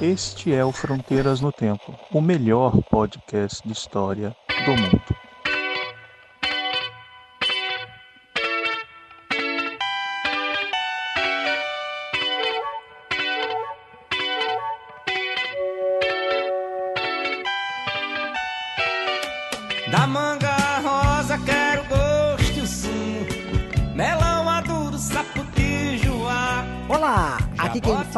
[0.00, 4.32] Este é o Fronteiras no Tempo, o melhor podcast de história
[4.66, 5.13] do mundo.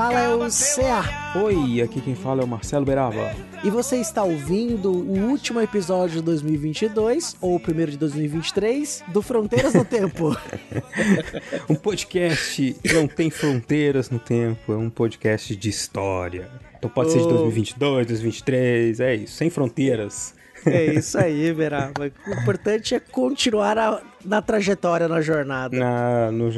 [0.07, 1.03] Fala é o Cea.
[1.43, 3.35] Oi, aqui quem fala é o Marcelo Beraba.
[3.65, 9.21] E você está ouvindo o último episódio de 2022, ou o primeiro de 2023, do
[9.21, 10.37] Fronteiras no Tempo.
[11.69, 16.49] um podcast que não tem fronteiras no tempo, é um podcast de história.
[16.79, 17.31] Então pode ser de Oh.
[17.31, 20.35] 2022, 2023, é isso, sem fronteiras.
[20.65, 22.13] É isso aí, Beraba.
[22.29, 25.77] O importante é continuar a- na trajetória, na jornada.
[25.79, 26.51] Na, no,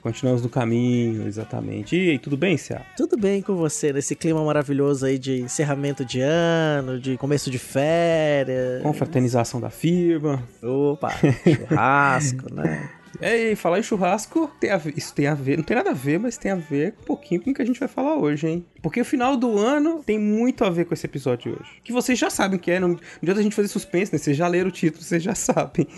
[0.00, 1.96] continuamos no caminho, exatamente.
[1.96, 2.82] E aí, tudo bem, Cia?
[2.96, 7.58] Tudo bem com você nesse clima maravilhoso aí de encerramento de ano, de começo de
[7.58, 8.82] férias.
[8.82, 10.42] Confraternização da firma.
[10.62, 11.10] Opa,
[11.44, 12.90] churrasco, né?
[13.18, 15.90] É, e falar em churrasco, tem a ver- isso tem a ver, não tem nada
[15.90, 18.16] a ver, mas tem a ver um pouquinho com o que a gente vai falar
[18.16, 18.66] hoje, hein?
[18.82, 21.70] Porque o final do ano tem muito a ver com esse episódio de hoje.
[21.82, 24.18] Que vocês já sabem o que é, não, não adianta a gente fazer suspense, né?
[24.18, 25.86] Vocês já leram o título, vocês já sabem.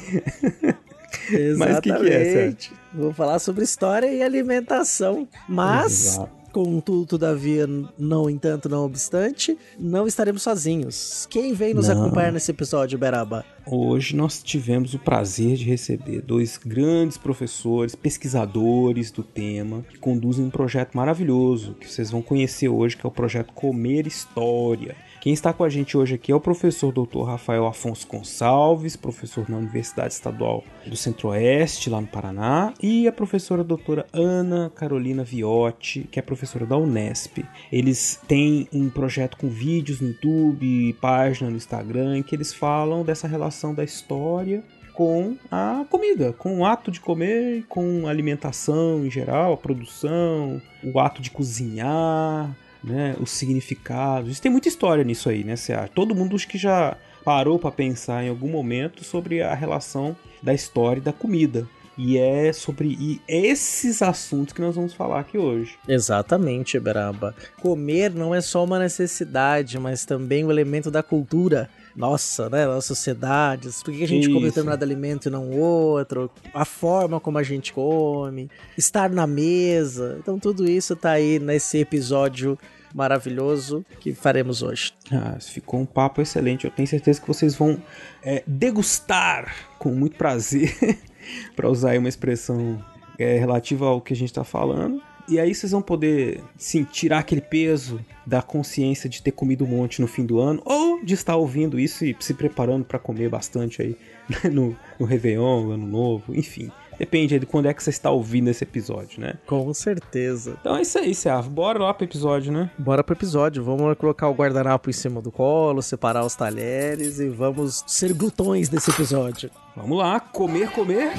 [1.57, 2.23] Mas o que, que é?
[2.23, 2.73] Exatamente.
[2.93, 5.29] Vou falar sobre história e alimentação.
[5.49, 6.31] Mas, Exato.
[6.53, 7.67] contudo, todavia,
[7.99, 11.27] não entanto, não obstante, não estaremos sozinhos.
[11.31, 12.03] Quem vem nos Não.
[12.03, 13.45] acompanhar nesse episódio, Beraba?
[13.67, 20.45] Hoje nós tivemos o prazer de receber dois grandes professores, pesquisadores do tema, que conduzem
[20.47, 24.97] um projeto maravilhoso que vocês vão conhecer hoje, que é o projeto Comer História.
[25.21, 27.23] Quem está com a gente hoje aqui é o professor Dr.
[27.23, 33.65] Rafael Afonso Gonçalves, professor na Universidade Estadual do Centro-Oeste, lá no Paraná, e a professora
[33.65, 37.45] doutora Ana Carolina Viotti, que é professora da Unesp.
[37.73, 43.03] Eles têm um projeto com vídeos no YouTube, página no Instagram, em que eles falam
[43.03, 44.63] dessa relação da história
[44.95, 50.63] com a comida, com o ato de comer, com a alimentação em geral, a produção,
[50.83, 54.41] o ato de cozinhar, né, os significados.
[54.41, 55.55] Tem muita história nisso aí, né?
[55.95, 60.55] Todo mundo acho que já parou para pensar em algum momento sobre a relação da
[60.55, 61.67] história e da comida.
[61.99, 65.77] E é sobre e esses assuntos que nós vamos falar aqui hoje.
[65.89, 67.35] Exatamente, Beraba.
[67.61, 71.69] Comer não é só uma necessidade, mas também um elemento da cultura.
[71.99, 72.65] Nossa, né?
[72.65, 73.83] Das sociedades.
[73.83, 74.51] Por que a gente come Isso.
[74.51, 76.31] determinado alimento e não outro?
[76.55, 78.49] A forma como a gente come.
[78.77, 80.17] Estar na mesa.
[80.21, 82.57] Então, tudo isso tá aí nesse episódio
[82.95, 84.93] maravilhoso que faremos hoje.
[85.11, 86.65] Ah, ficou um papo excelente.
[86.65, 87.83] Eu tenho certeza que vocês vão
[88.23, 90.73] é, degustar com muito prazer,
[91.57, 92.83] para usar aí uma expressão
[93.19, 95.03] é, relativa ao que a gente está falando.
[95.29, 99.69] E aí vocês vão poder sim, tirar aquele peso da consciência de ter comido um
[99.69, 103.29] monte no fim do ano, ou de estar ouvindo isso e se preparando para comer
[103.29, 103.97] bastante aí
[104.51, 106.71] no, no Réveillon, no Ano Novo, enfim.
[106.99, 109.35] Depende aí de quando é que você está ouvindo esse episódio, né?
[109.47, 110.57] Com certeza.
[110.61, 111.49] Então é isso aí, Seaf.
[111.49, 112.71] Bora lá pro episódio, né?
[112.77, 113.63] Bora pro episódio.
[113.63, 118.69] Vamos colocar o guardanapo em cima do colo, separar os talheres e vamos ser glutões
[118.69, 119.49] desse episódio.
[119.77, 121.13] Vamos lá, comer, comer.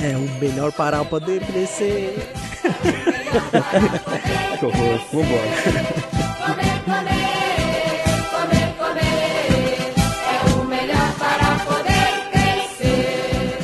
[0.00, 2.16] É o melhor para poder crescer.
[4.58, 4.98] Que horror.
[5.12, 5.50] Vambora.
[6.46, 7.52] Comer, comer,
[8.30, 9.92] comer, comer
[10.26, 13.58] é o melhor para poder crescer.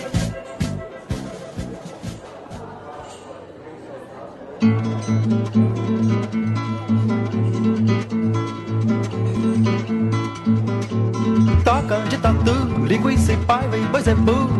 [11.64, 12.54] Toca de tatu,
[12.86, 14.50] linguiça e paiva e boi zebu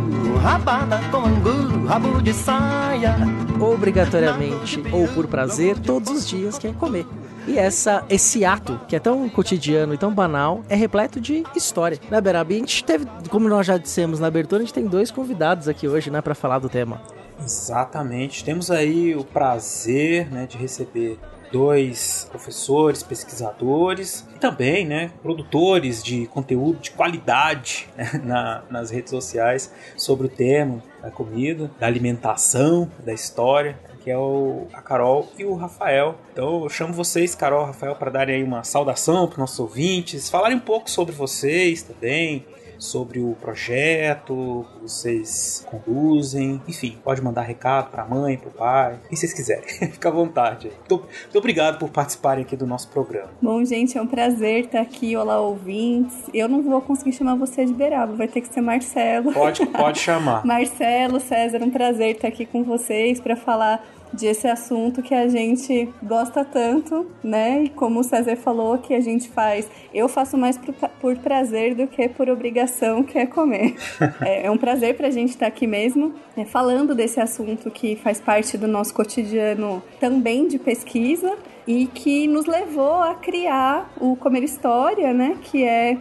[0.43, 3.17] Rabada com angu, rabo de saia
[3.61, 7.07] Obrigatoriamente ou por prazer, todos os dias quer comer.
[7.47, 11.99] E essa, esse ato, que é tão cotidiano e tão banal, é repleto de história.
[12.11, 12.57] Né, Berabi?
[12.57, 15.87] A gente teve, como nós já dissemos na abertura, a gente tem dois convidados aqui
[15.89, 17.01] hoje, né, para falar do tema.
[17.45, 18.45] Exatamente.
[18.45, 21.19] Temos aí o prazer né, de receber
[21.53, 29.11] dois professores, pesquisadores e também né, produtores de conteúdo de qualidade né, na- nas redes
[29.11, 33.77] sociais sobre o tema da comida, da alimentação, da história.
[34.03, 36.17] que é o, a Carol e o Rafael.
[36.33, 40.29] Então eu chamo vocês, Carol e Rafael, para darem aí uma saudação para nossos ouvintes,
[40.29, 42.45] falarem um pouco sobre vocês também,
[42.83, 46.61] sobre o projeto que vocês conduzem.
[46.67, 49.63] Enfim, pode mandar recado pra mãe, pro pai, quem vocês quiserem.
[49.93, 50.73] Fica à vontade.
[50.89, 53.31] Muito, muito obrigado por participarem aqui do nosso programa.
[53.41, 55.17] Bom, gente, é um prazer estar aqui.
[55.17, 56.17] Olá, ouvintes.
[56.35, 59.33] Eu não vou conseguir chamar você de Beraba, vai ter que ser Marcelo.
[59.33, 60.45] Pode, pode chamar.
[60.45, 65.89] Marcelo, César, um prazer estar aqui com vocês para falar desse assunto que a gente
[66.03, 67.65] gosta tanto, né?
[67.65, 69.69] E como o César falou, que a gente faz.
[69.93, 73.75] Eu faço mais por, por prazer do que por obrigação, que é comer.
[74.21, 78.21] é, é um prazer pra gente estar aqui mesmo, né, falando desse assunto que faz
[78.21, 81.37] parte do nosso cotidiano também de pesquisa
[81.67, 85.37] e que nos levou a criar o Comer História, né?
[85.43, 85.97] Que é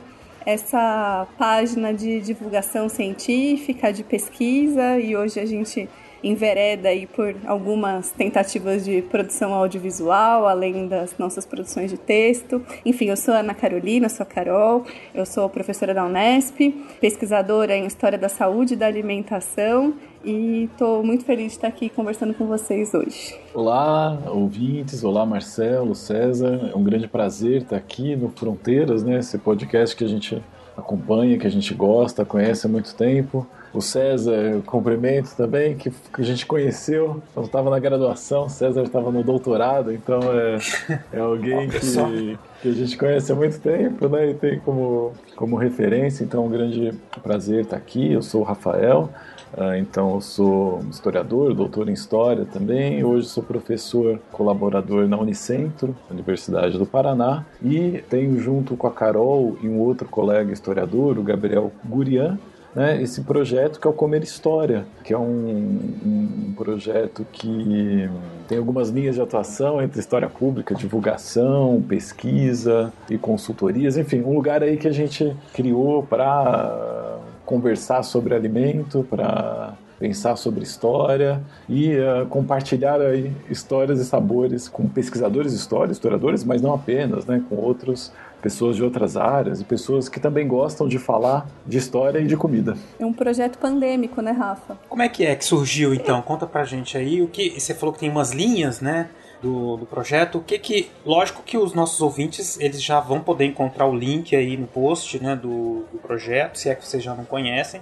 [0.46, 5.88] essa página de divulgação científica, de pesquisa, e hoje a gente
[6.24, 12.64] envereda aí por algumas tentativas de produção audiovisual, além das nossas produções de texto.
[12.86, 16.60] Enfim, eu sou Ana Carolina, sou a Carol, eu sou professora da Unesp,
[17.00, 21.90] pesquisadora em História da Saúde e da Alimentação e estou muito feliz de estar aqui
[21.90, 23.36] conversando com vocês hoje.
[23.54, 25.04] Olá, ouvintes.
[25.04, 26.70] Olá, Marcelo, César.
[26.72, 29.18] É um grande prazer estar aqui no Fronteiras, né?
[29.18, 30.42] Esse podcast que a gente
[30.78, 33.48] acompanha, que a gente gosta, conhece há muito tempo.
[33.74, 38.46] O César, eu cumprimento também, que, que a gente conheceu quando estava na graduação.
[38.46, 40.58] O César estava no doutorado, então é,
[41.14, 41.80] é alguém que,
[42.62, 44.32] que a gente conhece há muito tempo, né?
[44.32, 46.24] E tem como, como referência.
[46.24, 48.12] Então é um grande prazer estar aqui.
[48.12, 49.10] Eu sou o Rafael.
[49.58, 53.04] Ah, então, eu sou historiador, doutor em História também.
[53.04, 57.46] Hoje sou professor colaborador na Unicentro, Universidade do Paraná.
[57.62, 62.40] E tenho junto com a Carol e um outro colega historiador, o Gabriel Gurian,
[62.76, 68.10] né, esse projeto que é o Comer História, que é um, um projeto que
[68.48, 74.64] tem algumas linhas de atuação entre história pública, divulgação, pesquisa e consultorias, enfim, um lugar
[74.64, 81.40] aí que a gente criou para conversar sobre alimento, para pensar sobre história
[81.70, 87.26] e uh, compartilhar aí histórias e sabores com pesquisadores de história, historiadores, mas não apenas,
[87.28, 91.78] né, com outros pessoas de outras áreas e pessoas que também gostam de falar de
[91.78, 92.76] história e de comida.
[93.00, 94.78] É um projeto pandêmico, né, Rafa?
[94.90, 96.22] Como é que é que surgiu então?
[96.22, 99.10] Conta pra gente aí o que você falou que tem umas linhas, né?
[99.42, 103.46] Do, do projeto, o que que, lógico que os nossos ouvintes, eles já vão poder
[103.46, 107.16] encontrar o link aí no post, né, do, do projeto, se é que vocês já
[107.16, 107.82] não conhecem,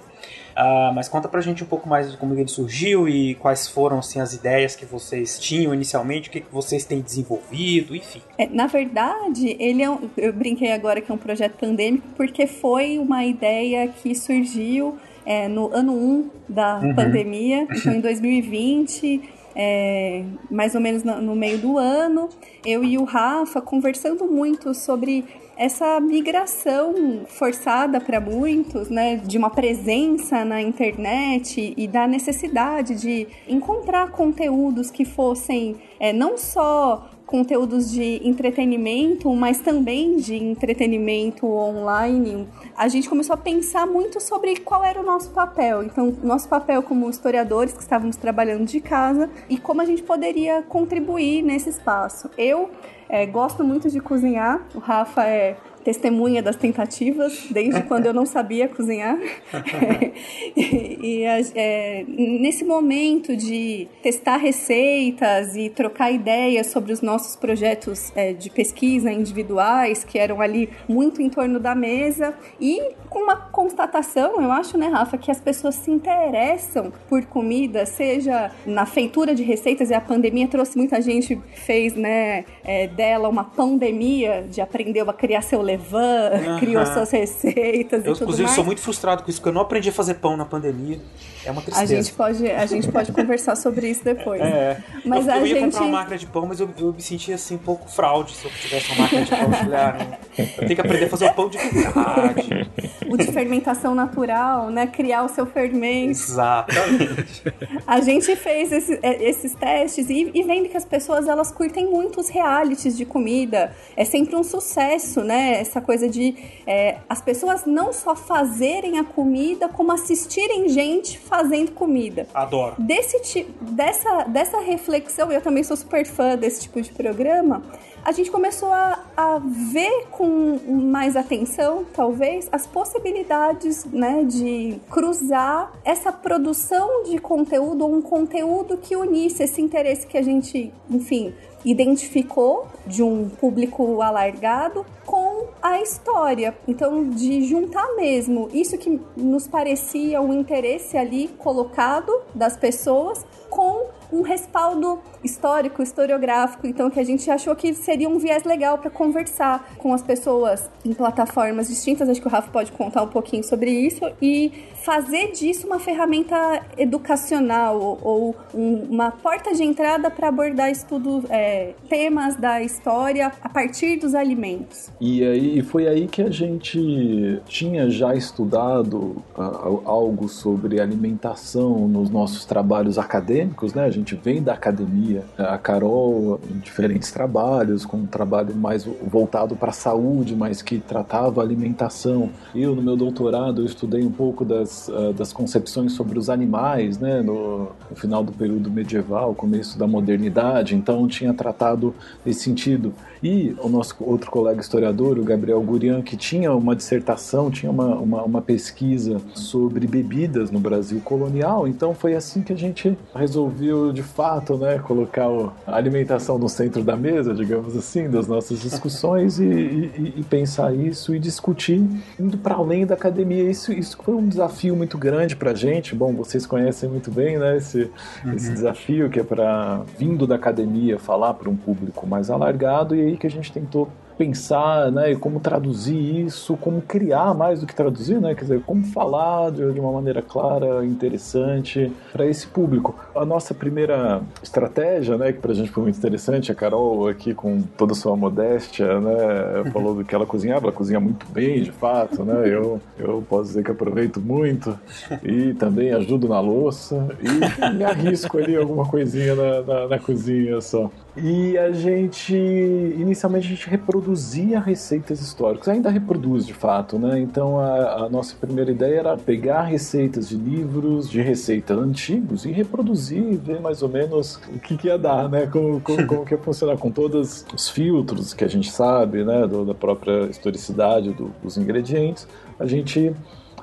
[0.62, 3.98] Ah, mas conta pra gente um pouco mais de como ele surgiu e quais foram,
[4.00, 8.20] assim, as ideias que vocês tinham inicialmente, o que que vocês têm desenvolvido, enfim.
[8.36, 12.46] É, na verdade, ele é um, eu brinquei agora que é um projeto pandêmico porque
[12.46, 16.94] foi uma ideia que surgiu é, no ano 1 da Uhum.
[16.94, 19.20] pandemia, então em 2020,
[19.54, 22.28] é, mais ou menos no, no meio do ano,
[22.64, 25.24] eu e o Rafa conversando muito sobre
[25.60, 33.28] essa migração forçada para muitos, né, de uma presença na internet e da necessidade de
[33.46, 42.48] encontrar conteúdos que fossem é, não só conteúdos de entretenimento, mas também de entretenimento online,
[42.74, 45.82] a gente começou a pensar muito sobre qual era o nosso papel.
[45.82, 50.62] Então, nosso papel como historiadores que estávamos trabalhando de casa e como a gente poderia
[50.62, 52.30] contribuir nesse espaço.
[52.36, 52.70] Eu
[53.10, 58.26] é, gosto muito de cozinhar, o Rafa é testemunha das tentativas, desde quando eu não
[58.26, 59.18] sabia cozinhar.
[60.56, 68.12] e e, é, nesse momento de testar receitas e trocar ideias sobre os nossos projetos
[68.14, 73.36] é, de pesquisa individuais, que eram ali muito em torno da mesa, e com uma
[73.36, 79.34] constatação, eu acho, né, Rafa, que as pessoas se interessam por comida, seja na feitura
[79.34, 84.60] de receitas, e a pandemia trouxe muita gente, fez né, é, dela uma pandemia de
[84.60, 86.58] aprender a criar seu levain, Aham.
[86.60, 88.54] criou suas receitas Eu, e tudo inclusive, mais.
[88.54, 91.00] sou muito frustrado com isso, porque eu não aprendi a fazer pão na pandemia.
[91.44, 91.94] É uma A tristeza.
[91.96, 94.40] gente pode, a gente pode conversar sobre isso depois.
[94.42, 94.76] É.
[95.04, 97.00] Mas eu, a eu ia gente comprar uma máquina de pão, mas eu, eu me
[97.00, 99.40] sentia assim um pouco fraude se eu tivesse uma máquina de pão.
[99.40, 100.18] Eu não.
[100.38, 102.70] Eu tenho que aprender a fazer o pão de verdade.
[103.08, 106.10] o de fermentação natural, né, criar o seu fermento.
[106.10, 107.42] Exatamente.
[107.86, 111.86] A gente fez esse- é, esses testes e, e vendo que as pessoas elas curtem
[111.90, 113.72] muito os realities de comida.
[113.96, 115.59] É sempre um sucesso, né?
[115.60, 116.34] Essa coisa de
[116.66, 122.26] é, as pessoas não só fazerem a comida, como assistirem gente fazendo comida.
[122.34, 122.74] Adoro.
[122.78, 127.62] Desse ti- dessa, dessa reflexão, eu também sou super fã desse tipo de programa,
[128.02, 129.38] a gente começou a, a
[129.72, 137.94] ver com mais atenção, talvez, as possibilidades né, de cruzar essa produção de conteúdo ou
[137.94, 144.86] um conteúdo que unisse esse interesse que a gente, enfim, identificou de um público alargado
[145.04, 145.19] com
[145.62, 146.56] a história.
[146.66, 153.88] Então, de juntar mesmo isso que nos parecia um interesse ali colocado das pessoas com
[154.12, 158.90] um respaldo histórico, historiográfico, então que a gente achou que seria um viés legal para
[158.90, 162.08] conversar com as pessoas em plataformas distintas.
[162.08, 164.52] Acho que o Rafa pode contar um pouquinho sobre isso e
[164.84, 171.74] fazer disso uma ferramenta educacional ou, um- uma porta de entrada para abordar estudos, é,
[171.88, 174.90] temas da história a partir dos alimentos.
[175.00, 182.08] E aí foi aí que a gente tinha já estudado ah, algo sobre alimentação nos
[182.10, 183.84] nossos trabalhos acadêmicos, né?
[183.84, 189.56] A gente vem da academia, a Carol em diferentes trabalhos, com um trabalho mais voltado
[189.56, 192.30] para a saúde, mas que tratava alimentação.
[192.54, 196.98] Eu no meu doutorado eu estudei um pouco das, ah, das concepções sobre os animais,
[196.98, 197.22] né?
[197.22, 202.92] No, no final do período medieval, começo da modernidade, então tinha tratado nesse sentido.
[203.22, 207.94] E o nosso outro colega historiador, o Gabriel Gurian, que tinha uma dissertação, tinha uma,
[207.96, 213.92] uma, uma pesquisa sobre bebidas no Brasil colonial, então foi assim que a gente resolveu,
[213.92, 215.26] de fato, né, colocar
[215.66, 220.74] a alimentação no centro da mesa, digamos assim, das nossas discussões e, e- e pensar
[220.74, 221.82] isso e discutir
[222.18, 223.42] indo para além da academia.
[223.50, 225.94] Isso, isso foi um desafio muito grande para a gente.
[225.94, 227.90] Bom, vocês conhecem muito bem né, esse,
[228.34, 233.09] esse desafio que é para, vindo da academia, falar para um público mais alargado e
[233.10, 233.88] aí que a gente tentou
[234.20, 238.60] pensar, né, e como traduzir isso, como criar mais do que traduzir, né, quer dizer,
[238.66, 242.94] como falar de, de uma maneira clara, interessante para esse público.
[243.16, 247.62] A nossa primeira estratégia, né, que pra gente foi muito interessante, a Carol aqui com
[247.62, 251.72] toda a sua modéstia, né, falou do que ela cozinhava, ela cozinha muito bem, de
[251.72, 254.78] fato, né, eu, eu posso dizer que aproveito muito
[255.24, 260.60] e também ajudo na louça e me arrisco ali alguma coisinha na, na, na cozinha
[260.60, 260.90] só.
[261.16, 267.18] E a gente, inicialmente, a gente reproduzia receitas históricas, ainda reproduz de fato, né?
[267.18, 272.52] Então a, a nossa primeira ideia era pegar receitas de livros, de receitas antigos e
[272.52, 275.46] reproduzir e ver mais ou menos o que, que ia dar, né?
[275.46, 279.48] Como, como, como que ia funcionar com todos os filtros que a gente sabe, né?
[279.48, 282.26] Do- da própria historicidade do- dos ingredientes.
[282.58, 283.12] A gente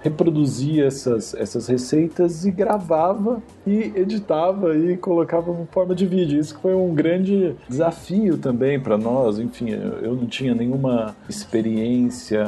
[0.10, 6.40] reproduzia essas, essas receitas e gravava e editava e colocava em forma de vídeo.
[6.40, 9.40] Isso foi um grande desafio também para nós.
[9.40, 9.70] Enfim,
[10.02, 12.46] eu não tinha nenhuma experiência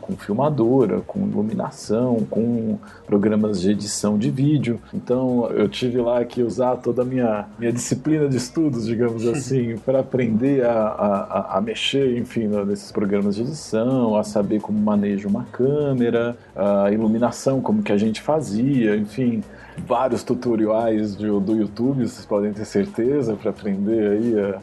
[0.00, 4.80] com filmadora, com iluminação, com programas de edição de vídeo.
[4.92, 9.76] Então eu tive lá que usar toda a minha, minha disciplina de estudos, digamos assim,
[9.84, 15.26] para aprender a, a, a- mexer, enfim, nesses programas de edição, a saber como maneja
[15.28, 19.42] uma câmera, a iluminação, como que a gente fazia, enfim,
[19.86, 24.60] vários tutoriais do, do YouTube, vocês podem ter certeza, para aprender aí a,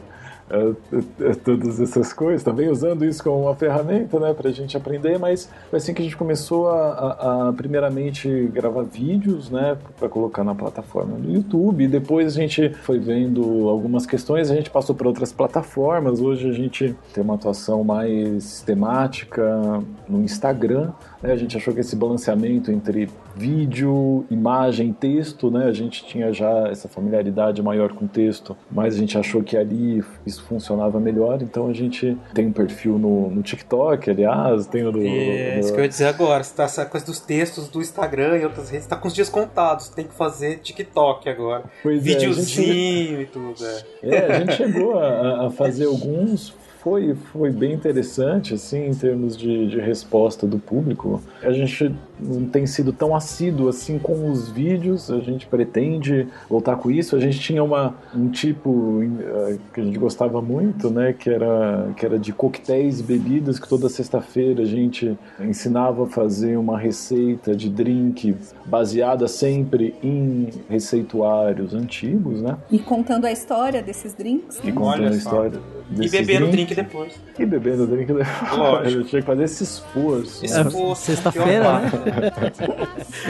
[1.44, 5.48] todas essas coisas, também usando isso como uma ferramenta, né, para a gente aprender, mas
[5.70, 10.54] foi assim que a gente começou a, a- primeiramente gravar vídeos, né, para colocar na
[10.54, 15.08] plataforma do YouTube, e depois a gente foi vendo algumas questões, a gente passou para
[15.08, 20.90] outras plataformas, hoje a gente tem uma atuação mais sistemática no Instagram,
[21.22, 25.64] né, a gente achou que esse balanceamento entre vídeo, imagem, texto, né?
[25.64, 30.04] A gente tinha já essa familiaridade maior com texto, mas a gente achou que ali
[30.26, 34.92] isso funcionava melhor, então a gente tem um perfil no, no TikTok, aliás, tem o
[34.92, 36.42] do, É, isso que eu ia dizer agora.
[36.42, 39.28] Você tá essa coisa dos textos do Instagram e outras redes, tá com os dias
[39.28, 39.88] contados.
[39.88, 41.64] Tem que fazer TikTok agora.
[41.82, 43.64] Pois é, Videozinho e tudo.
[43.64, 43.82] É.
[44.02, 46.52] É, a gente chegou a, a fazer alguns.
[46.82, 51.22] Foi, foi bem interessante, assim, em termos de, de resposta do público.
[51.40, 56.76] A gente não tem sido tão assíduo assim com os vídeos, a gente pretende voltar
[56.76, 57.16] com isso.
[57.16, 61.90] A gente tinha uma, um tipo eh, que a gente gostava muito, né, que era,
[61.96, 66.78] que era de coquetéis e bebidas, que toda sexta-feira a gente ensinava a fazer uma
[66.78, 72.56] receita de drink baseada sempre em receituários antigos, né?
[72.70, 74.60] E contando a história desses drinks.
[74.62, 74.72] E né?
[74.72, 75.60] contando a história
[75.98, 77.12] E bebendo drink depois.
[77.38, 78.28] E bebendo drink depois.
[78.56, 79.00] Lógico.
[79.02, 80.44] Eu tinha que fazer esse esforço.
[80.44, 81.90] Esse É, esforço, Sexta-feira, né?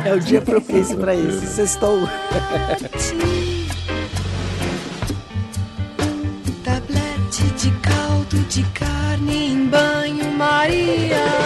[0.05, 1.47] É o dia propício pra isso.
[1.47, 2.09] Sextou.
[6.65, 11.42] Tablete de caldo de carne em banho-maria.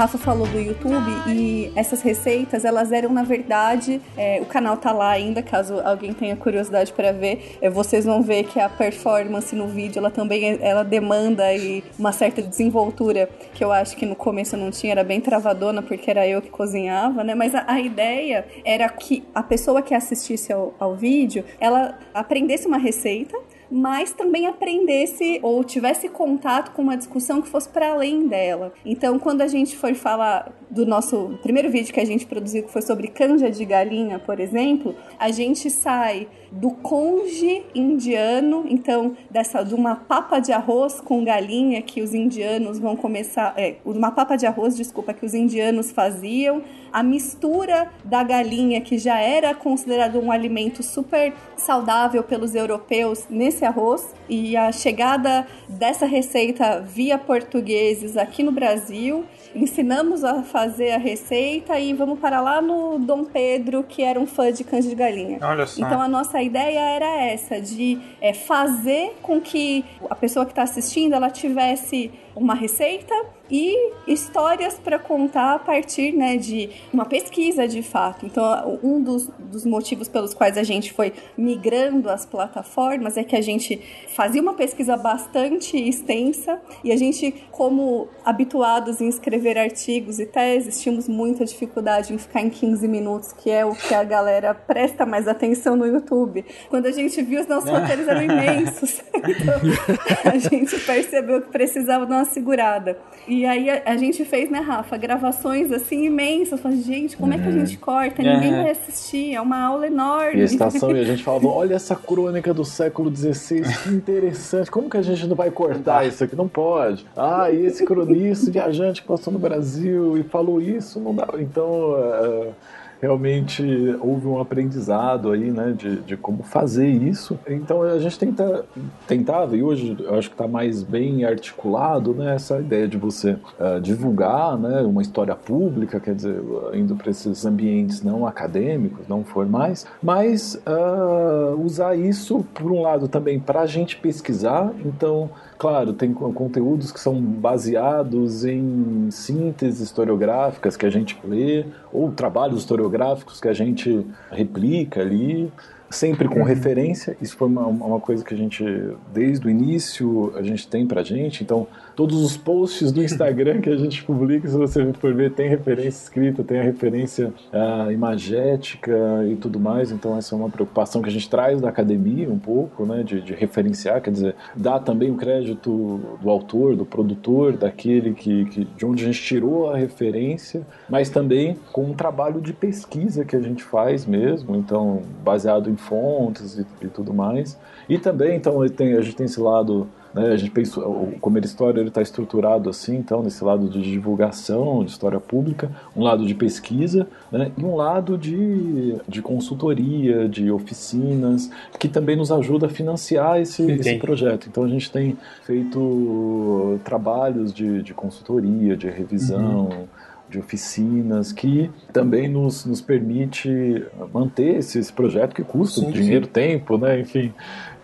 [0.00, 4.92] Rafa falou do YouTube e essas receitas, elas eram, na verdade, é, o canal tá
[4.92, 7.58] lá ainda, caso alguém tenha curiosidade para ver.
[7.60, 12.12] É, vocês vão ver que a performance no vídeo, ela também ela demanda aí uma
[12.12, 16.26] certa desenvoltura que eu acho que no começo não tinha, era bem travadona, porque era
[16.26, 17.34] eu que cozinhava, né?
[17.34, 22.66] Mas a, a ideia era que a pessoa que assistisse ao, ao vídeo, ela aprendesse
[22.66, 23.36] uma receita,
[23.70, 28.72] mas também aprendesse ou tivesse contato com uma discussão que fosse para além dela.
[28.84, 32.72] Então, quando a gente for falar do nosso primeiro vídeo que a gente produziu, que
[32.72, 39.62] foi sobre canja de galinha, por exemplo, a gente sai do conge indiano, então dessa
[39.62, 44.36] de uma papa de arroz com galinha que os indianos vão começar, é, uma papa
[44.36, 50.18] de arroz, desculpa, que os indianos faziam, a mistura da galinha que já era considerado
[50.18, 58.16] um alimento super saudável pelos europeus nesse arroz e a chegada dessa receita via portugueses
[58.16, 63.82] aqui no Brasil ensinamos a fazer a receita e vamos para lá no Dom Pedro,
[63.82, 65.38] que era um fã de canja de galinha.
[65.42, 65.84] Olha só.
[65.84, 70.62] Então a nossa ideia era essa, de é, fazer com que a pessoa que está
[70.62, 73.14] assistindo ela tivesse uma receita
[73.50, 78.26] e histórias para contar a partir né, de uma pesquisa de fato.
[78.26, 83.36] Então, um dos, dos motivos pelos quais a gente foi migrando as plataformas é que
[83.36, 83.80] a gente
[84.14, 90.80] fazia uma pesquisa bastante extensa e a gente, como habituados em escrever artigos e teses,
[90.80, 95.04] tínhamos muita dificuldade em ficar em 15 minutos, que é o que a galera presta
[95.04, 96.44] mais atenção no YouTube.
[96.68, 99.00] Quando a gente viu, os nossos roteiros eram imensos.
[99.20, 102.98] Então, a gente percebeu que precisava de uma segurada.
[103.28, 106.60] E aí a, a, gente fez, né, Rafa, gravações assim imensas.
[106.60, 108.22] Falei, gente, como é que a gente corta?
[108.22, 110.38] Ninguém vai assistir, é uma aula enorme.
[110.38, 114.70] E a estação, e a gente falava, olha essa crônica do século XVI, que interessante.
[114.70, 116.36] Como que a gente não vai cortar isso aqui?
[116.36, 117.06] Não pode.
[117.16, 121.28] Ah, e esse cronista viajante que passou no Brasil e falou isso, não dá.
[121.38, 121.92] Então.
[121.92, 122.52] Uh,
[123.00, 123.64] realmente
[124.00, 127.38] houve um aprendizado aí, né, de, de como fazer isso.
[127.48, 128.64] Então a gente tenta,
[129.06, 133.32] tentava, e hoje eu acho que está mais bem articulado, né, essa ideia de você
[133.58, 136.42] uh, divulgar, né, uma história pública, quer dizer,
[136.74, 143.08] indo para esses ambientes não acadêmicos, não formais, mas uh, usar isso, por um lado,
[143.08, 145.30] também para a gente pesquisar, então
[145.60, 152.60] claro, tem conteúdos que são baseados em sínteses historiográficas que a gente lê, ou trabalhos
[152.60, 155.52] historiográficos que a gente replica ali,
[155.90, 156.46] sempre com uhum.
[156.46, 157.14] referência.
[157.20, 158.64] Isso foi uma, uma coisa que a gente,
[159.12, 161.44] desde o início, a gente tem pra gente.
[161.44, 161.66] Então,
[162.00, 166.04] todos os posts do Instagram que a gente publica, se você for ver, tem referência
[166.04, 168.90] escrita, tem a referência uh, imagética
[169.30, 169.90] e tudo mais.
[169.90, 173.20] Então essa é uma preocupação que a gente traz da academia um pouco, né, de,
[173.20, 178.64] de referenciar, quer dizer, dar também o crédito do autor, do produtor, daquele que, que
[178.64, 183.36] de onde a gente tirou a referência, mas também com um trabalho de pesquisa que
[183.36, 187.58] a gente faz mesmo, então baseado em fontes e, e tudo mais.
[187.90, 190.32] E também, então, tem, a gente tem esse lado né?
[190.32, 194.90] A gente pensa, o Comer História está estruturado assim, então, nesse lado de divulgação, de
[194.90, 197.52] história pública, um lado de pesquisa né?
[197.56, 203.62] e um lado de, de consultoria, de oficinas, que também nos ajuda a financiar esse,
[203.70, 204.48] esse projeto.
[204.48, 209.68] Então, a gente tem feito trabalhos de, de consultoria, de revisão.
[209.68, 215.90] Uhum de oficinas que também nos, nos permite manter esse, esse projeto que custa sim,
[215.90, 216.30] dinheiro, sim.
[216.30, 217.00] tempo, né?
[217.00, 217.34] Enfim,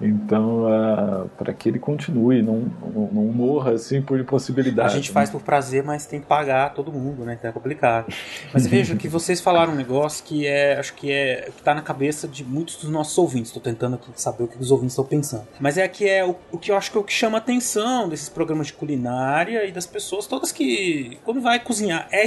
[0.00, 4.92] então, uh, para que ele continue, não, não, não, morra assim por impossibilidade.
[4.92, 7.36] A gente faz por prazer, mas tem que pagar todo mundo, né?
[7.38, 8.12] Então é complicado.
[8.52, 11.82] Mas veja que vocês falaram um negócio que é, acho que é que tá na
[11.82, 13.48] cabeça de muitos dos nossos ouvintes.
[13.48, 15.46] Estou tentando aqui saber o que os ouvintes estão pensando.
[15.58, 17.40] Mas é que é o, o que eu acho que é o que chama a
[17.40, 22.24] atenção desses programas de culinária e das pessoas todas que quando vai cozinhar é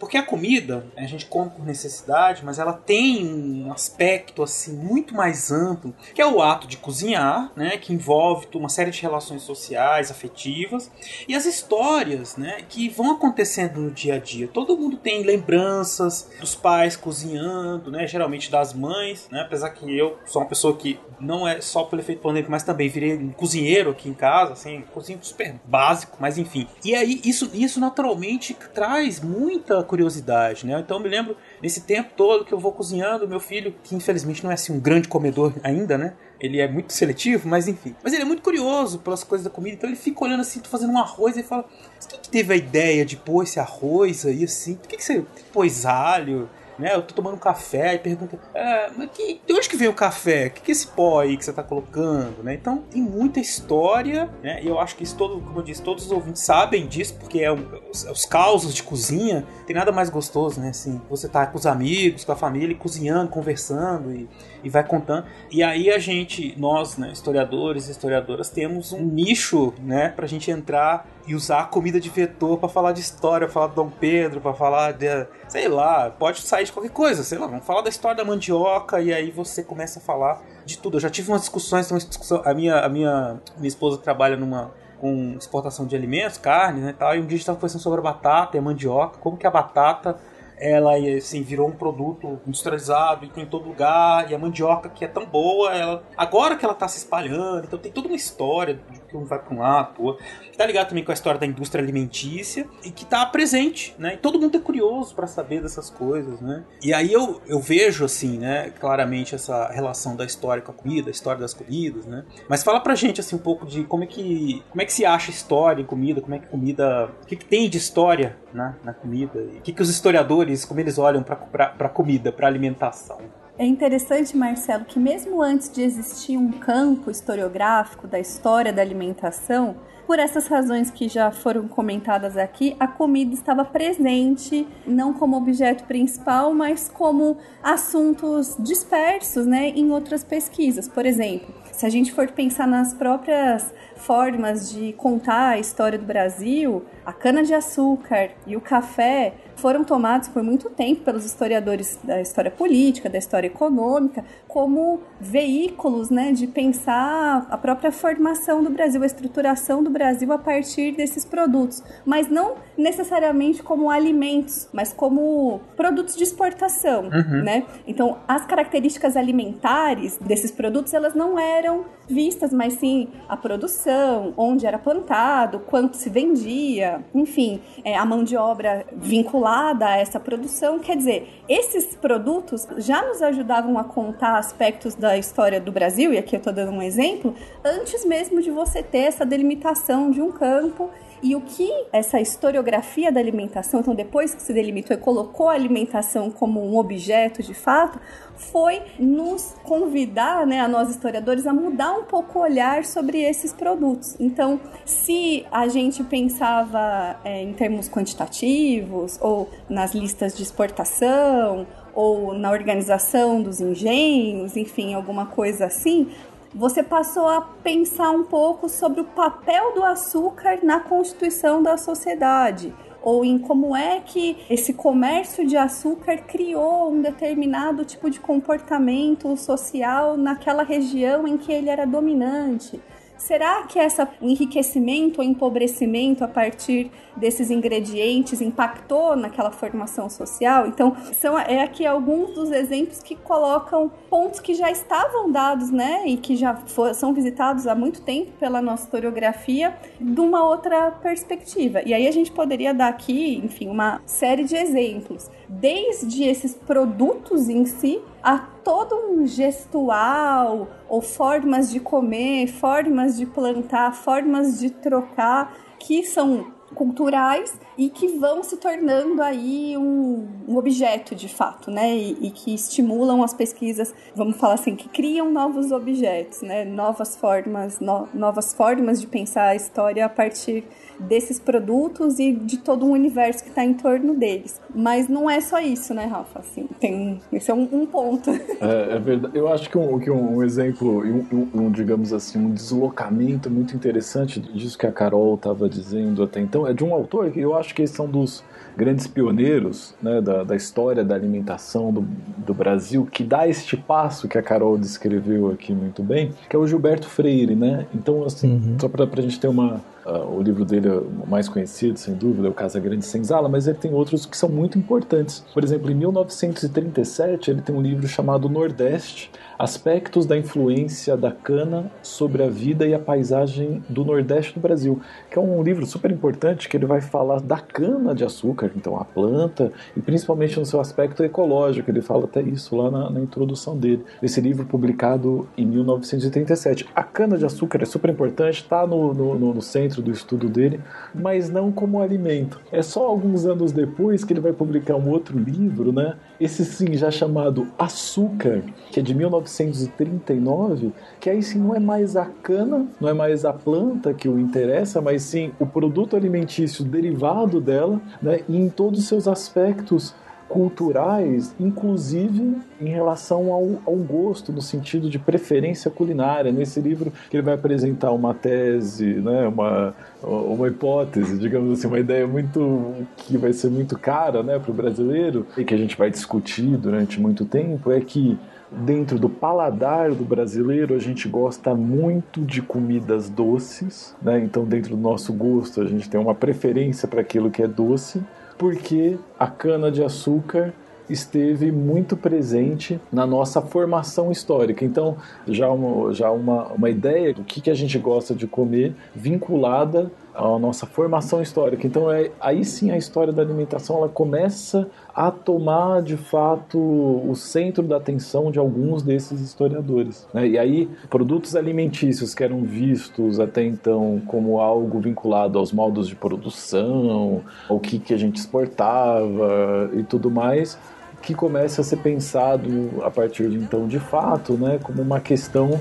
[0.00, 5.14] porque a comida, a gente come por necessidade, mas ela tem um aspecto assim muito
[5.14, 9.42] mais amplo, que é o ato de cozinhar, né, que envolve uma série de relações
[9.42, 10.90] sociais, afetivas,
[11.28, 14.48] e as histórias, né, que vão acontecendo no dia a dia.
[14.48, 20.18] Todo mundo tem lembranças dos pais cozinhando, né, geralmente das mães, né, apesar que eu
[20.24, 23.90] sou uma pessoa que não é só pelo efeito pandêmico, mas também virei um cozinheiro
[23.90, 26.66] aqui em casa, assim, cozinho super básico, mas enfim.
[26.82, 30.78] E aí isso, isso naturalmente traz muita curiosidade, né?
[30.78, 34.52] Então me lembro nesse tempo todo que eu vou cozinhando, meu filho, que infelizmente não
[34.52, 36.14] é assim um grande comedor ainda, né?
[36.38, 37.96] Ele é muito seletivo, mas enfim.
[38.02, 40.68] Mas ele é muito curioso pelas coisas da comida, então ele fica olhando assim, tô
[40.68, 41.64] fazendo um arroz e fala:
[42.08, 44.76] quem que teve a ideia de pôr esse arroz aí assim?
[44.76, 46.48] Por que, que você pôs alho?
[46.80, 46.94] Né?
[46.94, 49.94] Eu tô tomando um café e pergunta, ah, mas que, de onde que veio o
[49.94, 50.46] café?
[50.46, 52.54] O que, que é esse pó aí que você tá colocando, né?
[52.54, 54.62] Então tem muita história, né?
[54.62, 57.40] E eu acho que isso todo, como eu disse, todos os ouvintes sabem disso, porque
[57.40, 60.70] é um, os, os causos de cozinha, tem nada mais gostoso, né?
[60.70, 64.28] Assim, você tá com os amigos, com a família, cozinhando, conversando e,
[64.62, 65.26] e vai contando.
[65.50, 70.50] E aí a gente, nós, né, historiadores e historiadoras, temos um nicho, né, pra gente
[70.50, 74.40] entrar e usar a comida de vetor para falar de história, falar do Dom Pedro,
[74.40, 75.06] para falar de,
[75.48, 79.00] sei lá, pode sair de qualquer coisa, sei lá, vamos falar da história da mandioca
[79.00, 80.96] e aí você começa a falar de tudo.
[80.96, 84.72] Eu já tive umas discussões, uma discussão, a minha, a minha, minha esposa trabalha numa
[85.00, 88.00] com exportação de alimentos, carne, né, tal, e um dia a gente estava conversando sobre
[88.00, 90.18] a batata e a mandioca, como que a batata
[90.60, 95.04] ela assim, virou um produto industrializado e tem em todo lugar, e a mandioca que
[95.04, 98.78] é tão boa, ela agora que ela está se espalhando, então tem toda uma história
[98.90, 100.24] de que um vai para um lado, pro outro.
[100.56, 104.14] Tá ligado também com a história da indústria alimentícia e que tá presente, né?
[104.14, 106.64] E todo mundo é curioso para saber dessas coisas, né?
[106.82, 111.10] E aí eu, eu vejo assim, né, claramente essa relação da história com a comida,
[111.10, 112.24] a história das comidas, né?
[112.48, 115.04] Mas fala pra gente assim um pouco de como é que como é que se
[115.04, 118.76] acha história em comida, como é que comida, o que, que tem de história, né,
[118.84, 119.38] na comida?
[119.38, 123.39] O que que os historiadores como eles olham para comida, para alimentação?
[123.60, 129.76] É interessante, Marcelo, que mesmo antes de existir um campo historiográfico da história da alimentação,
[130.06, 135.84] por essas razões que já foram comentadas aqui, a comida estava presente, não como objeto
[135.84, 140.88] principal, mas como assuntos dispersos né, em outras pesquisas.
[140.88, 146.06] Por exemplo, se a gente for pensar nas próprias formas de contar a história do
[146.06, 152.50] Brasil, a cana-de-açúcar e o café foram tomados por muito tempo pelos historiadores da história
[152.50, 159.06] política, da história econômica, como veículos né, de pensar a própria formação do Brasil, a
[159.06, 166.16] estruturação do Brasil a partir desses produtos, mas não necessariamente como alimentos, mas como produtos
[166.16, 167.42] de exportação, uhum.
[167.42, 167.64] né?
[167.86, 174.66] Então, as características alimentares desses produtos, elas não eram vistas, mas sim a produção, onde
[174.66, 180.78] era plantado, quanto se vendia, enfim, é, a mão de obra vinculada a essa produção.
[180.78, 186.18] Quer dizer, esses produtos já nos ajudavam a contar aspectos da história do Brasil, e
[186.18, 187.34] aqui eu estou dando um exemplo,
[187.64, 190.90] antes mesmo de você ter essa delimitação de um campo
[191.22, 195.52] e o que essa historiografia da alimentação, então depois que se delimitou e colocou a
[195.52, 198.00] alimentação como um objeto de fato,
[198.40, 203.52] foi nos convidar, né, a nós historiadores, a mudar um pouco o olhar sobre esses
[203.52, 204.16] produtos.
[204.18, 212.34] Então, se a gente pensava é, em termos quantitativos ou nas listas de exportação ou
[212.34, 216.08] na organização dos engenhos, enfim, alguma coisa assim,
[216.54, 222.74] você passou a pensar um pouco sobre o papel do açúcar na constituição da sociedade
[223.02, 229.36] ou em como é que esse comércio de açúcar criou um determinado tipo de comportamento
[229.36, 232.80] social naquela região em que ele era dominante.
[233.20, 240.66] Será que esse enriquecimento ou empobrecimento a partir desses ingredientes impactou naquela formação social?
[240.66, 246.04] Então, são é aqui alguns dos exemplos que colocam pontos que já estavam dados, né,
[246.06, 250.90] e que já for, são visitados há muito tempo pela nossa historiografia, de uma outra
[250.90, 251.82] perspectiva.
[251.84, 257.50] E aí a gente poderia dar aqui, enfim, uma série de exemplos, desde esses produtos
[257.50, 264.70] em si a todo um gestual ou formas de comer, formas de plantar, formas de
[264.70, 271.70] trocar que são culturais e que vão se tornando aí um, um objeto de fato,
[271.70, 271.96] né?
[271.96, 276.62] E, e, que estimulam as pesquisas, vamos falar assim, que criam novos objetos, né?
[276.62, 280.62] Novas formas, no, novas formas de pensar a história a partir
[281.00, 284.60] desses produtos e de todo o universo que está em torno deles.
[284.74, 286.40] Mas não é só isso, né, Rafa?
[286.40, 288.30] Assim, tem, esse é um, um ponto.
[288.60, 289.38] É, é, verdade.
[289.38, 293.74] Eu acho que um, que um, um exemplo, um, um, digamos assim, um deslocamento muito
[293.74, 297.56] interessante disso que a Carol estava dizendo até então é de um autor que eu
[297.56, 298.42] acho que eles são dos
[298.76, 302.06] grandes pioneiros né, da, da, história da alimentação do,
[302.38, 306.58] do, Brasil, que dá este passo que a Carol descreveu aqui muito bem, que é
[306.58, 307.86] o Gilberto Freire, né?
[307.94, 308.76] Então, assim, uhum.
[308.80, 312.48] só para a gente ter uma, Uh, o livro dele é mais conhecido, sem dúvida,
[312.48, 315.44] é o Casa Grande Senzala, mas ele tem outros que são muito importantes.
[315.52, 321.92] Por exemplo, em 1937, ele tem um livro chamado Nordeste, Aspectos da influência da cana
[322.02, 326.10] sobre a vida e a paisagem do Nordeste do Brasil, que é um livro super
[326.10, 330.64] importante que ele vai falar da cana de açúcar, então a planta, e principalmente no
[330.64, 334.02] seu aspecto ecológico, ele fala até isso lá na, na introdução dele.
[334.22, 336.88] Esse livro publicado em 1937.
[336.96, 340.80] A cana de açúcar é super importante, está no, no, no, centro do estudo dele,
[341.14, 342.58] mas não como alimento.
[342.72, 346.16] É só alguns anos depois que ele vai publicar um outro livro, né?
[346.40, 349.14] Esse sim já chamado Açúcar, que é de
[349.50, 354.28] 1939, que aí sim não é mais a cana, não é mais a planta que
[354.28, 358.40] o interessa, mas sim o produto alimentício derivado dela, né?
[358.48, 360.14] E em todos os seus aspectos
[360.50, 366.50] culturais, inclusive em relação ao, ao, gosto, no sentido de preferência culinária.
[366.50, 372.00] Nesse livro que ele vai apresentar uma tese, né, uma, uma hipótese, digamos assim, uma
[372.00, 375.96] ideia muito que vai ser muito cara né, para o brasileiro e que a gente
[375.96, 378.36] vai discutir durante muito tempo, é que
[378.70, 384.40] dentro do paladar do brasileiro, a gente gosta muito de comidas doces, né?
[384.40, 388.22] Então, dentro do nosso gosto, a gente tem uma preferência para aquilo que é doce
[388.60, 390.74] porque a cana-de-açúcar
[391.08, 394.84] esteve muito presente na nossa formação histórica.
[394.84, 395.16] Então,
[395.48, 400.12] já uma, já uma, uma ideia do que, que a gente gosta de comer vinculada
[400.40, 401.86] à nossa formação histórica.
[401.86, 407.34] Então, é, aí sim a história da alimentação ela começa a tomar de fato o
[407.34, 410.26] centro da atenção de alguns desses historiadores.
[410.32, 410.48] Né?
[410.48, 416.16] E aí, produtos alimentícios que eram vistos até então como algo vinculado aos modos de
[416.16, 420.78] produção, ao que, que a gente exportava e tudo mais,
[421.22, 425.80] que começa a ser pensado a partir de então de fato, né, como uma questão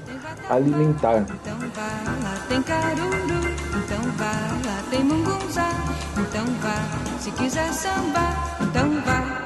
[0.50, 1.22] alimentar.
[1.22, 1.82] Então vá,
[2.24, 3.39] lá tem caruru,
[7.30, 9.40] se quiser sambar, então vá.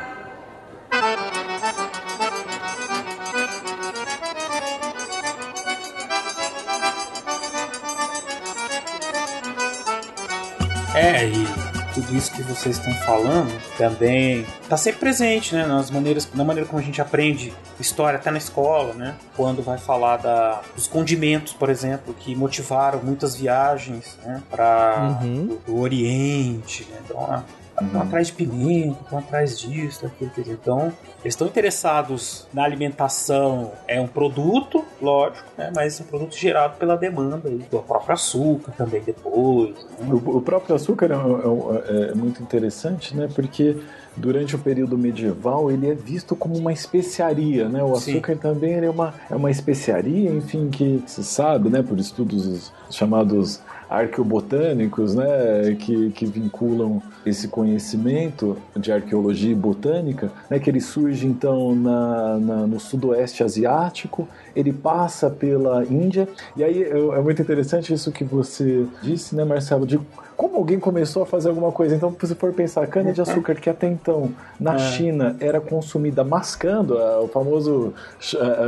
[10.96, 11.48] É, e
[11.94, 15.66] tudo isso que vocês estão falando também está sempre presente, né?
[15.66, 19.16] Nas maneiras, na maneira como a gente aprende história até na escola, né?
[19.36, 24.42] Quando vai falar da, dos condimentos, por exemplo, que motivaram muitas viagens né?
[24.50, 25.58] para uhum.
[25.68, 27.00] o Oriente, né?
[27.04, 27.44] Então,
[27.82, 32.64] estão atrás de pimenta, estão atrás disso, daquilo, quer dizer, então eles estão interessados na
[32.64, 37.80] alimentação, é um produto, lógico, né, mas é um produto gerado pela demanda aí, do
[37.80, 39.76] próprio açúcar também depois.
[40.00, 40.14] Né?
[40.14, 43.78] O, o, próprio açúcar é, é, é, muito interessante, né, porque
[44.16, 47.84] durante o período medieval ele é visto como uma especiaria, né?
[47.84, 48.40] O açúcar Sim.
[48.40, 53.60] também é uma, é uma especiaria, enfim, que se sabe, né, por estudos chamados
[53.94, 61.28] arqueobotânicos, né, que, que vinculam esse conhecimento de arqueologia e botânica, né, que ele surge
[61.28, 66.28] então na, na, no sudoeste asiático, ele passa pela Índia,
[66.58, 70.00] e aí é, é muito interessante isso que você disse, né, Marcelo, de
[70.36, 71.96] como alguém começou a fazer alguma coisa.
[71.96, 74.80] Então, se for pensar, cana de açúcar que até então na é.
[74.80, 77.94] China era consumida mascando, o famoso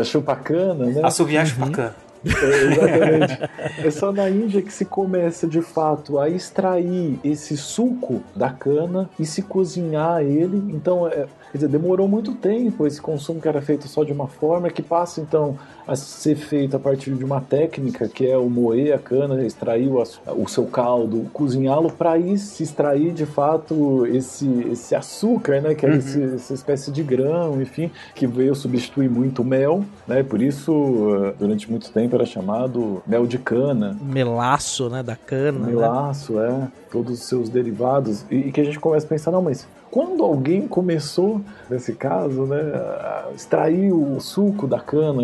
[0.03, 1.01] chupacana, né?
[1.03, 1.95] Assoviar chupacana.
[2.25, 3.87] É, exatamente.
[3.87, 9.09] é só na Índia que se começa de fato a extrair esse suco da cana
[9.19, 10.57] e se cozinhar ele.
[10.73, 14.27] Então, é, quer dizer, demorou muito tempo esse consumo que era feito só de uma
[14.27, 18.49] forma, que passa então a ser feito a partir de uma técnica que é o
[18.49, 20.03] moer a cana, extrair o,
[20.35, 25.85] o seu caldo, cozinhá-lo para aí se extrair de fato esse, esse açúcar, né, que
[25.85, 25.95] é uhum.
[25.95, 30.23] esse, essa espécie de grão, enfim, que veio substituir muito o mel, né?
[30.23, 33.97] Por isso durante muito tempo era chamado mel de cana.
[34.01, 35.59] Melaço, né, da cana.
[35.59, 35.67] Né?
[35.67, 36.69] Melaço, né?
[36.71, 36.85] é.
[36.91, 38.25] Todos os seus derivados.
[38.29, 42.45] E, e que a gente começa a pensar, não, mas quando alguém começou, nesse caso,
[42.45, 45.23] né, a extrair o suco da cana,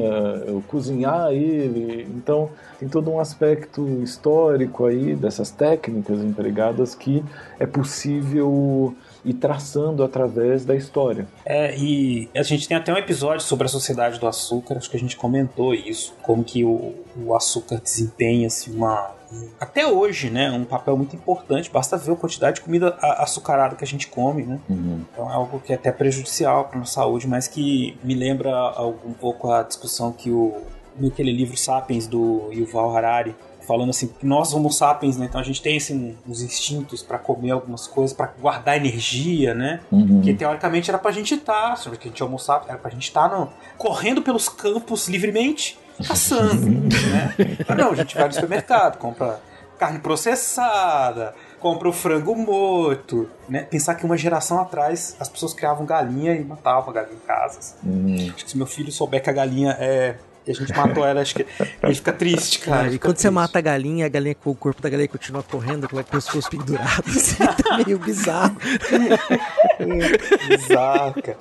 [0.69, 7.21] cozinhar ele, então tem todo um aspecto histórico aí dessas técnicas empregadas que
[7.59, 11.27] é possível ir traçando através da história.
[11.45, 14.95] É, e a gente tem até um episódio sobre a sociedade do açúcar, acho que
[14.95, 19.19] a gente comentou isso, como que o, o açúcar desempenha-se uma
[19.59, 21.69] até hoje, né, um papel muito importante.
[21.69, 24.59] Basta ver a quantidade de comida açucarada que a gente come, né?
[24.69, 25.01] Uhum.
[25.11, 28.51] Então é algo que é até prejudicial para a nossa saúde, mas que me lembra
[29.05, 30.61] um pouco a discussão que o
[30.99, 35.27] naquele livro Sapiens do Yuval Harari falando assim que nós homo sapiens, né?
[35.27, 39.79] Então a gente tem assim uns instintos para comer algumas coisas, para guardar energia, né?
[39.91, 40.21] Uhum.
[40.21, 42.91] Que teoricamente era pra gente estar, tá, que a gente é homo sapiens, era pra
[42.91, 47.35] gente estar tá no, correndo pelos campos livremente caçando, né?
[47.77, 49.39] Não, a gente vai no supermercado, compra
[49.77, 53.63] carne processada, compra o frango morto, né?
[53.63, 57.75] Pensar que uma geração atrás as pessoas criavam galinha e matavam a galinha em casas.
[57.83, 58.31] Uhum.
[58.33, 61.21] Acho que se meu filho souber que a galinha é e a gente matou ela,
[61.21, 61.45] acho que
[61.83, 62.87] ele fica triste, cara.
[62.87, 63.21] e quando triste.
[63.21, 66.03] você mata a galinha, a galinha com o corpo da galinha continua correndo, com o
[66.03, 68.55] pescoço pendurado, assim, tá meio bizarro.
[70.47, 71.37] bizarro, cara.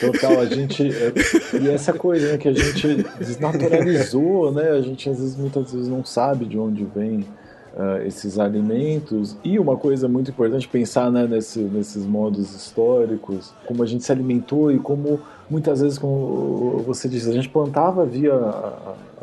[0.00, 0.90] Total, a gente.
[0.90, 1.12] É,
[1.60, 4.70] e essa coisa né, que a gente desnaturalizou, né?
[4.70, 7.26] A gente às vezes, muitas vezes, não sabe de onde vem
[7.74, 9.36] uh, esses alimentos.
[9.44, 14.12] E uma coisa muito importante pensar né, nesse, nesses modos históricos, como a gente se
[14.12, 18.34] alimentou e como muitas vezes, como você disse, a gente plantava via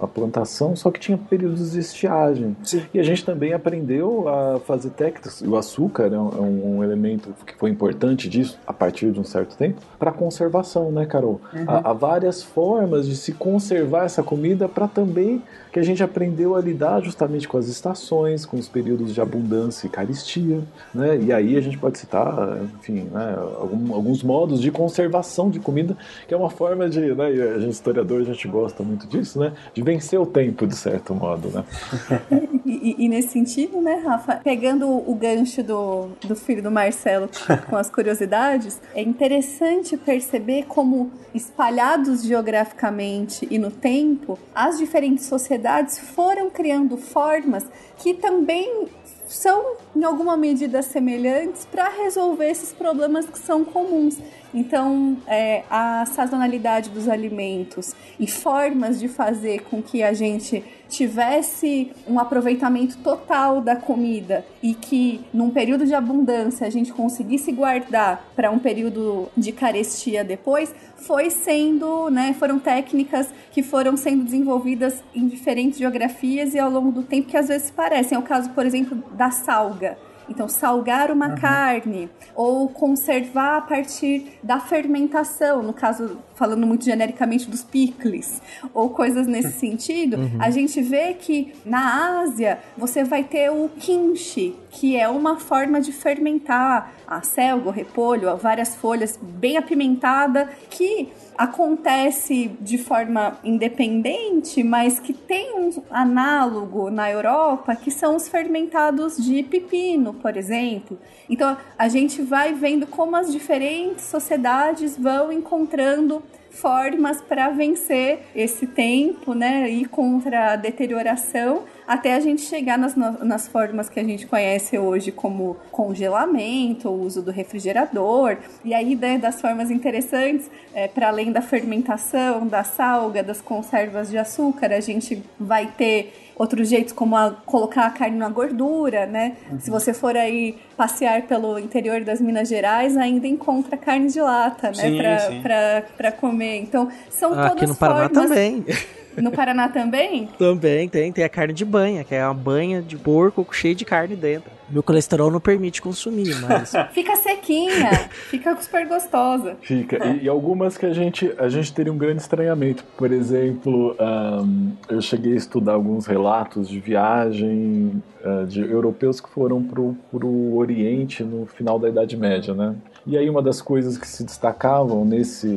[0.02, 2.56] a, plantação, só que tinha períodos de estiagem.
[2.64, 2.84] Sim.
[2.94, 5.42] E a gente também aprendeu a fazer técnicas.
[5.42, 9.56] O açúcar é um, um elemento que foi importante disso a partir de um certo
[9.56, 11.40] tempo para conservação, né, Carol?
[11.54, 11.66] Uhum.
[11.68, 16.56] Há, há várias formas de se conservar essa comida para também que a gente aprendeu
[16.56, 20.60] a lidar justamente com as estações, com os períodos de abundância e caristia,
[20.94, 21.18] né?
[21.18, 25.96] E aí a gente pode citar, enfim, né, algum, alguns modos de conservação de comida,
[26.28, 29.40] que é uma forma de, né, e a gente historiador a gente gosta muito disso,
[29.40, 31.63] né, de vencer o tempo de certo modo, né?
[32.63, 37.30] E, e nesse sentido, né, Rafa, pegando o gancho do, do filho do Marcelo
[37.69, 45.99] com as curiosidades, é interessante perceber como espalhados geograficamente e no tempo, as diferentes sociedades
[45.99, 47.65] foram criando formas
[47.97, 48.88] que também
[49.27, 54.17] são em alguma medida semelhantes para resolver esses problemas que são comuns.
[54.54, 61.90] Então, é, a sazonalidade dos alimentos e formas de fazer com que a gente tivesse
[62.06, 68.30] um aproveitamento total da comida e que num período de abundância a gente conseguisse guardar
[68.36, 75.02] para um período de carestia depois, foi sendo, né, foram técnicas que foram sendo desenvolvidas
[75.16, 78.18] em diferentes geografias e ao longo do tempo que às vezes se parecem.
[78.18, 79.98] É o caso, por exemplo, da salga.
[80.32, 81.36] Então, salgar uma uhum.
[81.36, 88.41] carne ou conservar a partir da fermentação, no caso, falando muito genericamente dos picles,
[88.74, 90.38] ou coisas nesse sentido, uhum.
[90.39, 95.82] a gente vê que na Ásia você vai ter o kimchi, que é uma forma
[95.82, 101.10] de fermentar a selga, o repolho, várias folhas bem apimentada, que
[101.41, 109.17] acontece de forma independente, mas que tem um análogo na Europa, que são os fermentados
[109.17, 110.99] de pepino, por exemplo.
[111.27, 116.21] Então a gente vai vendo como as diferentes sociedades vão encontrando
[116.52, 122.96] formas para vencer esse tempo, né, e contra a deterioração, até a gente chegar nas,
[122.96, 128.96] nas formas que a gente conhece hoje, como congelamento, o uso do refrigerador, e aí
[128.96, 134.74] né, das formas interessantes, é, para além da fermentação, da salga, das conservas de açúcar,
[134.74, 139.38] a gente vai ter outros jeitos, como a, colocar a carne na gordura, né?
[139.49, 139.60] Uhum.
[139.60, 144.71] Se você for aí passear pelo interior das Minas Gerais, ainda encontra carne de lata,
[144.71, 145.84] né?
[145.95, 146.62] Para comer.
[146.62, 148.30] Então, são ah, todas Aqui no Paraná formas...
[148.30, 148.65] também.
[149.17, 150.30] No Paraná também?
[150.38, 153.86] também tem, tem a carne de banha, que é uma banha de porco cheia de
[153.86, 154.50] carne dentro.
[154.69, 156.71] Meu colesterol não permite consumir, mas.
[156.93, 157.89] fica sequinha,
[158.30, 159.58] fica super gostosa.
[159.62, 160.08] Fica.
[160.08, 162.84] E, e, algumas que a gente, a gente teria um grande estranhamento.
[162.97, 169.30] Por exemplo, um, eu cheguei a estudar alguns relatos de viagem uh, de europeus que
[169.30, 172.74] foram pro, pro Oriente no final da Idade Média, né?
[173.06, 175.48] E aí uma das coisas que se destacavam nesse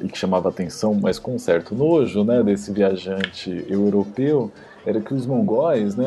[0.00, 4.50] e que chamava atenção, mas com certo nojo, né, desse viajante europeu,
[4.84, 6.06] era que os mongóis, né,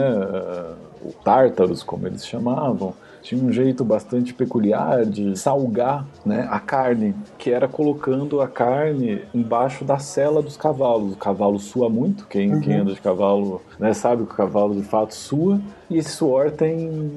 [1.03, 7.13] os tártaros, como eles chamavam, tinha um jeito bastante peculiar de salgar né, a carne,
[7.37, 11.13] que era colocando a carne embaixo da sela dos cavalos.
[11.13, 12.61] O cavalo sua muito, quem, uhum.
[12.61, 16.51] quem anda de cavalo né, sabe que o cavalo de fato sua, e esse suor
[16.51, 17.11] tem,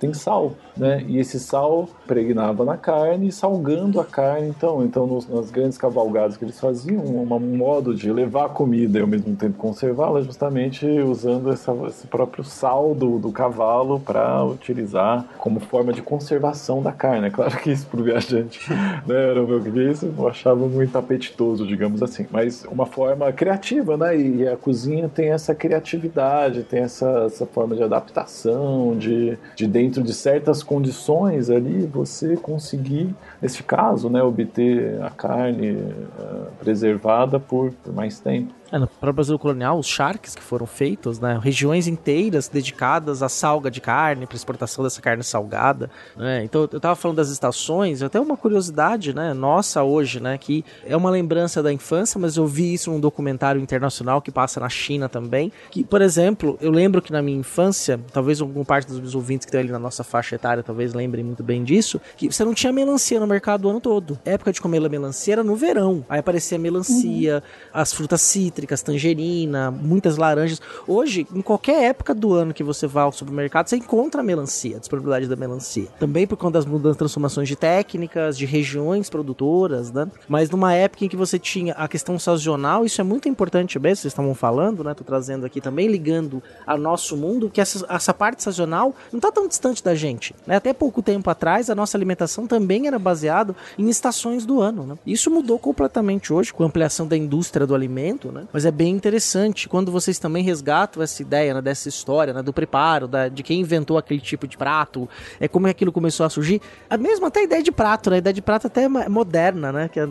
[0.00, 1.04] tem sal, né?
[1.06, 4.48] E esse sal pregnava na carne, salgando a carne.
[4.48, 7.26] Então, então nos, nas grandes cavalgadas que eles faziam, um,
[7.56, 12.42] modo de levar a comida e ao mesmo tempo conservá-la, justamente usando essa, esse próprio
[12.42, 17.26] sal do, do cavalo para utilizar como forma de conservação da carne.
[17.26, 18.60] É claro que isso para o viajante
[19.06, 23.30] né, era o meu que isso eu achava muito apetitoso, digamos assim, mas uma forma
[23.32, 24.16] criativa, né?
[24.16, 29.66] E a cozinha tem essa criatividade, tem essa, essa forma de adaptar adaptação, de, de
[29.66, 37.38] dentro de certas condições ali, você conseguir, nesse caso, né, obter a carne uh, preservada
[37.38, 38.54] por, por mais tempo.
[38.72, 43.28] É, no próprio Brasil colonial, os charques que foram feitos, né, regiões inteiras dedicadas à
[43.28, 45.88] salga de carne, para exportação dessa carne salgada.
[46.16, 46.42] Né?
[46.42, 50.96] Então, eu estava falando das estações, até uma curiosidade né, nossa hoje, né, que é
[50.96, 55.08] uma lembrança da infância, mas eu vi isso num documentário internacional que passa na China
[55.08, 55.52] também.
[55.70, 59.44] Que, por exemplo, eu lembro que na minha infância, talvez alguma parte dos meus ouvintes
[59.44, 62.52] que estão ali na nossa faixa etária talvez lembrem muito bem disso, que você não
[62.52, 64.18] tinha melancia no mercado o ano todo.
[64.26, 66.04] A época de comer melancia era no verão.
[66.08, 67.70] Aí aparecia melancia, uhum.
[67.72, 70.60] as frutas cítricas cítricas, tangerina, muitas laranjas.
[70.88, 74.76] Hoje, em qualquer época do ano que você vá ao supermercado, você encontra a melancia,
[74.76, 75.88] a disponibilidade da melancia.
[76.00, 80.08] Também por conta das mudanças, transformações de técnicas, de regiões produtoras, né?
[80.26, 83.96] Mas numa época em que você tinha a questão sazonal, isso é muito importante mesmo,
[83.96, 84.94] vocês estavam falando, né?
[84.94, 89.30] Tô trazendo aqui também, ligando a nosso mundo, que essa, essa parte sazonal não tá
[89.30, 90.56] tão distante da gente, né?
[90.56, 94.98] Até pouco tempo atrás, a nossa alimentação também era baseada em estações do ano, né?
[95.06, 98.45] Isso mudou completamente hoje com a ampliação da indústria do alimento, né?
[98.52, 102.52] Mas é bem interessante quando vocês também resgatam essa ideia, né, dessa história, né, do
[102.52, 105.08] preparo, da, de quem inventou aquele tipo de prato,
[105.40, 106.60] é como é aquilo começou a surgir.
[106.88, 108.16] A mesma até a ideia de prato, né?
[108.16, 109.88] A ideia de prato até moderna, né?
[109.88, 110.08] Que é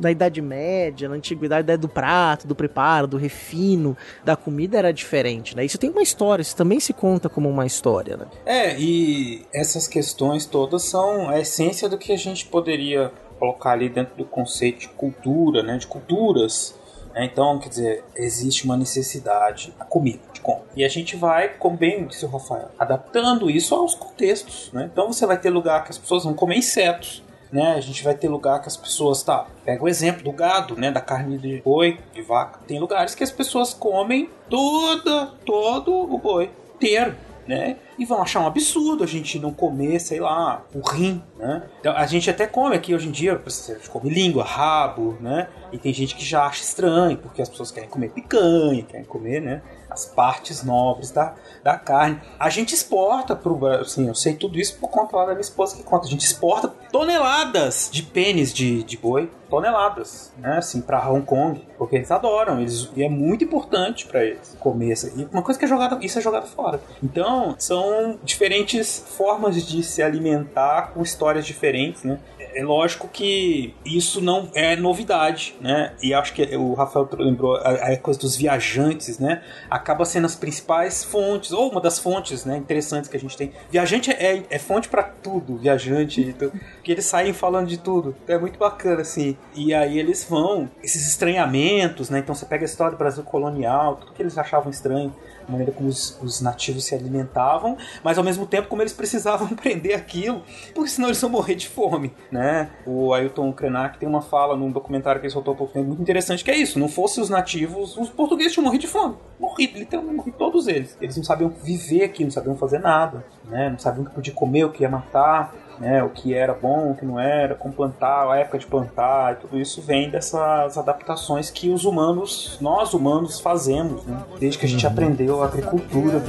[0.00, 4.78] na Idade Média, na Antiguidade, a ideia do prato, do preparo, do refino, da comida
[4.78, 5.64] era diferente, né?
[5.64, 8.26] Isso tem uma história, isso também se conta como uma história, né?
[8.46, 13.88] É, e essas questões todas são a essência do que a gente poderia colocar ali
[13.88, 15.78] dentro do conceito de cultura, né?
[15.78, 16.78] De culturas.
[17.20, 17.26] Né?
[17.26, 20.64] Então, quer dizer, existe uma necessidade, a comida, de compra.
[20.74, 24.88] E a gente vai, como bem disse o Rafael, adaptando isso aos contextos, né?
[24.90, 27.74] Então você vai ter lugar que as pessoas vão comer insetos, né?
[27.74, 30.90] A gente vai ter lugar que as pessoas, tá, pega o exemplo do gado, né,
[30.90, 32.60] da carne de boi, de vaca.
[32.66, 37.14] Tem lugares que as pessoas comem toda, todo o boi inteiro,
[37.46, 37.76] né?
[38.00, 41.64] E vão achar um absurdo a gente não comer, sei lá, o rim, né?
[41.80, 45.48] Então, a gente até come aqui hoje em dia, gente come língua, rabo, né?
[45.70, 49.42] E tem gente que já acha estranho, porque as pessoas querem comer picanha, querem comer,
[49.42, 49.60] né?
[49.90, 52.18] As partes nobres da, da carne.
[52.38, 55.40] A gente exporta pro Brasil, assim, eu sei tudo isso por conta lá da minha
[55.42, 56.06] esposa que conta.
[56.06, 60.58] A gente exporta toneladas de pênis de, de boi, toneladas, né?
[60.58, 64.92] Assim, pra Hong Kong, porque eles adoram, eles, e é muito importante para eles comer
[64.92, 65.08] isso.
[65.18, 66.80] E uma coisa que é jogada, isso é jogada fora.
[67.02, 67.89] Então, são
[68.22, 72.18] diferentes formas de se alimentar com histórias diferentes, né?
[72.52, 75.92] É lógico que isso não é novidade, né?
[76.02, 79.42] E acho que o Rafael lembrou a, coisa dos viajantes, né?
[79.70, 82.56] Acaba sendo as principais fontes, ou uma das fontes, né?
[82.56, 83.52] Interessantes que a gente tem.
[83.70, 86.50] Viajante é, é fonte para tudo, viajante, então,
[86.82, 88.16] que eles saem falando de tudo.
[88.26, 89.36] É muito bacana, assim.
[89.54, 92.18] E aí eles vão, esses estranhamentos, né?
[92.18, 95.14] Então você pega a história do Brasil colonial, tudo que eles achavam estranho
[95.50, 99.94] maneira como os, os, nativos se alimentavam, mas ao mesmo tempo como eles precisavam aprender
[99.94, 100.42] aquilo,
[100.74, 102.70] porque senão eles iam morrer de fome, né?
[102.86, 106.02] O Ailton Krenak tem uma fala num documentário que ele soltou há pouco tempo muito
[106.02, 109.16] interessante, que é isso, não fosse os nativos, os portugueses tinham morrido de fome.
[109.38, 110.96] Morrido, literalmente morrido todos eles.
[111.00, 113.70] Eles não sabiam viver aqui, não sabiam fazer nada, né?
[113.70, 116.90] Não sabiam o que podia comer, o que ia matar né, o que era bom,
[116.90, 120.76] o que não era, como plantar, a época de plantar, e tudo isso vem dessas
[120.76, 126.22] adaptações que os humanos, nós humanos, fazemos, né, desde que a gente aprendeu a agricultura.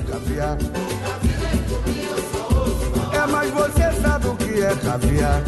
[3.14, 5.42] É, mas você sabe o que é caviar.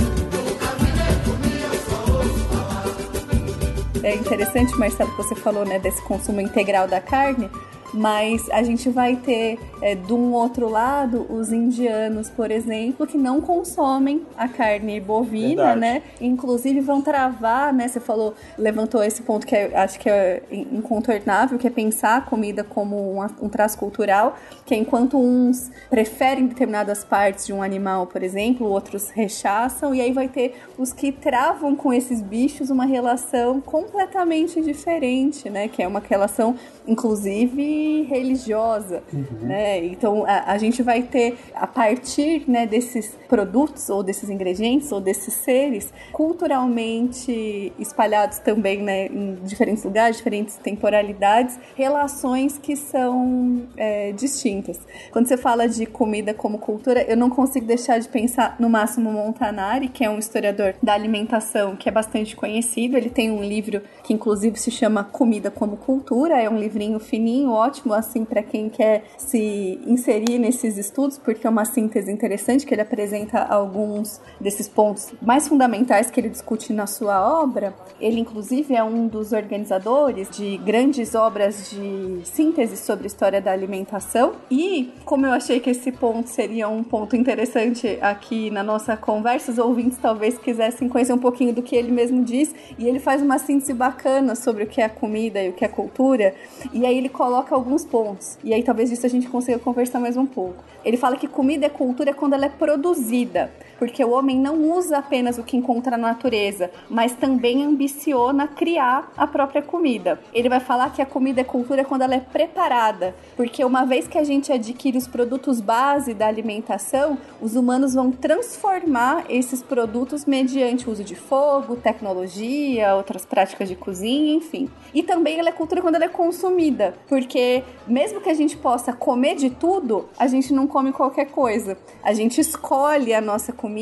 [4.04, 7.50] É interessante, Marcelo, que você falou né, desse consumo integral da carne,
[7.94, 13.18] mas a gente vai ter é, de um outro lado os indianos, por exemplo, que
[13.18, 15.80] não consomem a carne bovina, Verdade.
[15.80, 16.04] né?
[16.20, 17.88] Inclusive vão travar, né?
[17.88, 22.22] Você falou, levantou esse ponto que é, acho que é incontornável, que é pensar a
[22.22, 27.62] comida como um, um traço cultural, que é enquanto uns preferem determinadas partes de um
[27.62, 32.70] animal, por exemplo, outros rechaçam, e aí vai ter os que travam com esses bichos
[32.70, 35.68] uma relação completamente diferente, né?
[35.68, 36.56] Que é uma relação,
[36.88, 39.26] inclusive religiosa, uhum.
[39.42, 39.84] né?
[39.86, 45.00] Então a, a, gente vai ter a partir né, desses produtos ou desses ingredientes ou
[45.00, 54.12] desses seres culturalmente espalhados também, né, em diferentes lugares, diferentes temporalidades, relações que são é,
[54.12, 54.80] distintas.
[55.12, 59.12] Quando você fala de comida como cultura, eu não consigo deixar de pensar no Máximo
[59.12, 62.98] Montanari, que é um historiador da alimentação que é bastante conhecido.
[62.98, 67.52] Ele tem um livro que inclusive se chama Comida como Cultura, é um livrinho fininho,
[67.52, 72.66] ótimo ótimo assim para quem quer se inserir nesses estudos, porque é uma síntese interessante
[72.66, 77.74] que ele apresenta alguns desses pontos mais fundamentais que ele discute na sua obra.
[78.00, 83.52] Ele inclusive é um dos organizadores de grandes obras de síntese sobre a história da
[83.52, 88.96] alimentação e como eu achei que esse ponto seria um ponto interessante aqui na nossa
[88.96, 93.00] conversa, os ouvintes talvez quisessem conhecer um pouquinho do que ele mesmo diz e ele
[93.00, 96.36] faz uma síntese bacana sobre o que é comida e o que é cultura
[96.72, 98.38] e aí ele coloca alguns pontos.
[98.44, 100.64] E aí talvez disso a gente consiga conversar mais um pouco.
[100.84, 103.50] Ele fala que comida é cultura quando ela é produzida.
[103.84, 109.12] Porque o homem não usa apenas o que encontra na natureza, mas também ambiciona criar
[109.18, 110.22] a própria comida.
[110.34, 114.08] Ele vai falar que a comida é cultura quando ela é preparada, porque uma vez
[114.08, 120.24] que a gente adquire os produtos base da alimentação, os humanos vão transformar esses produtos
[120.24, 124.70] mediante o uso de fogo, tecnologia, outras práticas de cozinha, enfim.
[124.94, 128.94] E também ela é cultura quando ela é consumida, porque mesmo que a gente possa
[128.94, 131.78] comer de tudo, a gente não come qualquer coisa.
[132.02, 133.73] A gente escolhe a nossa comida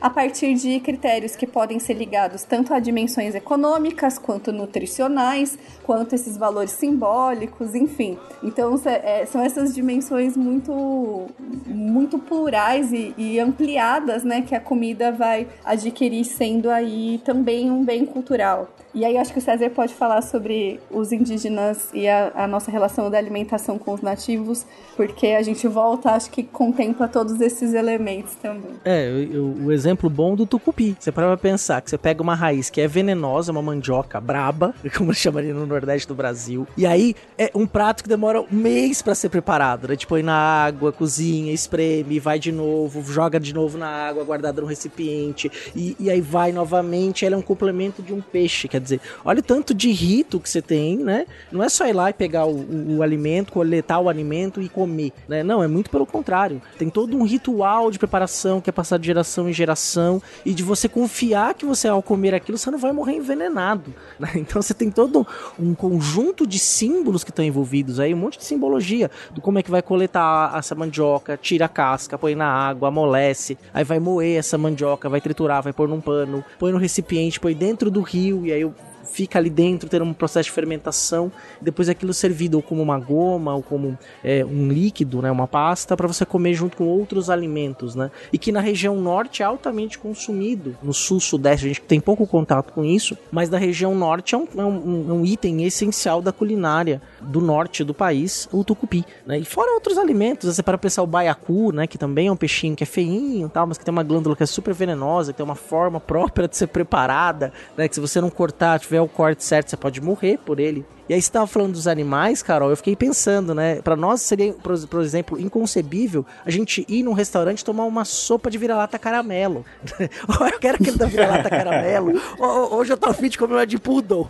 [0.00, 6.14] a partir de critérios que podem ser ligados tanto a dimensões econômicas, quanto nutricionais, quanto
[6.14, 8.18] esses valores simbólicos, enfim.
[8.42, 11.26] Então é, são essas dimensões muito,
[11.66, 17.84] muito plurais e, e ampliadas, né, que a comida vai adquirir sendo aí também um
[17.84, 18.68] bem cultural.
[18.94, 22.70] E aí acho que o César pode falar sobre os indígenas e a, a, nossa
[22.70, 24.66] relação da alimentação com os nativos,
[24.96, 28.72] porque a gente volta, acho que contempla todos esses elementos também.
[28.84, 30.96] É, o, o exemplo bom do tucupi.
[30.98, 35.12] Você para pensar que você pega uma raiz que é venenosa, uma mandioca braba, como
[35.12, 39.14] chamaria no Nordeste do Brasil, e aí é um prato que demora um mês para
[39.14, 39.96] ser preparado, né?
[39.96, 44.60] Tipo, põe na água, cozinha, espreme, vai de novo, joga de novo na água, guardada
[44.60, 47.24] no recipiente, e, e aí vai novamente.
[47.24, 50.50] Ela é um complemento de um peixe, quer dizer, olha o tanto de rito que
[50.50, 51.24] você tem, né?
[51.50, 54.68] Não é só ir lá e pegar o, o, o alimento, coletar o alimento e
[54.68, 55.42] comer, né?
[55.42, 56.60] Não, é muito pelo contrário.
[56.76, 60.62] Tem todo um ritual de preparação que é passado de geração em geração e de
[60.62, 63.92] você confiar que você, ao comer aquilo, você não vai morrer envenenado.
[64.22, 64.30] Né?
[64.36, 65.26] Então você tem todo
[65.58, 69.62] um conjunto de símbolos que estão envolvidos aí, um monte de simbologia do como é
[69.64, 74.38] que vai coletar essa mandioca, tira a casca, põe na água, amolece, aí vai moer
[74.38, 78.46] essa mandioca, vai triturar, vai pôr num pano, põe no recipiente, põe dentro do rio
[78.46, 78.64] e aí
[79.12, 83.54] fica ali dentro, tendo um processo de fermentação, depois aquilo servido ou como uma goma
[83.54, 87.94] ou como é, um líquido, né, uma pasta, para você comer junto com outros alimentos,
[87.94, 88.10] né?
[88.32, 90.76] E que na região norte é altamente consumido.
[90.82, 94.38] No sul, sudeste, a gente tem pouco contato com isso, mas na região norte é
[94.38, 99.38] um, é um, um item essencial da culinária do norte do país, o tucupi, né?
[99.38, 102.74] E fora outros alimentos, você para pensar o baiacu, né, que também é um peixinho
[102.74, 105.44] que é feinho, tal, mas que tem uma glândula que é super venenosa, que tem
[105.44, 109.44] uma forma própria de ser preparada, né, que se você não cortar, tiver o corte
[109.44, 110.84] certo, você pode morrer por ele.
[111.12, 113.82] E aí você tava falando dos animais, Carol, eu fiquei pensando, né?
[113.82, 118.56] Para nós seria, por, exemplo, inconcebível a gente ir num restaurante tomar uma sopa de
[118.56, 119.62] vira-lata caramelo.
[120.40, 122.18] ou eu quero aquele da vira-lata caramelo.
[122.38, 124.26] ou, hoje eu tô afim de comer uma de poodle.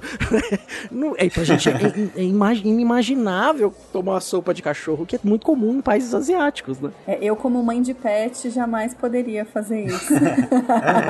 [0.91, 5.21] Não, é, pra gente é, é, é inimaginável tomar uma sopa de cachorro, que é
[5.23, 6.91] muito comum em países asiáticos, né?
[7.07, 10.15] É, eu, como mãe de pet, jamais poderia fazer isso.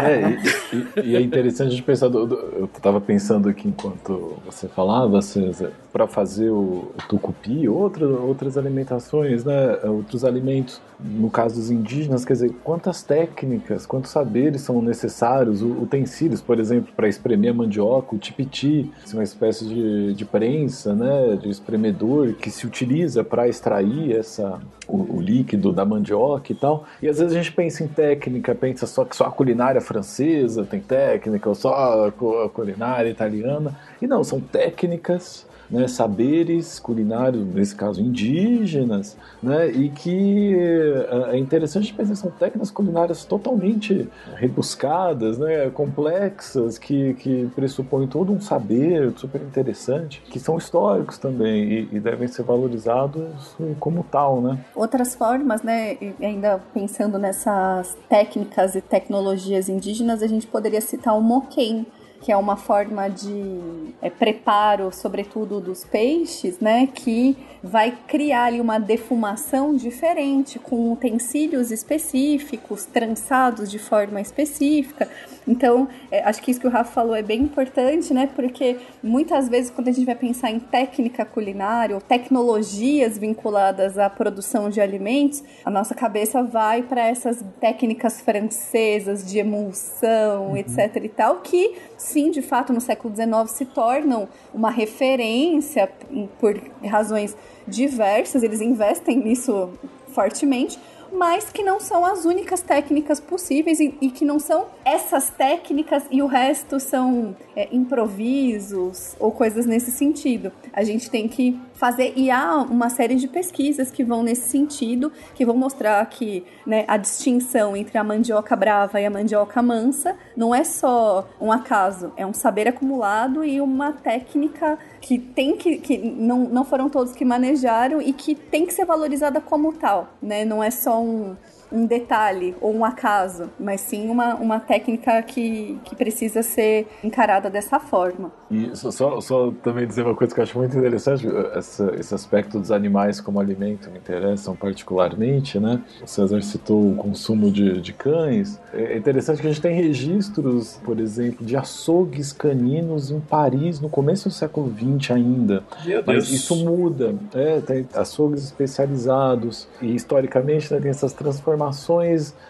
[0.04, 0.36] é,
[0.74, 2.08] e, e, e, é interessante a gente pensar.
[2.08, 5.22] Do, do, eu tava pensando aqui enquanto você falava,
[5.62, 10.80] César para fazer o, tucupi, outra, outras alimentações, né, outros alimentos.
[10.98, 16.92] No caso dos indígenas, quer dizer, quantas técnicas, quantos saberes são necessários, utensílios, por exemplo,
[16.96, 22.50] para espremer a mandioca, o tipiti, uma espécie de, de prensa, né, de espremedor que
[22.50, 26.84] se utiliza para extrair essa, o, o, líquido da mandioca e tal.
[27.02, 30.64] E às vezes a gente pensa em técnica, pensa só que só a culinária francesa
[30.64, 33.76] tem técnica, ou só a culinária italiana.
[34.00, 41.38] E não, são técnicas né, saberes culinários, nesse caso indígenas, né, e que é, é
[41.38, 49.12] interessante pensar são técnicas culinárias totalmente rebuscadas, né, complexas, que, que pressupõem todo um saber
[49.16, 54.58] super interessante, que são históricos também e, e devem ser valorizados como tal, né?
[54.74, 61.22] Outras formas, né, ainda pensando nessas técnicas e tecnologias indígenas, a gente poderia citar o
[61.22, 61.86] moquém,
[62.22, 68.60] que é uma forma de é, preparo, sobretudo dos peixes, né, que vai criar ali
[68.60, 75.08] uma defumação diferente, com utensílios específicos, trançados de forma específica.
[75.46, 78.28] Então, é, acho que isso que o Rafa falou é bem importante, né?
[78.34, 84.08] Porque muitas vezes, quando a gente vai pensar em técnica culinária ou tecnologias vinculadas à
[84.08, 90.56] produção de alimentos, a nossa cabeça vai para essas técnicas francesas de emulsão, uhum.
[90.56, 90.96] etc.
[91.02, 91.74] e tal, que
[92.12, 95.90] sim, de fato, no século XIX se tornam uma referência
[96.38, 97.36] por razões
[97.66, 99.70] diversas, eles investem nisso
[100.08, 100.78] fortemente,
[101.12, 106.04] mas que não são as únicas técnicas possíveis e, e que não são essas técnicas
[106.10, 110.50] e o resto são é, improvisos ou coisas nesse sentido.
[110.72, 115.10] A gente tem que fazer, e há uma série de pesquisas que vão nesse sentido,
[115.34, 120.16] que vão mostrar que né, a distinção entre a mandioca brava e a mandioca mansa
[120.36, 125.78] não é só um acaso, é um saber acumulado e uma técnica que tem que,
[125.78, 130.14] que não, não foram todos que manejaram e que tem que ser valorizada como tal,
[130.22, 130.44] né?
[130.44, 131.36] Não é só um,
[131.72, 137.48] um detalhe ou um acaso, mas sim uma, uma técnica que, que precisa ser encarada
[137.48, 138.30] dessa forma.
[138.50, 142.14] E só, só, só também dizer uma coisa que eu acho muito interessante, essa, esse
[142.14, 145.80] aspecto dos animais como alimento me interessam particularmente, né?
[146.02, 148.60] O César citou o consumo de, de cães.
[148.72, 153.88] É interessante que a gente tem registros, por exemplo, de açougues caninos em Paris no
[153.88, 155.62] começo do século XX ainda.
[155.84, 156.30] Meu Mas Deus.
[156.30, 157.14] isso muda.
[157.34, 161.61] É, tem açougues especializados e historicamente né, tem essas transformações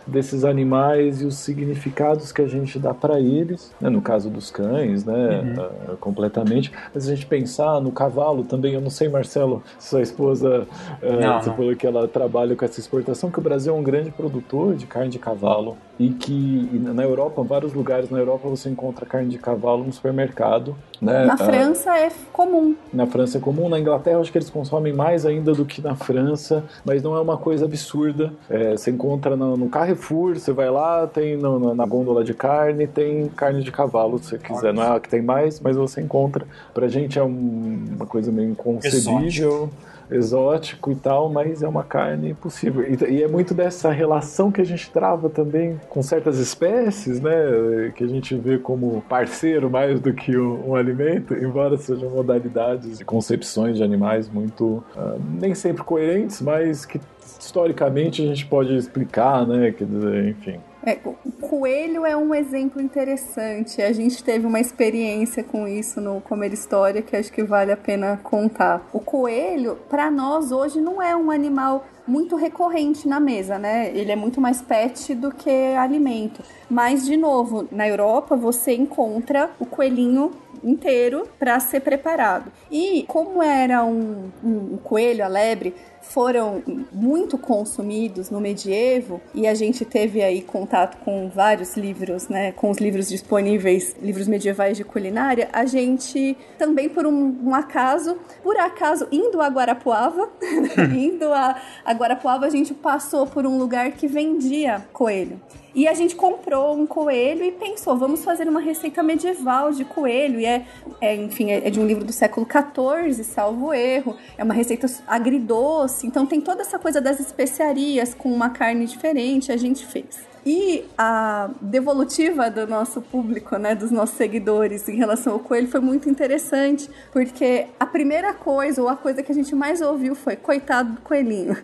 [0.07, 4.51] desses animais e os significados que a gente dá para eles, né, no caso dos
[4.51, 5.55] cães, né, Uhum.
[5.93, 6.73] ah, completamente.
[6.95, 10.67] Mas a gente pensar no cavalo também, eu não sei, Marcelo, se sua esposa,
[11.03, 11.57] ah, Não, você não.
[11.57, 14.87] falou que ela trabalha com essa exportação, que o Brasil é um grande produtor de
[14.87, 16.33] carne de cavalo e que
[16.73, 20.75] e na Europa, em vários lugares na Europa você encontra carne de cavalo no supermercado,
[21.01, 21.25] né?
[21.27, 22.75] Na Ah, França é comum.
[22.93, 25.95] na França é comum, na Inglaterra acho que eles consomem mais ainda do que na
[25.95, 28.33] França, mas não é uma coisa absurda.
[28.49, 32.33] É, você encontra no, no Carrefour, você vai lá, tem no- no- na gôndola de
[32.33, 34.73] carne, tem carne de cavalo, se você quiser.
[34.73, 36.47] Não é a que tem mais, mas você encontra.
[36.73, 39.69] Pra gente é um- uma coisa meio inconcebível.
[40.11, 42.85] Exótico e tal, mas é uma carne possível.
[42.85, 47.91] E, e é muito dessa relação que a gente trava também com certas espécies, né?
[47.97, 53.01] Que a gente vê como parceiro mais do que um, um alimento, embora sejam modalidades
[53.01, 57.01] e concepções de animais muito ah, nem sempre coerentes, mas que
[57.45, 59.73] historicamente a gente pode explicar, né?
[59.73, 60.61] Quer dizer, enfim.
[60.85, 63.81] É, o coelho é um exemplo interessante.
[63.81, 67.77] A gente teve uma experiência com isso no Comer História que acho que vale a
[67.77, 68.89] pena contar.
[68.93, 73.93] O coelho, para nós hoje, não é um animal muito recorrente na mesa, né?
[73.95, 76.43] Ele é muito mais pet do que alimento.
[76.69, 80.33] Mas, de novo, na Europa você encontra o coelhinho
[80.65, 82.51] inteiro para ser preparado.
[82.71, 89.47] E como era um, um, um coelho, a lebre, foram muito consumidos no medievo e
[89.47, 94.77] a gente teve aí contato com vários livros, né, com os livros disponíveis, livros medievais
[94.77, 100.29] de culinária, a gente também por um, um acaso, por acaso indo a Guarapuava,
[100.95, 105.41] indo a, a Guarapuava a gente passou por um lugar que vendia coelho.
[105.75, 110.39] E a gente comprou um coelho e pensou, vamos fazer uma receita medieval de coelho.
[110.39, 110.67] E é,
[111.01, 114.15] é enfim, é de um livro do século XIV, salvo erro.
[114.37, 115.92] É uma receita agridoce.
[116.03, 119.53] Então tem toda essa coisa das especiarias com uma carne diferente.
[119.53, 120.32] A gente fez.
[120.45, 125.81] E a devolutiva do nosso público, né, dos nossos seguidores em relação ao coelho foi
[125.81, 130.35] muito interessante, porque a primeira coisa, ou a coisa que a gente mais ouviu foi
[130.35, 131.57] coitado do coelhinho.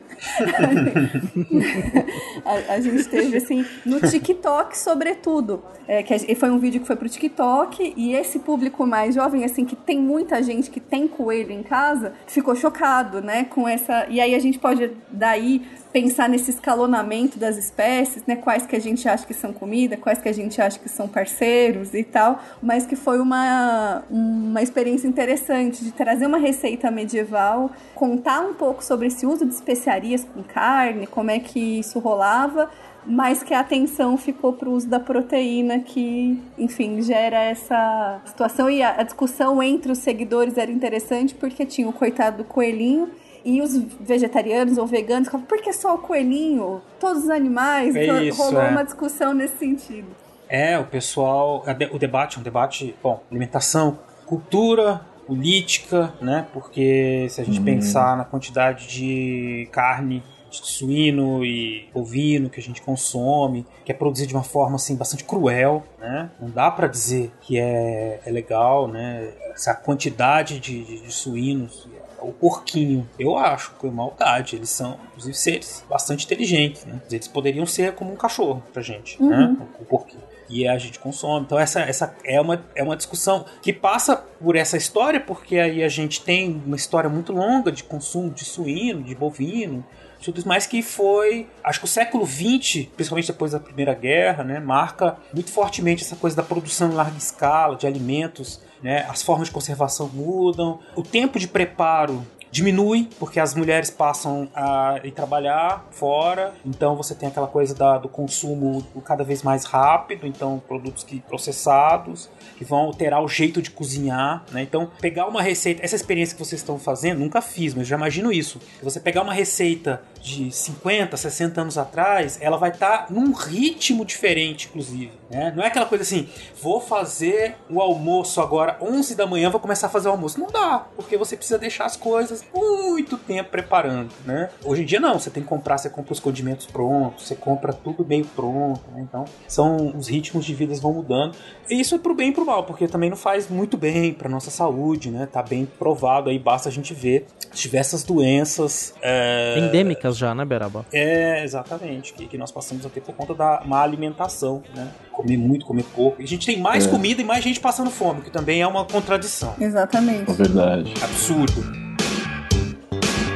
[2.44, 5.62] a, a, gente teve assim, no TikTok, sobretudo.
[5.88, 9.64] É, que foi um vídeo que foi pro TikTok, e esse público mais jovem, assim,
[9.64, 14.06] que tem muita gente que tem coelho em casa, ficou chocado, né, com essa.
[14.08, 15.66] E aí a gente pode daí
[16.00, 18.36] pensar nesse escalonamento das espécies, né?
[18.36, 21.08] Quais que a gente acha que são comida, quais que a gente acha que são
[21.08, 27.72] parceiros e tal, mas que foi uma, uma experiência interessante de trazer uma receita medieval,
[27.96, 32.70] contar um pouco sobre esse uso de especiarias com carne, como é que isso rolava,
[33.04, 38.70] mas que a atenção ficou para o uso da proteína, que, enfim, gera essa situação.
[38.70, 43.10] E a, a discussão entre os seguidores era interessante porque tinha o coitado do coelhinho
[43.48, 46.82] e os vegetarianos ou veganos falavam, por que só o coelhinho?
[47.00, 47.96] Todos os animais?
[47.96, 48.68] É então, isso, rolou é.
[48.68, 50.08] uma discussão nesse sentido.
[50.48, 51.64] É, o pessoal.
[51.92, 56.46] O debate é um debate, bom, alimentação, cultura, política, né?
[56.52, 57.64] Porque se a gente Uhum.
[57.64, 63.94] pensar na quantidade de carne de suíno e bovino que a gente consome, que é
[63.94, 66.30] produzido de uma forma assim bastante cruel, né?
[66.40, 69.30] Não dá para dizer que é, é legal, né?
[69.54, 71.86] Essa quantidade de, de, de suínos
[72.20, 73.08] o porquinho.
[73.18, 74.56] Eu acho que é maldade.
[74.56, 77.00] Eles são, inclusive, seres bastante inteligentes, né?
[77.10, 79.28] Eles poderiam ser como um cachorro pra gente, uhum.
[79.28, 79.56] né?
[79.80, 80.22] O porquinho.
[80.48, 81.44] E a gente consome.
[81.44, 85.84] Então, essa, essa é, uma, é uma discussão que passa por essa história, porque aí
[85.84, 89.84] a gente tem uma história muito longa de consumo de suíno, de bovino,
[90.22, 94.58] tudo mais que foi, acho que o século XX, principalmente depois da Primeira Guerra, né,
[94.58, 99.48] marca muito fortemente essa coisa da produção em larga escala de alimentos, né, as formas
[99.48, 105.86] de conservação mudam, o tempo de preparo diminui porque as mulheres passam a ir trabalhar
[105.90, 111.04] fora, então você tem aquela coisa da, do consumo cada vez mais rápido, então produtos
[111.04, 114.62] que processados que vão alterar o jeito de cozinhar, né?
[114.62, 118.32] Então pegar uma receita, essa experiência que vocês estão fazendo, nunca fiz, mas já imagino
[118.32, 118.60] isso.
[118.82, 124.04] Você pegar uma receita de 50, 60 anos atrás, ela vai estar tá num ritmo
[124.04, 125.12] diferente, inclusive.
[125.30, 125.52] Né?
[125.54, 126.28] Não é aquela coisa assim,
[126.62, 130.40] vou fazer o almoço agora, 11 da manhã, vou começar a fazer o almoço.
[130.40, 134.10] Não dá, porque você precisa deixar as coisas muito tempo preparando.
[134.24, 134.48] Né?
[134.64, 137.72] Hoje em dia não, você tem que comprar, você compra os condimentos prontos, você compra
[137.72, 138.80] tudo meio pronto.
[138.92, 139.02] Né?
[139.08, 141.36] Então, são os ritmos de vida vão mudando.
[141.68, 144.28] E isso é pro bem e pro mal, porque também não faz muito bem pra
[144.28, 145.26] nossa saúde, né?
[145.30, 148.94] Tá bem provado aí, basta a gente ver diversas doenças.
[149.02, 149.58] É...
[149.58, 150.84] Endêmicas já, né, Beraba?
[150.92, 152.12] É, exatamente.
[152.12, 154.88] Que, que nós passamos a ter por conta da má alimentação, né?
[155.12, 156.20] Comer muito, comer pouco.
[156.20, 156.90] E a gente tem mais é.
[156.90, 159.54] comida e mais gente passando fome, que também é uma contradição.
[159.60, 160.30] Exatamente.
[160.30, 160.94] É verdade.
[161.02, 161.62] Absurdo.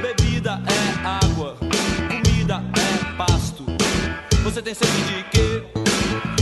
[0.00, 1.56] Bebida é água,
[2.08, 3.64] comida é pasto.
[4.44, 5.62] Você tem sede de quê?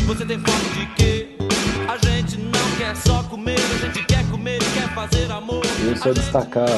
[0.06, 1.36] Você tem fome de quê?
[1.88, 4.09] A gente não quer só comer, a gente
[5.86, 6.68] Eu só destacar,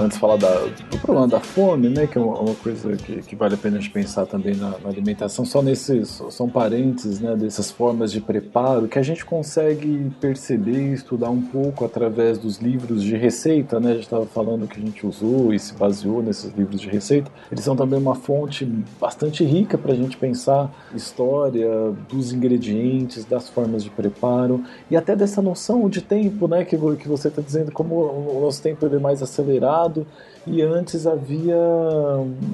[0.00, 0.52] antes de falar da,
[0.90, 3.78] do problema da fome, né, que é uma, uma coisa que, que, vale a pena
[3.78, 8.20] a gente pensar também na, na, alimentação, só nesses, são parentes, né, dessas formas de
[8.20, 13.80] preparo que a gente consegue perceber e estudar um pouco através dos livros de receita,
[13.80, 16.88] né, a gente estava falando que a gente usou e se baseou nesses livros de
[16.88, 18.64] receita, eles são também uma fonte
[19.00, 25.14] bastante rica para a gente pensar história dos ingredientes, das formas de preparo e até
[25.16, 28.98] dessa noção de tempo, né, que, que você está dizendo, como o nosso tempo é
[28.98, 30.06] mais acelerado
[30.46, 31.56] e antes havia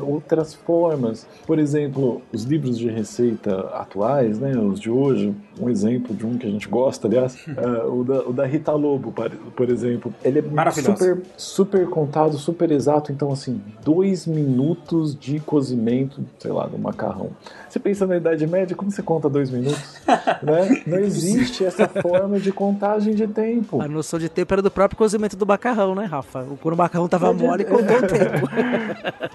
[0.00, 1.26] outras formas.
[1.46, 6.36] Por exemplo, os livros de receita atuais, né, os de hoje, um exemplo de um
[6.36, 9.12] que a gente gosta, aliás, uh, o, da, o, da, Rita Lobo,
[9.54, 10.12] por exemplo.
[10.22, 13.12] Ele é super, super contado, super exato.
[13.12, 17.30] Então, assim, dois minutos de cozimento, sei lá, do macarrão.
[17.68, 20.00] Você pensa na Idade Média, como você conta dois minutos?
[20.42, 20.82] né?
[20.86, 23.80] Não existe essa forma de contagem de tempo.
[23.80, 26.46] A noção de tempo era do próprio cozimento do macarrão, né, Rafa?
[26.60, 28.48] Quando o macarrão tava mole, contou o tempo.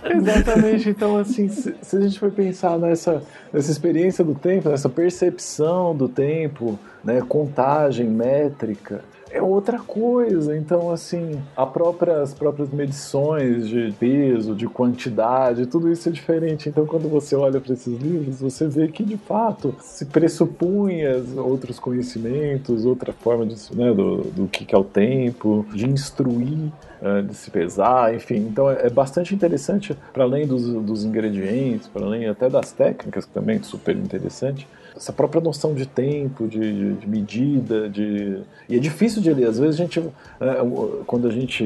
[0.18, 0.90] Exatamente.
[0.90, 5.96] Então, assim, se, se, a gente for pensar nessa, nessa experiência do tempo, nessa percepção
[5.96, 10.56] do tempo, né, contagem métrica, é outra coisa.
[10.56, 16.70] Então, assim, a própria, as próprias medições de peso, de quantidade, tudo isso é diferente.
[16.70, 21.80] Então, quando você olha para esses livros, você vê que, de fato, se pressupunha outros
[21.80, 26.72] conhecimentos, outra forma de, né, do, do que é o tempo, de instruir
[27.04, 28.36] eh, de se pesar, enfim.
[28.36, 33.26] Então é, é bastante interessante, para além dos, dos ingredientes, para além até das técnicas,
[33.26, 38.40] que também é super interessante, essa própria noção de tempo, de, de medida, de...
[38.68, 39.48] E é difícil de ler.
[39.48, 41.64] Às vezes a gente, é, quando a gente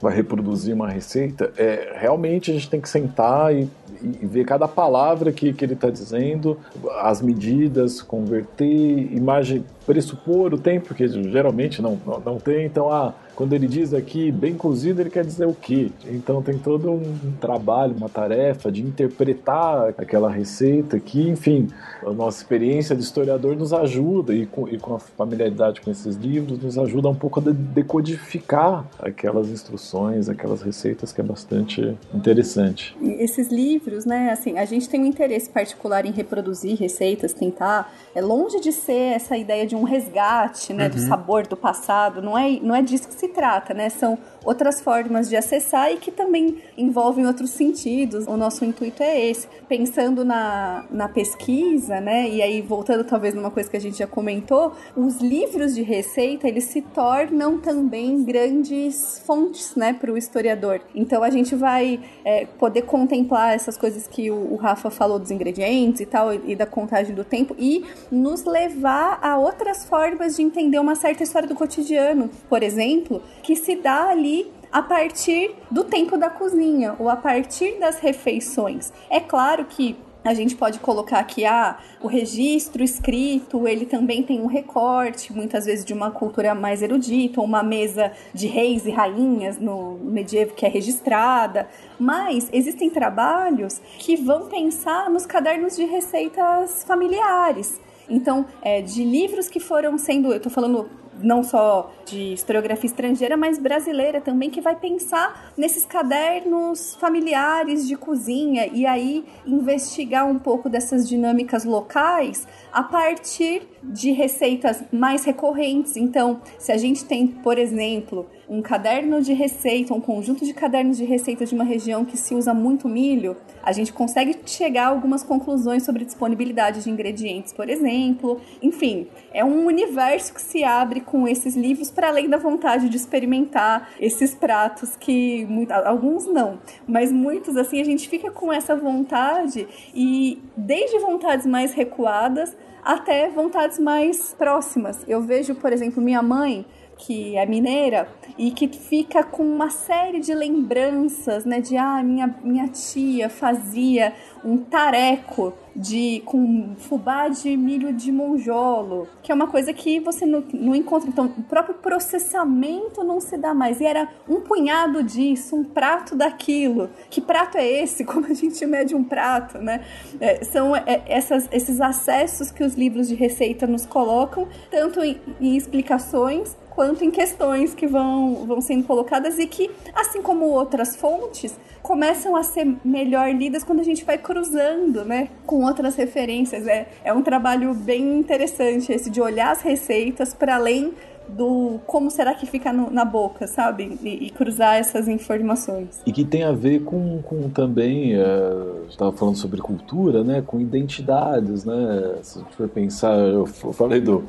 [0.00, 3.68] vai reproduzir uma receita, é, realmente a gente tem que sentar e,
[4.02, 6.58] e ver cada palavra que, que ele está dizendo,
[7.02, 12.64] as medidas, converter, imagem, pressupor o tempo, que geralmente não, não, não tem.
[12.64, 15.90] Então, ah, quando ele diz aqui bem cozido, ele quer dizer o quê?
[16.10, 21.66] Então tem todo um trabalho, uma tarefa de interpretar aquela receita que, enfim,
[22.06, 26.16] a nossa experiência de historiador nos ajuda e com, e com a familiaridade com esses
[26.16, 32.94] livros nos ajuda um pouco a decodificar aquelas instruções, aquelas receitas que é bastante interessante.
[33.00, 37.90] E esses livros, né, assim, a gente tem um interesse particular em reproduzir receitas, tentar,
[38.14, 40.90] é longe de ser essa ideia de um resgate, né, uhum.
[40.90, 43.88] do sabor do passado, não é, não é disso que se trata, né?
[43.88, 48.26] São outras formas de acessar e que também envolvem outros sentidos.
[48.26, 49.48] O nosso intuito é esse.
[49.68, 52.28] Pensando na, na pesquisa, né?
[52.28, 56.48] E aí, voltando talvez numa coisa que a gente já comentou, os livros de receita,
[56.48, 60.80] eles se tornam também grandes fontes, né, para o historiador.
[60.94, 65.30] Então, a gente vai é, poder contemplar essas coisas que o, o Rafa falou dos
[65.30, 70.36] ingredientes e tal, e, e da contagem do tempo, e nos levar a outras formas
[70.36, 75.54] de entender uma certa história do cotidiano, por exemplo, que se dá ali a partir
[75.70, 78.92] do tempo da cozinha ou a partir das refeições.
[79.08, 84.40] É claro que a gente pode colocar que ah, o registro escrito, ele também tem
[84.40, 88.90] um recorte, muitas vezes de uma cultura mais erudita, ou uma mesa de reis e
[88.90, 91.68] rainhas no medievo que é registrada,
[91.98, 97.80] mas existem trabalhos que vão pensar nos cadernos de receitas familiares.
[98.08, 100.90] Então, é, de livros que foram sendo, eu estou falando
[101.22, 107.96] não só de historiografia estrangeira, mas brasileira também, que vai pensar nesses cadernos familiares de
[107.96, 115.96] cozinha e aí investigar um pouco dessas dinâmicas locais a partir de receitas mais recorrentes.
[115.96, 120.96] Então, se a gente tem, por exemplo, um caderno de receita, um conjunto de cadernos
[120.96, 124.88] de receitas de uma região que se usa muito milho, a gente consegue chegar a
[124.88, 128.40] algumas conclusões sobre disponibilidade de ingredientes, por exemplo.
[128.60, 132.96] Enfim, é um universo que se abre com esses livros, para além da vontade de
[132.96, 138.74] experimentar esses pratos que muito, alguns não, mas muitos assim a gente fica com essa
[138.74, 144.98] vontade e desde vontades mais recuadas até vontades mais próximas.
[145.08, 146.64] Eu vejo, por exemplo, minha mãe
[147.00, 151.60] que é mineira e que fica com uma série de lembranças, né?
[151.60, 154.12] De ah, minha, minha tia fazia
[154.44, 160.26] um tareco de com fubá de milho de monjolo, que é uma coisa que você
[160.26, 161.08] não, não encontra.
[161.08, 163.80] Então, o próprio processamento não se dá mais.
[163.80, 166.90] E era um punhado disso, um prato daquilo.
[167.08, 168.04] Que prato é esse?
[168.10, 169.84] Como a gente mede um prato, né?
[170.20, 175.20] É, são é, essas, esses acessos que os livros de receita nos colocam, tanto em,
[175.40, 180.96] em explicações quanto em questões que vão, vão sendo colocadas e que, assim como outras
[180.96, 186.66] fontes, começam a ser melhor lidas quando a gente vai cruzando, né, com outras referências.
[186.66, 190.94] É, é um trabalho bem interessante esse de olhar as receitas para além
[191.36, 193.98] do como será que fica no, na boca, sabe?
[194.02, 196.00] E, e, cruzar essas informações.
[196.06, 198.52] E que tem a ver com, com também, é,
[198.88, 200.42] estava falando sobre cultura, né?
[200.46, 202.18] Com identidades, né?
[202.22, 204.24] Se a gente for pensar, eu falei do,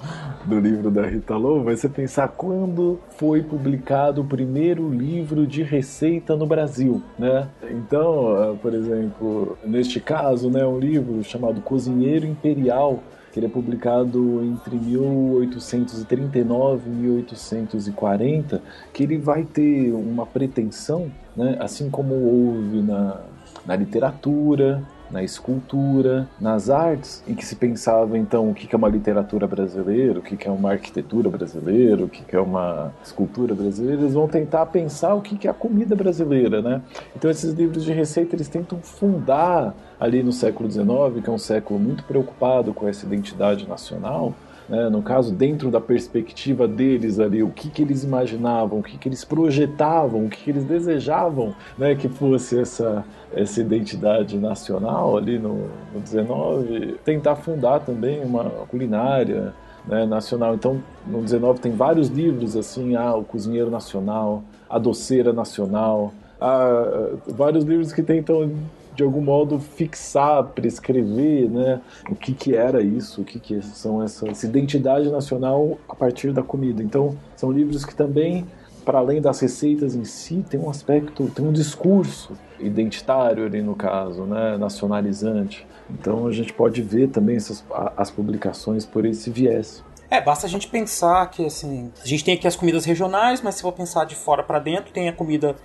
[0.45, 5.63] do livro da Rita Lowe, vai você pensar quando foi publicado o primeiro livro de
[5.63, 7.47] receita no Brasil, né?
[7.69, 13.01] Então, por exemplo, neste caso, né, um livro chamado Cozinheiro Imperial,
[13.31, 18.61] que ele é publicado entre 1839 e 1840,
[18.93, 23.21] que ele vai ter uma pretensão, né, assim como houve na,
[23.65, 28.87] na literatura, na escultura, nas artes, em que se pensava então o que é uma
[28.87, 34.13] literatura brasileira, o que é uma arquitetura brasileira, o que é uma escultura brasileira, eles
[34.13, 36.81] vão tentar pensar o que é a comida brasileira, né?
[37.15, 41.37] Então esses livros de receita eles tentam fundar ali no século XIX, que é um
[41.37, 44.33] século muito preocupado com essa identidade nacional,
[44.71, 44.89] né?
[44.89, 49.09] no caso, dentro da perspectiva deles ali, o que, que eles imaginavam, o que, que
[49.09, 51.93] eles projetavam, o que, que eles desejavam né?
[51.93, 53.03] que fosse essa,
[53.35, 59.53] essa identidade nacional ali no, no 19, tentar fundar também uma culinária
[59.85, 60.55] né, nacional.
[60.55, 67.09] Então, no 19 tem vários livros assim, ah, o cozinheiro nacional, a doceira nacional, ah,
[67.27, 68.49] vários livros que tentam
[68.95, 74.03] de algum modo fixar, prescrever, né, o que que era isso, o que que são
[74.03, 76.83] essa, essa identidade nacional a partir da comida.
[76.83, 78.45] Então, são livros que também
[78.83, 83.75] para além das receitas em si, tem um aspecto, tem um discurso identitário ali no
[83.75, 85.65] caso, né, nacionalizante.
[85.89, 87.63] Então a gente pode ver também essas,
[87.97, 89.83] as publicações por esse viés.
[90.09, 93.55] É, basta a gente pensar que assim, a gente tem aqui as comidas regionais, mas
[93.55, 95.55] se for pensar de fora para dentro, tem a comida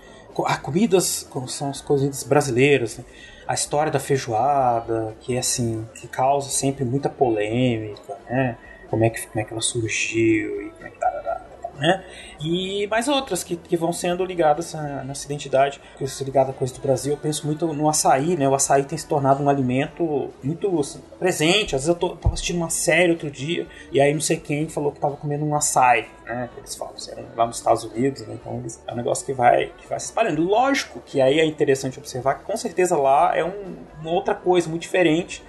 [0.45, 3.05] a comidas são as comidas brasileiras, né?
[3.47, 8.59] a história da feijoada, que é assim, que causa sempre muita polêmica, né?
[8.91, 11.16] Como é que, como é que ela surgiu e como é que tá
[11.79, 12.05] né?
[12.41, 15.81] E mais outras que, que vão sendo ligadas à nossa identidade,
[16.21, 17.13] ligada à coisa do Brasil.
[17.13, 18.49] Eu penso muito no açaí, né?
[18.49, 21.75] O açaí tem se tornado um alimento muito assim, presente.
[21.75, 24.69] Às vezes eu tô, tava assistindo uma série outro dia e aí não sei quem
[24.69, 26.49] falou que tava comendo um açaí, né?
[26.57, 26.95] Eles falam,
[27.37, 28.37] lá nos Estados Unidos, né?
[28.41, 30.43] Então é um negócio que vai, que vai se espalhando.
[30.43, 34.69] Lógico que aí é interessante observar que com certeza lá é um, uma outra coisa
[34.69, 35.43] muito diferente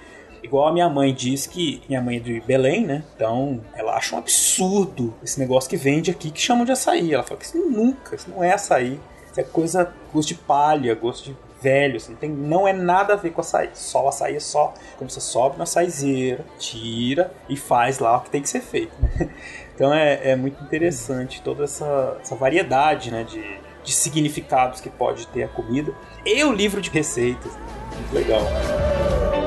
[0.48, 3.04] Igual a minha mãe diz que minha mãe é de Belém, né?
[3.16, 7.14] Então ela acha um absurdo esse negócio que vende aqui que chamam de açaí.
[7.14, 8.98] Ela fala que isso nunca, isso não é açaí.
[9.30, 13.14] Isso é coisa, gosto de palha, gosto de velho, assim, não, tem, não é nada
[13.14, 13.72] a ver com açaí.
[13.74, 18.22] Só o açaí é só como você sobe na açaizeira, tira e faz lá o
[18.22, 18.93] que tem que ser feito.
[19.02, 19.30] Né?
[19.78, 25.28] Então é, é muito interessante toda essa, essa variedade né, de, de significados que pode
[25.28, 25.93] ter a comida.
[26.26, 27.52] E o livro de receitas.
[27.95, 28.41] Muito legal.
[28.41, 29.47] você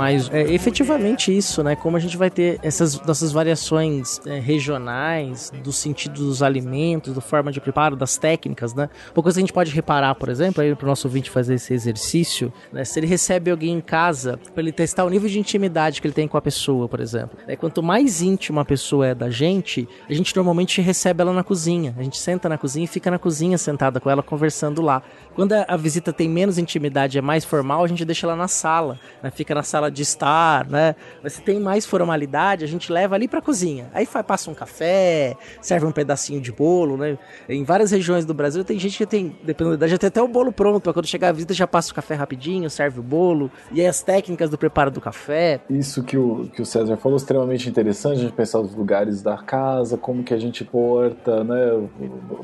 [0.00, 1.76] Mas é efetivamente isso, né?
[1.76, 7.20] Como a gente vai ter essas nossas variações é, regionais, do sentido dos alimentos, da
[7.20, 8.88] forma de preparo, das técnicas, né?
[9.14, 11.74] Uma coisa que a gente pode reparar, por exemplo, aí pro nosso ouvinte fazer esse
[11.74, 12.82] exercício, né?
[12.82, 16.14] Se ele recebe alguém em casa, para ele testar o nível de intimidade que ele
[16.14, 17.36] tem com a pessoa, por exemplo.
[17.46, 21.44] É, quanto mais íntima a pessoa é da gente, a gente normalmente recebe ela na
[21.44, 21.94] cozinha.
[21.98, 25.02] A gente senta na cozinha e fica na cozinha sentada com ela conversando lá.
[25.34, 28.48] Quando a, a visita tem menos intimidade, é mais formal, a gente deixa ela na
[28.48, 29.30] sala, né?
[29.30, 30.94] Fica na sala de estar, né?
[31.22, 33.90] Mas tem mais formalidade, a gente leva ali pra cozinha.
[33.92, 37.18] Aí faz, passa um café, serve um pedacinho de bolo, né?
[37.48, 40.52] Em várias regiões do Brasil tem gente que tem, dependendo da idade, até o bolo
[40.52, 40.80] pronto.
[40.82, 43.50] Pra quando chegar a visita, já passa o café rapidinho, serve o bolo.
[43.72, 45.60] E aí as técnicas do preparo do café.
[45.68, 49.36] Isso que o, que o César falou, extremamente interessante, a gente pensar os lugares da
[49.38, 51.88] casa, como que a gente porta, né?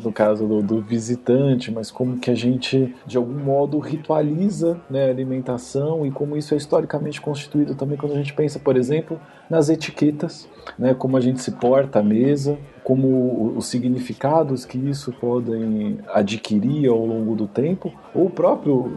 [0.03, 5.07] No caso do, do visitante, mas como que a gente, de algum modo, ritualiza né,
[5.07, 9.21] a alimentação e como isso é historicamente constituído também quando a gente pensa, por exemplo,
[9.51, 10.49] nas etiquetas,
[10.79, 12.57] né, como a gente se porta à mesa,
[12.87, 18.89] como os significados que isso podem adquirir ao longo do tempo, ou próprio,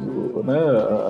[0.45, 0.59] né,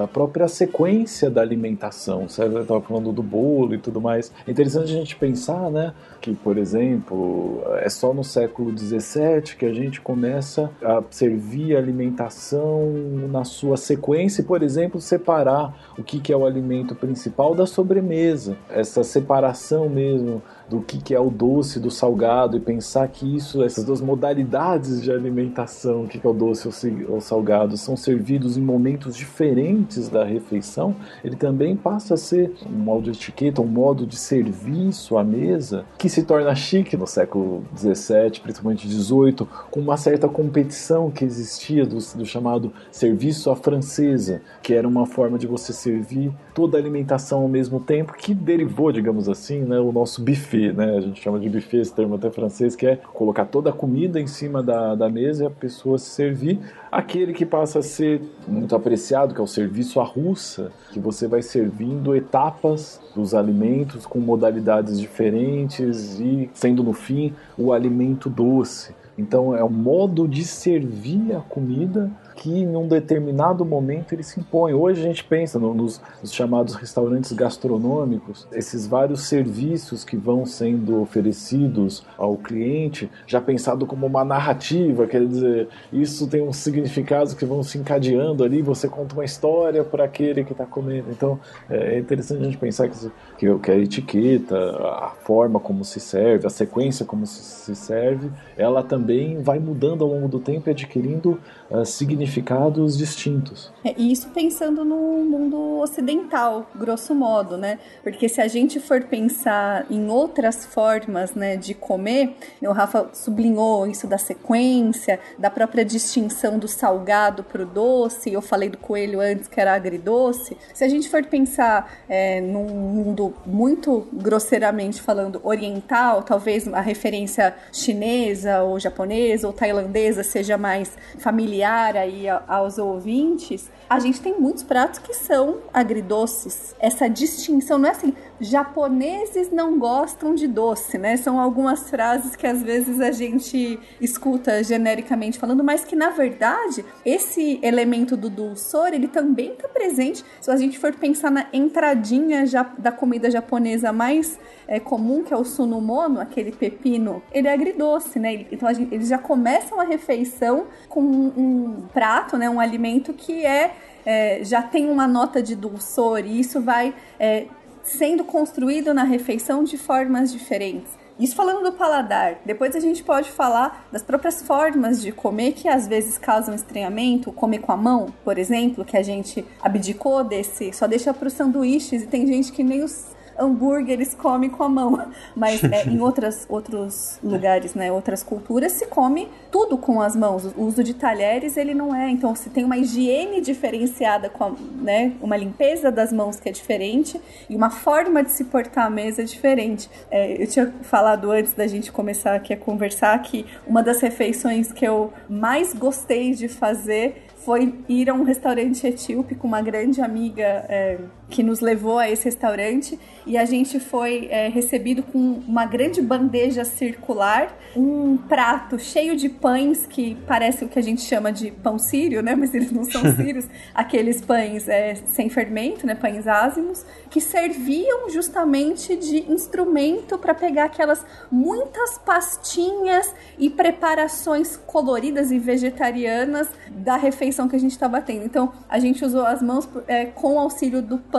[0.02, 2.30] a própria sequência da alimentação.
[2.30, 4.32] Você estava falando do bolo e tudo mais.
[4.48, 9.66] É interessante a gente pensar, né, que, por exemplo, é só no século XVII que
[9.66, 12.94] a gente começa a servir a alimentação
[13.30, 18.56] na sua sequência e, por exemplo, separar o que é o alimento principal da sobremesa.
[18.70, 23.64] Essa separação mesmo do que, que é o doce do salgado e pensar que isso,
[23.64, 26.70] essas duas modalidades de alimentação, o que, que é o doce
[27.08, 32.54] ou o salgado, são servidos em momentos diferentes da refeição, ele também passa a ser
[32.68, 37.08] um modo de etiqueta, um modo de serviço à mesa que se torna chique no
[37.08, 43.56] século XVII, principalmente XVIII, com uma certa competição que existia do, do chamado serviço à
[43.56, 48.34] francesa, que era uma forma de você servir toda a alimentação ao mesmo tempo, que
[48.34, 50.98] derivou, digamos assim, né, o nosso buffet buffet, né?
[50.98, 54.20] A gente chama de buffet, esse termo até francês, que é colocar toda a comida
[54.20, 56.60] em cima da, da mesa e a pessoa se servir.
[56.92, 61.28] Aquele que passa a ser muito apreciado, que é o serviço à russa, que você
[61.28, 68.94] vai servindo etapas dos alimentos com modalidades diferentes e sendo no fim o alimento doce.
[69.18, 74.40] Então é um modo de servir a comida que em um determinado momento ele se
[74.40, 74.74] impõe.
[74.74, 80.46] Hoje a gente pensa no, nos, nos, chamados restaurantes gastronômicos, esses vários serviços que vão
[80.46, 87.34] sendo oferecidos ao cliente, já pensado como uma narrativa, quer dizer, isso tem uns significados
[87.34, 91.12] que vão se encadeando ali, você conta uma história para aquele que está comendo.
[91.12, 91.38] Então
[91.70, 96.46] é interessante a gente pensar que, que, que a etiqueta, a forma como se serve,
[96.46, 100.72] a sequência como se, se serve, ela também vai mudando ao longo do tempo e
[100.72, 101.40] adquirindo
[101.72, 103.72] uh, significados distintos.
[103.86, 107.80] É, e isso pensando no mundo ocidental, grosso modo, né?
[108.04, 113.88] Porque se a gente for pensar em outras formas né, de comer, o Rafa sublinhou
[113.88, 119.22] isso da sequência, da própria distinção do salgado para o doce, eu falei do coelho
[119.22, 120.58] antes que era agridoce.
[120.74, 127.56] Se a gente for pensar é, num mundo muito grosseiramente falando oriental, talvez a referência
[127.72, 134.64] chinesa ou japonesa ou tailandesa seja mais familiar aí aos ouvintes, a gente tem muitos
[134.64, 136.76] pratos que são agridoces.
[136.80, 141.18] Essa distinção não é assim, japoneses não gostam de doce, né?
[141.18, 146.86] São algumas frases que às vezes a gente escuta genericamente falando, mas que na verdade
[147.06, 150.24] esse elemento do dulçor, ele também está presente.
[150.40, 152.46] Se a gente for pensar na entradinha
[152.78, 158.20] da comida japonesa mais é, comum, que é o sunomono, aquele pepino, ele é agridoce,
[158.20, 158.46] né?
[158.52, 162.50] Então gente, eles já começam a refeição com um, um prato, né?
[162.50, 163.76] Um alimento que é,
[164.06, 167.46] é, já tem uma nota de dulçor e isso vai é,
[167.90, 170.98] sendo construído na refeição de formas diferentes.
[171.20, 172.38] Isso falando do paladar.
[172.46, 177.34] Depois a gente pode falar das próprias formas de comer que às vezes causam estranhamento.
[177.34, 181.34] Comer com a mão, por exemplo, que a gente abdicou desse, só deixa para os
[181.34, 183.08] sanduíches e tem gente que nem os
[183.40, 185.10] hambúrguer eles comem com a mão.
[185.36, 190.46] Mas é, em outras, outros lugares, né, outras culturas, se come tudo com as mãos.
[190.58, 192.10] O uso de talheres, ele não é.
[192.10, 196.52] Então, se tem uma higiene diferenciada, com a, né, uma limpeza das mãos que é
[196.52, 197.20] diferente
[197.50, 199.90] e uma forma de se portar à mesa diferente.
[200.12, 204.72] É, eu tinha falado antes da gente começar aqui a conversar que uma das refeições
[204.72, 210.02] que eu mais gostei de fazer foi ir a um restaurante etíope com uma grande
[210.02, 211.00] amiga é,
[211.30, 216.02] que nos levou a esse restaurante e a gente foi é, recebido com uma grande
[216.02, 221.52] bandeja circular, um prato cheio de pães que parece o que a gente chama de
[221.52, 222.36] pão sírio, né?
[222.36, 225.94] Mas eles não são sírios, aqueles pães é, sem fermento, né?
[225.94, 235.30] Pães ázimos, que serviam justamente de instrumento para pegar aquelas muitas pastinhas e preparações coloridas
[235.30, 238.26] e vegetarianas da refeição que a gente estava tendo.
[238.26, 241.19] Então a gente usou as mãos é, com o auxílio do pão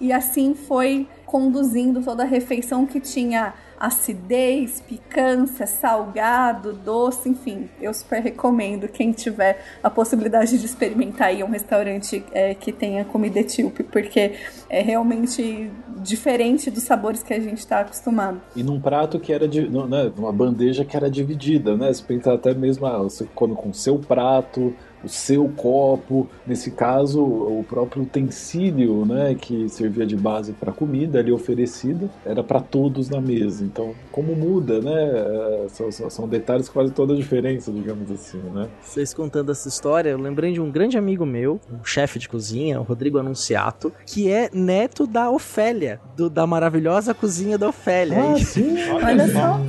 [0.00, 7.68] e assim foi conduzindo toda a refeição que tinha acidez, picância, salgado, doce, enfim.
[7.80, 13.04] Eu super recomendo quem tiver a possibilidade de experimentar aí um restaurante é, que tenha
[13.04, 14.32] comida etíope, porque
[14.68, 18.40] é realmente diferente dos sabores que a gente está acostumado.
[18.54, 21.92] E num prato que era de, né, uma bandeja que era dividida, né?
[21.92, 24.74] Você pensa até mesmo, ah, você come com seu prato,
[25.04, 31.18] o seu copo, nesse caso o próprio utensílio, né, que servia de base para comida
[31.18, 33.64] ali oferecida, era para todos na mesa.
[33.64, 34.92] Então, como muda, né?
[34.94, 38.68] É, são, são, detalhes que fazem toda a diferença, digamos assim, né?
[38.82, 42.80] Vocês contando essa história, eu lembrei de um grande amigo meu, um chefe de cozinha,
[42.80, 48.32] o Rodrigo Anunciato, que é neto da Ofélia, do, da maravilhosa cozinha da Ofélia.
[48.32, 49.60] Ah, sim, olha só.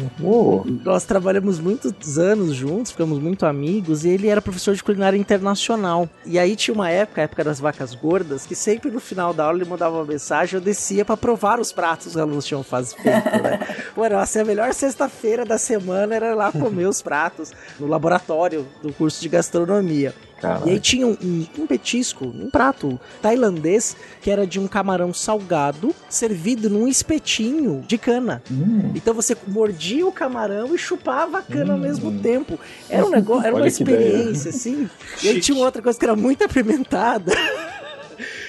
[0.84, 6.10] Nós trabalhamos muitos anos juntos, ficamos muito amigos, e ele era professor de culinária internacional.
[6.26, 9.46] E aí tinha uma época, a época das vacas gordas, que sempre no final da
[9.46, 12.64] aula ele mandava uma mensagem, eu descia para provar os pratos que os alunos tinham
[12.64, 13.60] feito, né?
[13.94, 18.94] Pô, nossa, a melhor sexta-feira da semana era lá comer os pratos no laboratório do
[18.94, 20.14] curso de gastronomia.
[20.40, 20.68] Caraca.
[20.68, 21.18] E aí tinha um,
[21.58, 27.98] um, petisco, um prato tailandês que era de um camarão salgado servido num espetinho de
[27.98, 28.42] cana.
[28.52, 28.92] Hum.
[28.94, 31.78] Então você mordia o camarão e chupava a cana hum.
[31.78, 32.60] ao mesmo tempo.
[32.90, 34.90] Era um negócio, era uma experiência, assim.
[35.24, 37.34] E aí tinha outra coisa que era muito apimentada.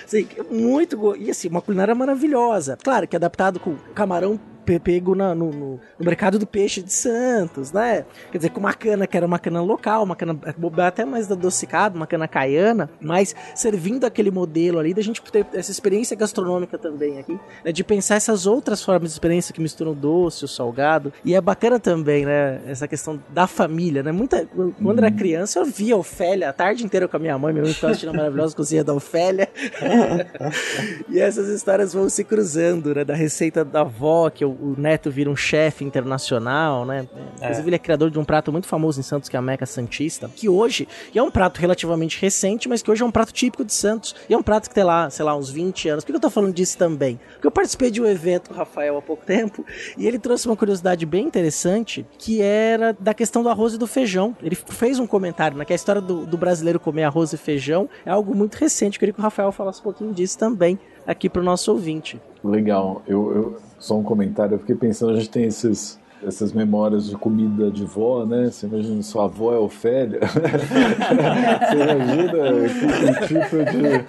[0.08, 1.14] Assim, muito.
[1.16, 2.78] E assim, uma culinária maravilhosa.
[2.82, 4.40] Claro que adaptado com camarão
[4.76, 8.04] pego na, no, no, no, mercado do peixe de Santos, né?
[8.32, 10.38] Quer dizer, com uma cana que era uma cana local, uma cana
[10.84, 15.70] até mais adocicada, uma cana caiana, mas servindo aquele modelo ali, da gente ter essa
[15.70, 17.70] experiência gastronômica também aqui, né?
[17.70, 21.12] De pensar essas outras formas de experiência que misturam o doce, o salgado.
[21.24, 22.60] E é bacana também, né?
[22.66, 24.10] Essa questão da família, né?
[24.10, 25.04] Muita, quando uhum.
[25.04, 27.92] era criança, eu via Ofélia a tarde inteira com a minha mãe, minha mãe ficava
[27.92, 29.48] assistindo a maravilhosa cozinha da Ofélia.
[31.08, 33.04] e essas histórias vão se cruzando, né?
[33.04, 37.08] Da receita da avó, que eu o neto vira um chefe internacional, né?
[37.40, 37.44] É.
[37.44, 39.66] Inclusive, ele é criador de um prato muito famoso em Santos, que é a Meca
[39.66, 43.32] Santista, que hoje e é um prato relativamente recente, mas que hoje é um prato
[43.32, 44.14] típico de Santos.
[44.28, 46.04] E é um prato que tem lá, sei lá, uns 20 anos.
[46.04, 47.18] Por que eu tô falando disso também?
[47.32, 49.64] Porque eu participei de um evento com o Rafael há pouco tempo
[49.96, 53.86] e ele trouxe uma curiosidade bem interessante, que era da questão do arroz e do
[53.86, 54.36] feijão.
[54.42, 55.64] Ele fez um comentário, né?
[55.64, 58.96] Que a história do, do brasileiro comer arroz e feijão é algo muito recente.
[58.96, 60.78] Eu queria que o Rafael falasse um pouquinho disso também
[61.08, 62.20] aqui pro nosso ouvinte.
[62.44, 63.02] Legal.
[63.08, 64.54] Eu, eu, só um comentário.
[64.54, 68.50] Eu fiquei pensando, a gente tem esses essas memórias de comida de vó, né?
[68.50, 70.18] Você imagina, sua avó é Ofélia.
[70.26, 72.32] Você imagina
[72.68, 74.04] que, que tipo de,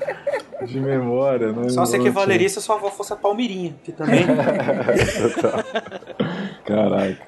[0.74, 1.70] de memória, né?
[1.70, 4.26] Só se equivaleria se sua avó fosse a Palmeirinha, que também.
[6.66, 7.20] Caraca.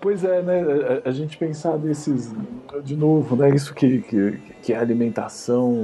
[0.00, 0.62] Pois é, né?
[1.04, 2.32] A, gente pensar desses.
[2.84, 3.50] De novo, né?
[3.54, 5.74] Isso que, que, que é a alimentação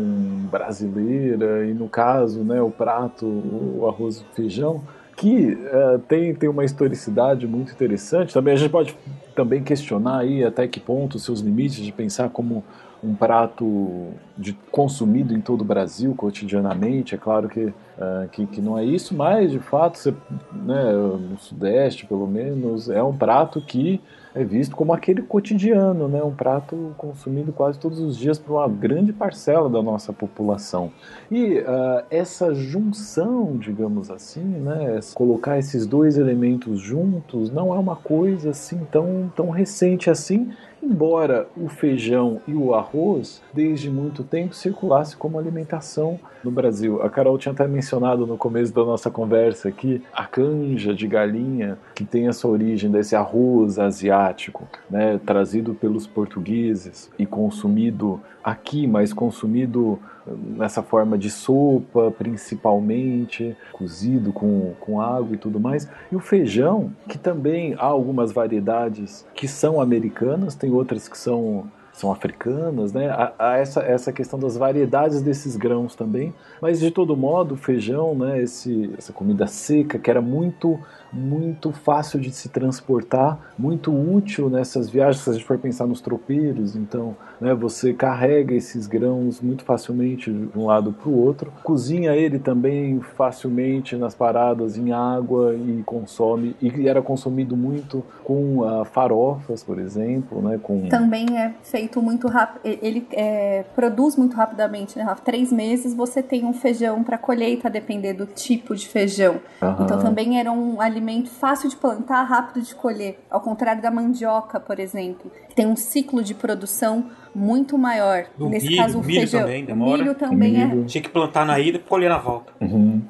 [0.50, 4.82] brasileira, e no caso, né, o prato, o arroz e feijão
[5.16, 8.34] que uh, tem, tem uma historicidade muito interessante.
[8.34, 8.96] Também a gente pode
[9.34, 12.62] também questionar aí até que ponto seus limites de pensar como
[13.06, 17.14] um prato de, consumido em todo o Brasil cotidianamente.
[17.14, 20.14] É claro que, uh, que, que, não é isso, mas de fato, você,
[20.52, 24.00] né, no Sudeste pelo menos, é um prato que
[24.36, 26.22] é visto como aquele cotidiano, né?
[26.22, 30.92] um prato consumido quase todos os dias por uma grande parcela da nossa população.
[31.30, 35.00] E uh, essa junção, digamos assim, né?
[35.14, 40.52] colocar esses dois elementos juntos, não é uma coisa assim tão, tão recente assim,
[40.86, 47.02] embora o feijão e o arroz, desde muito tempo, circulasse como alimentação no Brasil.
[47.02, 51.76] A Carol tinha até mencionado no começo da nossa conversa aqui a canja de galinha,
[51.94, 59.12] que tem essa origem desse arroz asiático, né, trazido pelos portugueses e consumido aqui, mas
[59.12, 65.88] consumido nessa forma de sopa, principalmente, cozido com, com água e tudo mais.
[66.10, 71.70] E o feijão, que também há algumas variedades que são americanas, tem outras que são
[71.96, 73.08] são africanas, né?
[73.08, 76.34] Há, há, essa, essa questão das variedades desses grãos também.
[76.60, 78.42] Mas de todo modo, o feijão, né?
[78.42, 80.78] Esse, essa comida seca que era muito
[81.16, 86.00] muito fácil de se transportar, muito útil nessas viagens, se a gente for pensar nos
[86.00, 91.52] tropeiros, então né, você carrega esses grãos muito facilmente de um lado para o outro,
[91.62, 98.58] cozinha ele também facilmente nas paradas em água e consome, e era consumido muito com
[98.58, 100.88] uh, farofas, por exemplo, né, com...
[100.88, 105.22] Também é feito muito rápido, ele é, produz muito rapidamente, né, Rafa?
[105.22, 109.36] Três meses você tem um feijão para colheita, a depender do tipo de feijão.
[109.62, 109.84] Aham.
[109.84, 114.58] Então também era um alimento fácil de plantar, rápido de colher, ao contrário da mandioca,
[114.58, 118.24] por exemplo, que tem um ciclo de produção muito maior.
[118.36, 119.40] Do Nesse milho, caso, o milho feijão.
[119.40, 120.02] também o demora.
[120.02, 120.66] milho também é.
[120.66, 120.84] Milho.
[120.86, 122.52] Tinha que plantar na ida e colher na volta.
[122.60, 123.00] Uhum.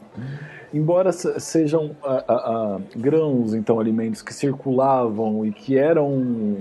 [0.75, 6.57] Embora se- sejam ah, ah, ah, grãos, então alimentos que circulavam e que eram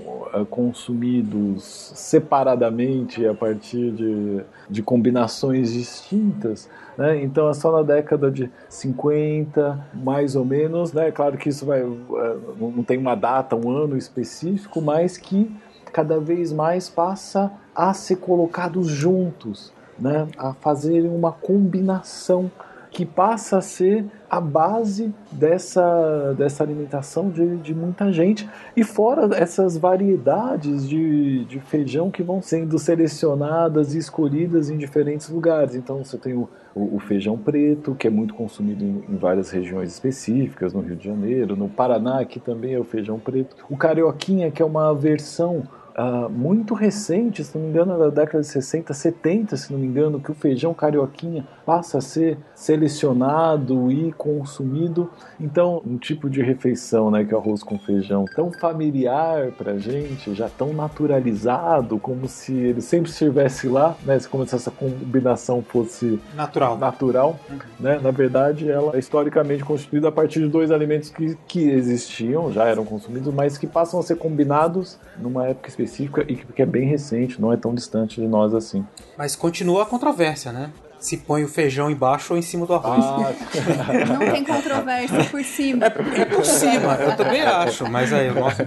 [0.50, 7.22] consumidos separadamente a partir de, de combinações distintas, né?
[7.22, 11.12] então é só na década de 50, mais ou menos, né?
[11.12, 15.54] claro que isso vai, não não tem uma data, um ano específico, mas que
[15.92, 20.28] cada vez mais passa a ser colocados juntos, né?
[20.38, 22.52] a fazerem uma combinação
[22.96, 28.50] que passa a ser a base dessa, dessa alimentação de, de muita gente.
[28.74, 35.28] E fora essas variedades de, de feijão que vão sendo selecionadas e escolhidas em diferentes
[35.28, 35.76] lugares.
[35.76, 39.50] Então você tem o, o, o feijão preto, que é muito consumido em, em várias
[39.50, 43.58] regiões específicas, no Rio de Janeiro, no Paraná, que também é o feijão preto.
[43.70, 45.64] O carioquinha, que é uma versão
[45.98, 49.86] ah, muito recente, se não me engano, da década de 60, 70, se não me
[49.86, 55.10] engano, que o feijão carioquinha passa a ser selecionado e consumido.
[55.40, 59.78] Então, um tipo de refeição, né, que é o arroz com feijão, tão familiar pra
[59.78, 65.62] gente, já tão naturalizado, como se ele sempre estivesse lá, né, como se essa combinação
[65.62, 66.78] fosse Natural.
[66.78, 67.40] natural,
[67.80, 68.00] né?
[68.02, 72.66] Na verdade, ela é historicamente constituída a partir de dois alimentos que, que existiam, já
[72.66, 76.66] eram consumidos, mas que passam a ser combinados numa época específica e que, que é
[76.66, 78.86] bem recente, não é tão distante de nós assim.
[79.18, 80.72] Mas continua a controvérsia, né?
[81.06, 83.06] Se põe o feijão embaixo ou em cima do arroz.
[84.10, 85.86] Não tem controvérsia por cima.
[85.86, 87.88] É por cima, eu também acho.
[87.88, 88.58] Mas aí, o nosso,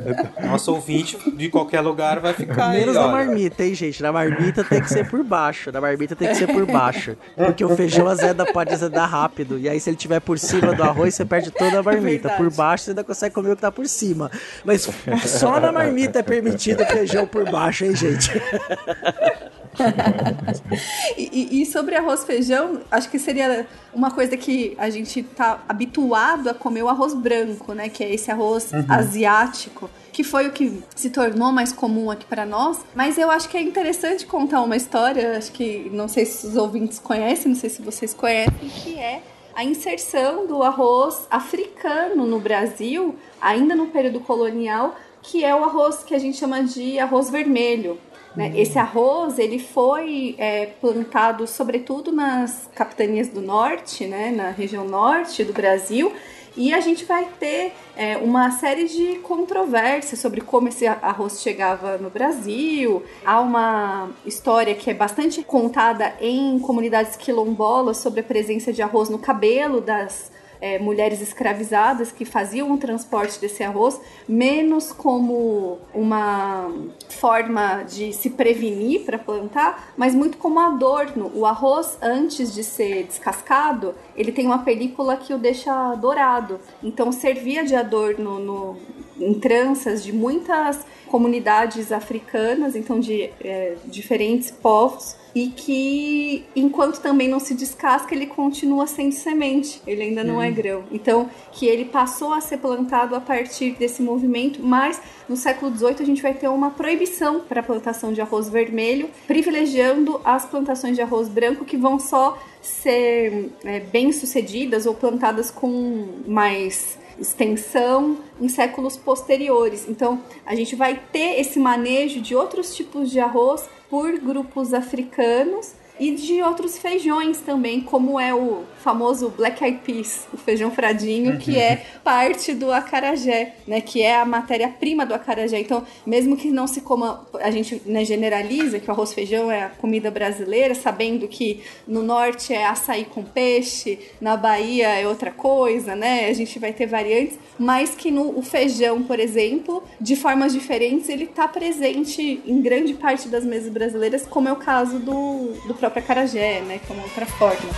[0.41, 3.11] nosso ouvinte de qualquer lugar vai ficar aí, Menos na olha.
[3.27, 4.01] marmita, hein, gente?
[4.01, 5.73] Na marmita tem que ser por baixo.
[5.73, 7.17] Na marmita tem que ser por baixo.
[7.35, 9.59] Porque o feijão azeda pode azedar rápido.
[9.59, 12.31] E aí, se ele tiver por cima do arroz, você perde toda a marmita.
[12.37, 14.31] Por baixo, você ainda consegue comer o que tá por cima.
[14.65, 14.89] Mas
[15.27, 18.31] só na marmita é permitido feijão por baixo, hein, gente?
[21.17, 26.49] E, e- sobre arroz feijão, acho que seria uma coisa que a gente tá habituado
[26.49, 27.89] a comer o arroz branco, né?
[27.89, 28.85] Que é esse arroz Uhum.
[28.89, 29.91] asiático.
[30.13, 32.79] Que foi o que se tornou mais comum aqui para nós.
[32.95, 35.37] Mas eu acho que é interessante contar uma história.
[35.39, 39.23] Acho que não sei se os ouvintes conhecem, não sei se vocês conhecem, que é
[39.55, 46.03] a inserção do arroz africano no Brasil, ainda no período colonial, que é o arroz
[46.05, 47.99] que a gente chama de arroz vermelho.
[48.39, 48.53] Né?
[48.55, 54.31] Esse arroz ele foi é, plantado sobretudo nas capitanias do norte, né?
[54.31, 56.13] na região norte do Brasil,
[56.57, 61.99] e a gente vai ter é, uma série de controvérsias sobre como esse arroz chegava
[61.99, 63.03] no Brasil.
[63.25, 69.09] Há uma história que é bastante contada em comunidades quilombolas sobre a presença de arroz
[69.09, 76.71] no cabelo das é, mulheres escravizadas que faziam o transporte desse arroz, menos como uma
[77.09, 81.31] forma de se prevenir para plantar, mas muito como adorno.
[81.35, 86.61] O arroz, antes de ser descascado, ele tem uma película que o deixa dourado.
[86.83, 88.77] Então servia de adorno no,
[89.21, 97.29] em tranças de muitas comunidades africanas, então de é, diferentes povos e que enquanto também
[97.29, 100.55] não se descasca, ele continua sendo semente, ele ainda não é Hum.
[100.55, 100.85] grão.
[100.91, 105.97] Então, que ele passou a ser plantado a partir desse movimento, mas no século XVIII
[106.01, 110.97] a gente vai ter uma proibição para a plantação de arroz vermelho, privilegiando as plantações
[110.97, 118.19] de arroz branco que vão só ser é, bem sucedidas ou plantadas com mais extensão
[118.41, 119.89] em séculos posteriores.
[119.89, 125.75] Então, a gente vai ter esse manejo de outros tipos de arroz por grupos africanos
[125.99, 131.39] e de outros feijões também, como é o famoso Black Eyed Peas, o feijão fradinho,
[131.39, 135.59] que é parte do acarajé, né, que é a matéria-prima do acarajé.
[135.59, 139.65] Então, mesmo que não se coma, a gente né, generaliza que o arroz feijão é
[139.65, 145.31] a comida brasileira, sabendo que no norte é açaí com peixe, na Bahia é outra
[145.31, 146.29] coisa, né?
[146.29, 151.09] A gente vai ter variantes, mas que no o feijão, por exemplo, de formas diferentes,
[151.09, 155.75] ele está presente em grande parte das mesas brasileiras, como é o caso do, do
[155.75, 156.81] próprio acarajé, né?
[156.85, 157.71] Que é uma outra forma.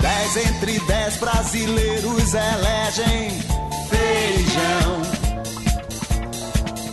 [0.00, 3.30] Dez entre dez brasileiros elegem
[3.88, 5.02] feijão.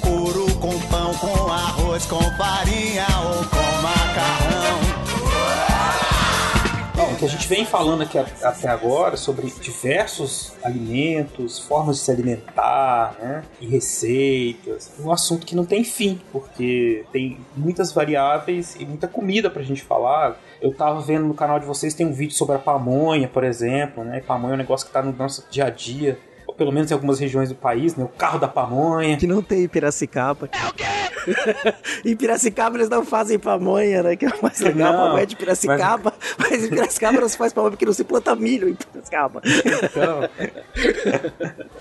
[0.02, 4.91] Couro com pão, com arroz, com farinha ou com macarrão.
[7.10, 12.12] O que a gente vem falando aqui até agora sobre diversos alimentos, formas de se
[12.12, 13.44] alimentar, né?
[13.60, 14.92] E receitas.
[15.00, 19.82] Um assunto que não tem fim, porque tem muitas variáveis e muita comida pra gente
[19.82, 20.40] falar.
[20.62, 24.04] Eu tava vendo no canal de vocês, tem um vídeo sobre a pamonha, por exemplo,
[24.04, 24.22] né?
[24.22, 26.20] Pamonha é um negócio que tá no nosso dia a dia.
[26.62, 28.04] Pelo menos em algumas regiões do país, né?
[28.04, 29.18] O carro da pamonha.
[29.18, 30.48] Que não tem em Piracicaba.
[30.52, 30.86] É o quê?
[32.06, 34.16] em Piracicaba eles não fazem pamonha, né?
[34.16, 34.94] Que é o mais legal.
[34.94, 36.14] Não, a pamonha é de Piracicaba.
[36.38, 36.64] Mas...
[36.64, 39.42] em Piracicaba não se faz pamonha porque não se planta milho em Piracicaba.
[39.84, 40.30] Então.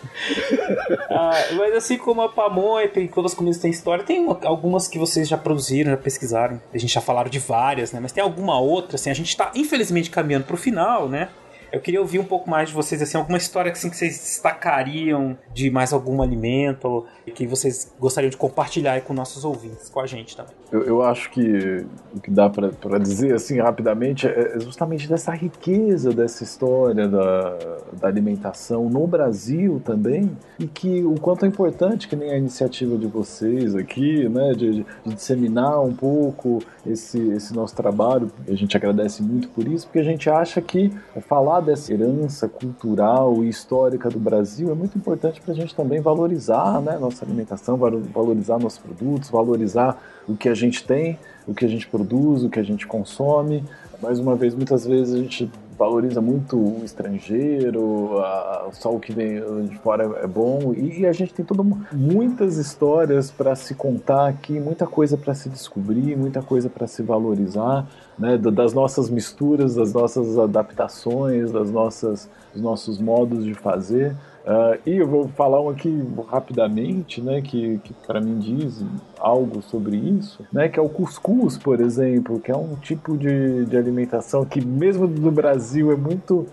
[1.10, 4.86] Ah, mas assim como a pamonha, tem todas as comidas têm história, tem uma- algumas
[4.88, 6.60] que vocês já produziram, já pesquisaram.
[6.72, 8.00] A gente já falaram de várias, né?
[8.00, 11.28] Mas tem alguma outra, assim, a gente tá infelizmente caminhando pro final, né?
[11.72, 15.36] Eu queria ouvir um pouco mais de vocês, assim, alguma história assim, que vocês destacariam
[15.54, 20.36] de mais algum alimento que vocês gostariam de compartilhar com nossos ouvintes, com a gente
[20.36, 20.52] também.
[20.72, 26.12] Eu, eu acho que o que dá pra dizer assim rapidamente é justamente dessa riqueza
[26.12, 27.56] dessa história da,
[28.00, 32.98] da alimentação no Brasil também e que o quanto é importante que nem a iniciativa
[32.98, 38.28] de vocês aqui, né, de- de disseminar um pouco esse, esse nosso trabalho.
[38.48, 40.92] A gente agradece muito por isso, porque a gente acha que
[41.28, 46.00] falar dessa herança cultural e histórica do Brasil é muito importante para a gente também
[46.00, 51.54] valorizar né, nossa alimentação, valo- valorizar nossos produtos, valorizar o que a gente tem, o
[51.54, 53.64] que a gente produz, o que a gente consome.
[54.02, 55.50] Mais uma vez, muitas vezes a gente
[55.80, 61.12] valoriza muito o estrangeiro, a- só o que vem de fora é bom e, a
[61.12, 66.42] gente tem uma- muitas histórias para se contar aqui, muita coisa para se descobrir, muita
[66.42, 67.86] coisa para se valorizar,
[68.18, 74.14] né, da- das nossas misturas, das nossas adaptações, das nossas, dos nossos modos de fazer.
[74.46, 78.82] Ah, e eu vou falar um aqui rapidamente, né, que, que para mim diz
[79.20, 83.64] algo sobre isso, né, que é o cuscuz, por exemplo, que é um tipo de,
[83.66, 86.46] de alimentação que mesmo no Brasil é muito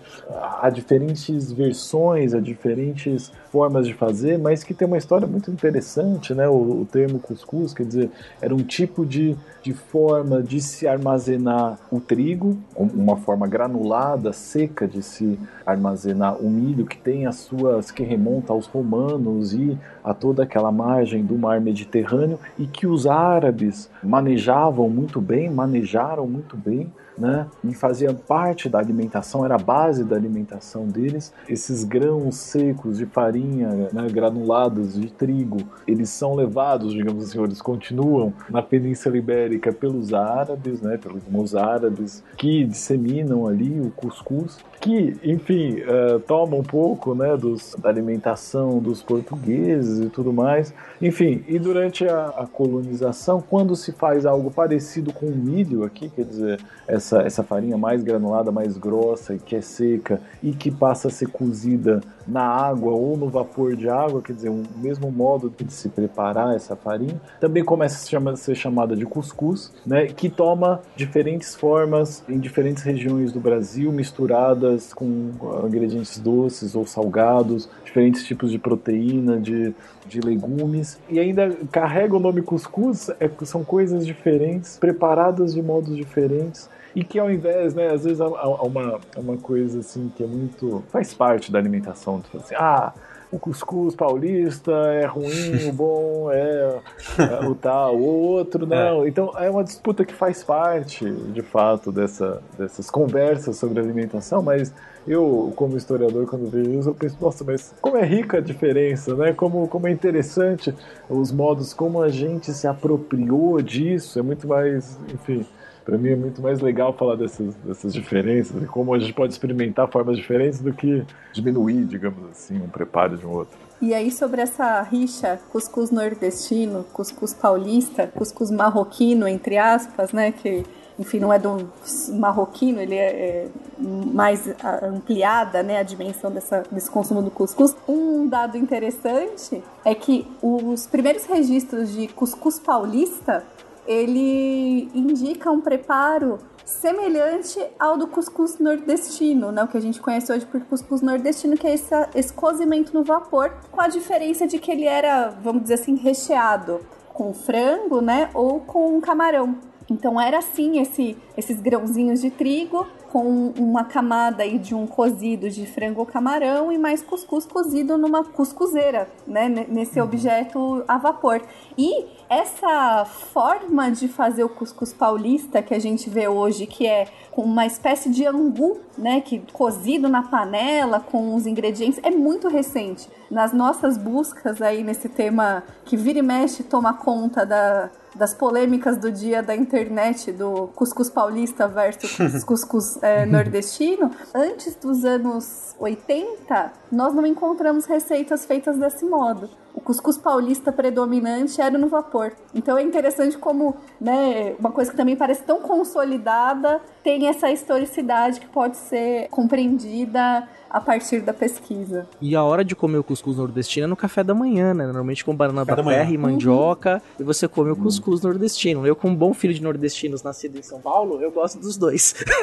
[0.60, 6.34] há diferentes versões, há diferentes formas de fazer, mas que tem uma história muito interessante,
[6.34, 6.46] né?
[6.48, 11.78] O, o termo cuscuz, quer dizer, era um tipo de, de forma de se armazenar
[11.90, 17.36] o trigo, um- uma forma granulada, seca de se armazenar o milho que tem as
[17.36, 19.78] suas que remonta aos romanos e
[20.08, 26.26] a toda aquela margem do mar Mediterrâneo e que os árabes manejavam muito bem, manejaram
[26.26, 27.46] muito bem, né?
[27.64, 31.32] E fazia parte da alimentação, era a base da alimentação deles.
[31.48, 37.60] Esses grãos secos de farinha, né, granulados de trigo, eles são levados, digamos assim, eles
[37.60, 45.16] continuam na Península Ibérica pelos árabes, né, pelos mozárabes, que disseminam ali o cuscuz, que,
[45.24, 50.72] enfim, eh, toma um pouco, né, dos, da alimentação dos portugueses e tudo mais.
[51.02, 56.08] Enfim, e durante a, a colonização, quando se faz algo parecido com o milho aqui,
[56.08, 61.08] quer dizer, essa, essa farinha mais granulada, mais grossa que é seca e que passa
[61.08, 65.52] a ser cozida na água ou no vapor de água, quer dizer, o mesmo modo
[65.56, 70.82] de se preparar essa farinha, também começa a ser chamada de cuscuz, né, que toma
[70.94, 75.30] diferentes formas em diferentes regiões do Brasil, misturadas com
[75.64, 79.74] ingredientes doces ou salgados, diferentes tipos de proteína, de,
[80.08, 85.94] de legumes, e ainda carrega o nome cuscuz, é, são coisas diferentes, preparadas de modos
[85.94, 90.10] diferentes, e que ao invés, né, às vezes há, há uma, há uma coisa assim
[90.16, 90.82] que é muito.
[90.88, 92.92] faz parte da alimentação, tipo assim, ah.
[93.30, 96.80] O cuscuz paulista é ruim, o bom é,
[97.18, 99.06] é o tal, o outro não.
[99.06, 104.72] Então é uma disputa que faz parte, de fato, dessa, dessas conversas sobre alimentação, mas
[105.08, 109.14] eu, como historiador, quando vejo isso, eu penso, nossa, mas como é rica a diferença,
[109.14, 109.32] né?
[109.32, 110.74] Como, como é interessante
[111.08, 115.46] os modos como a gente se apropriou disso, é muito mais, enfim,
[115.84, 119.32] para mim é muito mais legal falar dessas, dessas diferenças e como a gente pode
[119.32, 121.02] experimentar formas diferentes do que
[121.32, 123.58] diminuir, digamos assim, um preparo de um outro.
[123.80, 130.32] E aí, sobre essa rixa cuscuz nordestino, cuscuz paulista, cuscuz marroquino, entre aspas, né?
[130.32, 130.64] Que,
[130.98, 131.70] enfim, não é do
[132.14, 133.48] marroquino, ele é, é
[133.78, 135.78] mais a- ampliada, né?
[135.78, 137.76] A dimensão dessa, desse consumo do cuscuz.
[137.88, 143.44] Um dado interessante é que os primeiros registros de cuscuz paulista
[143.86, 149.62] ele indica um preparo semelhante ao do cuscuz nordestino, né?
[149.64, 153.02] O que a gente conhece hoje por cuscuz nordestino, que é esse, esse cozimento no
[153.02, 156.80] vapor, com a diferença de que ele era, vamos dizer assim, recheado
[157.14, 158.28] com frango, né?
[158.34, 159.56] Ou com camarão.
[159.90, 165.48] Então era assim esse, esses grãozinhos de trigo com uma camada aí de um cozido
[165.48, 171.40] de frango ou camarão e mais cuscuz cozido numa cuscuzeira, né, nesse objeto a vapor.
[171.76, 177.06] E essa forma de fazer o cuscuz paulista que a gente vê hoje, que é
[177.30, 182.48] com uma espécie de angu, né, que cozido na panela com os ingredientes, é muito
[182.48, 183.08] recente.
[183.30, 188.98] Nas nossas buscas aí nesse tema que vira e mexe toma conta da das polêmicas
[188.98, 196.72] do dia da internet, do cuscuz paulista versus cuscuz é, nordestino, antes dos anos 80,
[196.90, 199.48] nós não encontramos receitas feitas desse modo.
[199.74, 202.32] O cuscuz paulista predominante era no vapor.
[202.54, 208.40] Então é interessante como, né, uma coisa que também parece tão consolidada tem essa historicidade
[208.40, 212.06] que pode ser compreendida a partir da pesquisa.
[212.20, 214.84] E a hora de comer o cuscuz nordestino é no café da manhã, né?
[214.84, 217.00] Normalmente com banana da, da terra e mandioca, uhum.
[217.20, 218.30] e você come o cuscuz uhum.
[218.30, 218.86] nordestino.
[218.86, 222.14] Eu, como bom filho de nordestinos nascido em São Paulo, eu gosto dos dois.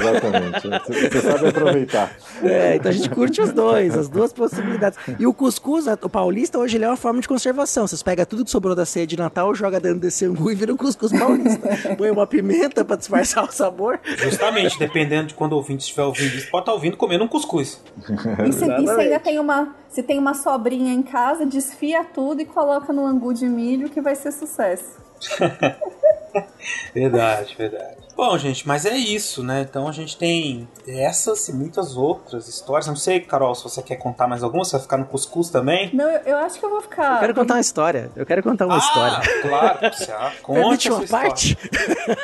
[0.00, 1.12] Exatamente.
[1.12, 2.16] Você sabe aproveitar.
[2.42, 4.98] É, então a gente curte os dois, as duas possibilidades.
[5.18, 7.86] E o cuscuz, o paulista, hoje ele é uma forma de conservação.
[7.86, 10.72] Vocês pegam tudo que sobrou da ceia de Natal, joga dentro desse angu e vira
[10.72, 11.68] um cuscuz paulista.
[11.96, 14.00] Põe uma pimenta para disfarçar o sabor.
[14.04, 17.82] Justamente, dependendo de quando o ouvinte estiver ouvindo isso, pode estar ouvindo comendo um cuscuz.
[18.46, 22.40] E se, e se ainda tem uma, se tem uma sobrinha em casa, desfia tudo
[22.40, 24.98] e coloca no angu de milho que vai ser sucesso.
[26.94, 28.07] verdade, verdade.
[28.18, 29.60] Bom, gente, mas é isso, né?
[29.60, 32.88] Então a gente tem essas e muitas outras histórias.
[32.88, 35.88] Não sei, Carol, se você quer contar mais alguma, você vai ficar no cuscuz também?
[35.94, 37.14] Não, eu, eu acho que eu vou ficar.
[37.14, 38.10] Eu quero contar uma história.
[38.16, 39.40] Eu quero contar uma ah, história.
[39.40, 40.12] Claro, você
[40.42, 41.56] conte uma parte.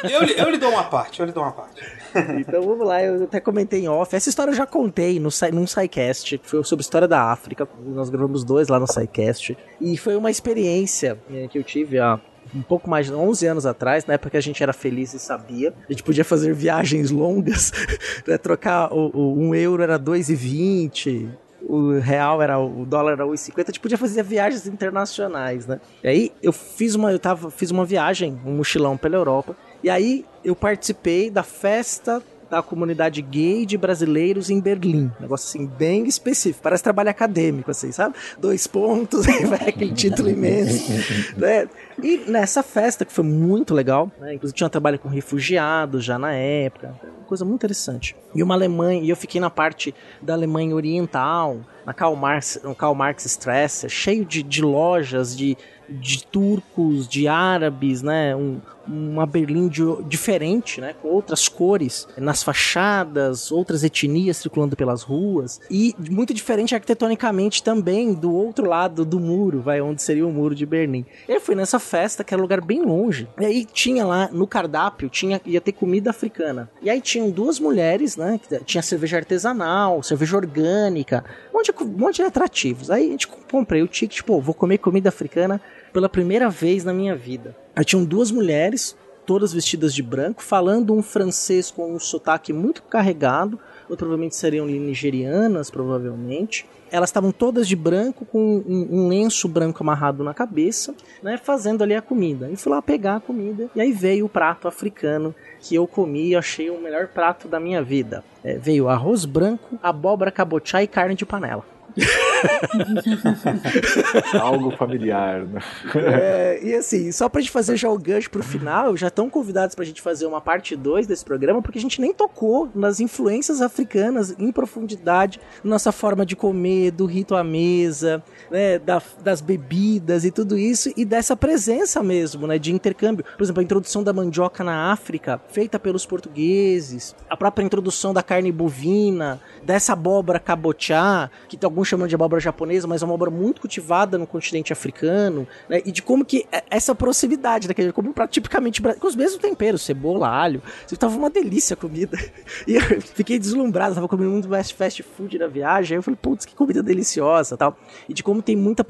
[0.03, 1.81] Eu, eu lhe dou uma parte, eu lhe dou uma parte.
[2.39, 4.15] Então vamos lá, eu até comentei em off.
[4.15, 6.41] Essa história eu já contei no, num SciCast.
[6.43, 7.69] Foi sobre a história da África.
[7.87, 9.57] Nós gravamos dois lá no SciCast.
[9.81, 12.21] E foi uma experiência eh, que eu tive há
[12.55, 15.19] um pouco mais de 11 anos atrás, na época que a gente era feliz e
[15.19, 15.75] sabia.
[15.89, 17.73] A gente podia fazer viagens longas,
[18.27, 18.39] né?
[18.39, 21.29] trocar o, o, um euro era 2,20,
[21.67, 25.81] o real era o dólar era 1,50, a gente podia fazer viagens internacionais, né?
[26.03, 29.89] E aí eu fiz uma eu tava fiz uma viagem, um mochilão pela Europa, e
[29.91, 35.11] aí eu participei da festa da comunidade gay de brasileiros em Berlim.
[35.19, 36.63] Um negócio assim, bem específico.
[36.63, 38.15] Parece trabalho acadêmico, assim, sabe?
[38.39, 40.93] Dois pontos, vai aquele título imenso.
[41.37, 41.69] né?
[42.03, 44.35] E nessa festa, que foi muito legal, né?
[44.35, 46.95] inclusive tinha um trabalho com refugiados já na época,
[47.27, 48.17] coisa muito interessante.
[48.35, 52.75] E uma Alemanha, e eu fiquei na parte da Alemanha Oriental, na Karl Marx, no
[52.75, 55.57] Karl Marx Strasse, cheio de, de lojas, de
[55.89, 58.35] de turcos, de árabes, né?
[58.35, 60.95] Um, uma Berlim de, diferente, né?
[61.01, 68.13] Com outras cores nas fachadas, outras etnias circulando pelas ruas e muito diferente arquitetonicamente também
[68.13, 71.05] do outro lado do muro, vai onde seria o muro de Berlim.
[71.29, 73.29] Eu fui nessa festa que era um lugar bem longe.
[73.39, 76.71] E aí tinha lá no cardápio tinha ia ter comida africana.
[76.83, 78.41] E aí tinham duas mulheres, né?
[78.65, 82.91] Tinha cerveja artesanal, cerveja orgânica, um monte de, um monte de atrativos.
[82.91, 85.61] Aí a gente comprei o ticket, pô, vou comer comida africana
[85.93, 87.57] pela primeira vez na minha vida.
[87.77, 88.97] Aí tinham duas mulheres,
[89.27, 93.59] todas vestidas de branco, falando um francês com um sotaque muito carregado,
[93.89, 96.67] ou provavelmente seriam nigerianas, provavelmente.
[96.91, 101.83] Elas estavam todas de branco, com um, um, lenço branco amarrado na cabeça, né, fazendo
[101.83, 102.49] ali a comida.
[102.51, 106.29] E fui lá pegar a comida, e aí veio o prato africano que eu comi
[106.29, 108.23] e achei o melhor prato da minha vida.
[108.45, 111.65] É, veio arroz branco, abóbora cabochá e carne de panela.
[114.41, 115.61] Algo familiar, né?
[115.95, 119.75] É, e assim, só pra gente fazer já o gancho pro final, já estão convidados
[119.75, 123.61] pra gente fazer uma parte 2 desse programa, porque a gente nem tocou nas influências
[123.61, 130.25] africanas em profundidade, nossa forma de comer, do rito à mesa, né, da, das bebidas
[130.25, 133.25] e tudo isso, e dessa presença mesmo, né, de intercâmbio.
[133.37, 138.23] Por exemplo, a introdução da mandioca na África, feita pelos portugueses, a própria introdução da
[138.23, 143.31] carne bovina, dessa abóbora cabochá, que alguns chamam de abóbora japonesa, mas é uma abóbora
[143.31, 145.81] muito cultivada no continente africano, né?
[145.85, 147.93] E de como que é essa proximidade, né?
[147.93, 150.63] Como tipicamente com os mesmos temperos, cebola, alho.
[150.99, 152.19] Tava uma delícia a comida.
[152.67, 155.95] E eu fiquei deslumbrado, tava comendo muito fast food na viagem.
[155.95, 157.77] Aí eu falei, putz, que comida deliciosa tal.
[158.09, 158.85] E de como tem muita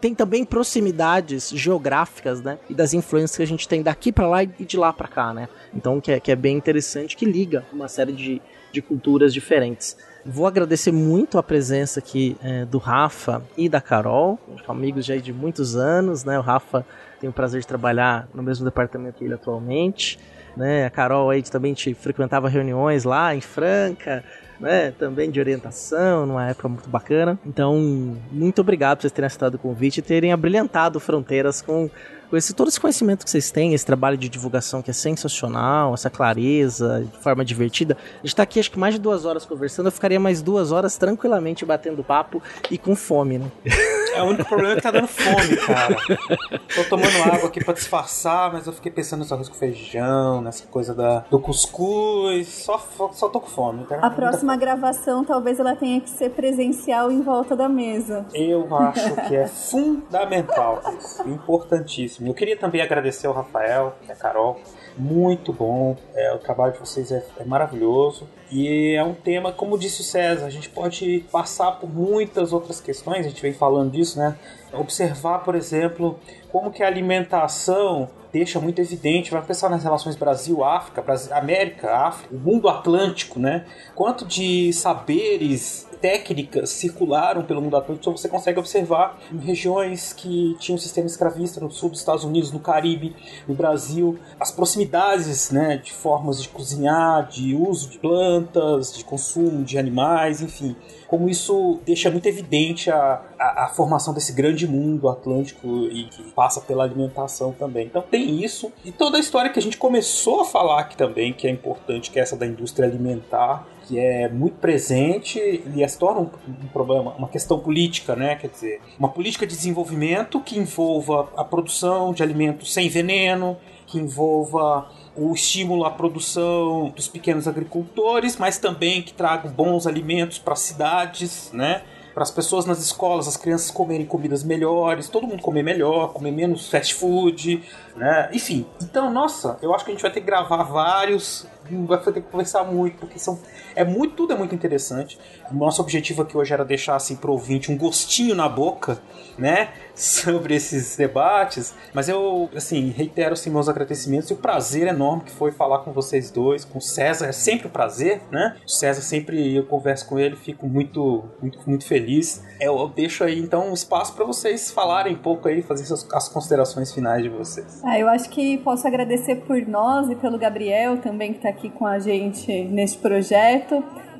[0.00, 2.58] tem também proximidades geográficas, né?
[2.68, 5.32] E das influências que a gente tem daqui para lá e de lá para cá,
[5.32, 5.48] né?
[5.74, 8.42] Então que é, que é bem interessante, que liga uma série de,
[8.72, 9.96] de culturas diferentes.
[10.26, 15.34] Vou agradecer muito a presença aqui é, do Rafa e da Carol, amigos já de
[15.34, 16.38] muitos anos, né?
[16.38, 16.84] O Rafa
[17.20, 20.18] tem o prazer de trabalhar no mesmo departamento que ele atualmente,
[20.56, 20.86] né?
[20.86, 24.24] A Carol aí também te frequentava reuniões lá em Franca,
[24.58, 24.92] né?
[24.92, 27.38] Também de orientação, numa época muito bacana.
[27.44, 31.90] Então, muito obrigado por vocês terem aceitado o convite e terem abrilhantado fronteiras com
[32.36, 36.10] esse todo esse conhecimento que vocês têm, esse trabalho de divulgação que é sensacional, essa
[36.10, 37.96] clareza, de forma divertida.
[38.22, 40.72] A gente tá aqui acho que mais de duas horas conversando, eu ficaria mais duas
[40.72, 43.50] horas tranquilamente batendo papo e com fome, né?
[44.14, 45.96] É o único problema é que tá dando fome, cara.
[46.74, 50.66] Tô tomando água aqui pra disfarçar, mas eu fiquei pensando nesse arroz com feijão, nessa
[50.66, 52.48] coisa da, do cuscuz.
[52.48, 52.78] Só,
[53.12, 54.06] só tô com fome, cara.
[54.06, 58.26] A próxima gravação talvez ela tenha que ser presencial em volta da mesa.
[58.32, 62.28] Eu acho que é fundamental isso, importantíssimo.
[62.28, 64.60] Eu queria também agradecer ao Rafael e a Carol.
[64.96, 68.28] Muito bom, é, o trabalho de vocês é, é maravilhoso.
[68.54, 72.80] E é um tema, como disse o César, a gente pode passar por muitas outras
[72.80, 74.38] questões, a gente vem falando disso, né?
[74.76, 76.18] Observar, por exemplo,
[76.50, 82.34] como que a alimentação deixa muito evidente, vai pensar nas relações Brasil-África, Brasil, América, África,
[82.34, 83.64] o mundo atlântico, né?
[83.94, 90.76] Quanto de saberes, técnicas circularam pelo mundo atlântico, você consegue observar em regiões que tinham
[90.76, 93.16] um sistema escravista no sul dos Estados Unidos, no Caribe,
[93.48, 99.64] no Brasil, as proximidades, né, de formas de cozinhar, de uso de plantas, de consumo
[99.64, 100.76] de animais, enfim
[101.14, 106.24] como isso deixa muito evidente a, a, a, formação desse grande mundo atlântico e que
[106.32, 107.86] passa pela alimentação também.
[107.86, 111.32] Então tem isso e toda a história que a gente começou a falar aqui também,
[111.32, 115.96] que é importante, que é essa da indústria alimentar, que é muito presente e se
[115.96, 118.34] torna um, um, problema, uma questão política, né?
[118.34, 123.98] Quer dizer, uma política de desenvolvimento que envolva a produção de alimentos sem veneno, que
[123.98, 130.54] envolva o estímulo à produção dos pequenos agricultores, mas também que tragam bons alimentos para
[130.54, 131.82] as cidades, né?
[132.12, 136.30] Para as pessoas nas escolas, as crianças comerem comidas melhores, todo mundo comer melhor, comer
[136.30, 137.62] menos fast food,
[137.96, 138.30] né?
[138.32, 141.46] Enfim, então, nossa, eu acho que a gente vai ter que gravar vários,
[141.86, 143.38] vai ter que conversar muito, porque são
[143.74, 145.18] é muito, tudo é muito interessante.
[145.50, 148.98] O nosso objetivo aqui hoje era deixar assim pro ouvinte um gostinho na boca,
[149.38, 149.70] né?
[149.94, 151.72] Sobre esses debates.
[151.92, 155.92] Mas eu, assim, reitero assim, meus agradecimentos e o prazer enorme que foi falar com
[155.92, 157.26] vocês dois, com o César.
[157.26, 158.56] É sempre um prazer, né?
[158.66, 162.42] O César sempre eu converso com ele, fico muito, muito, muito feliz.
[162.60, 166.92] Eu deixo aí então um espaço para vocês falarem um pouco aí, fazer as considerações
[166.92, 167.80] finais de vocês.
[167.84, 171.70] Ah, eu acho que posso agradecer por nós e pelo Gabriel também que está aqui
[171.70, 173.63] com a gente neste projeto.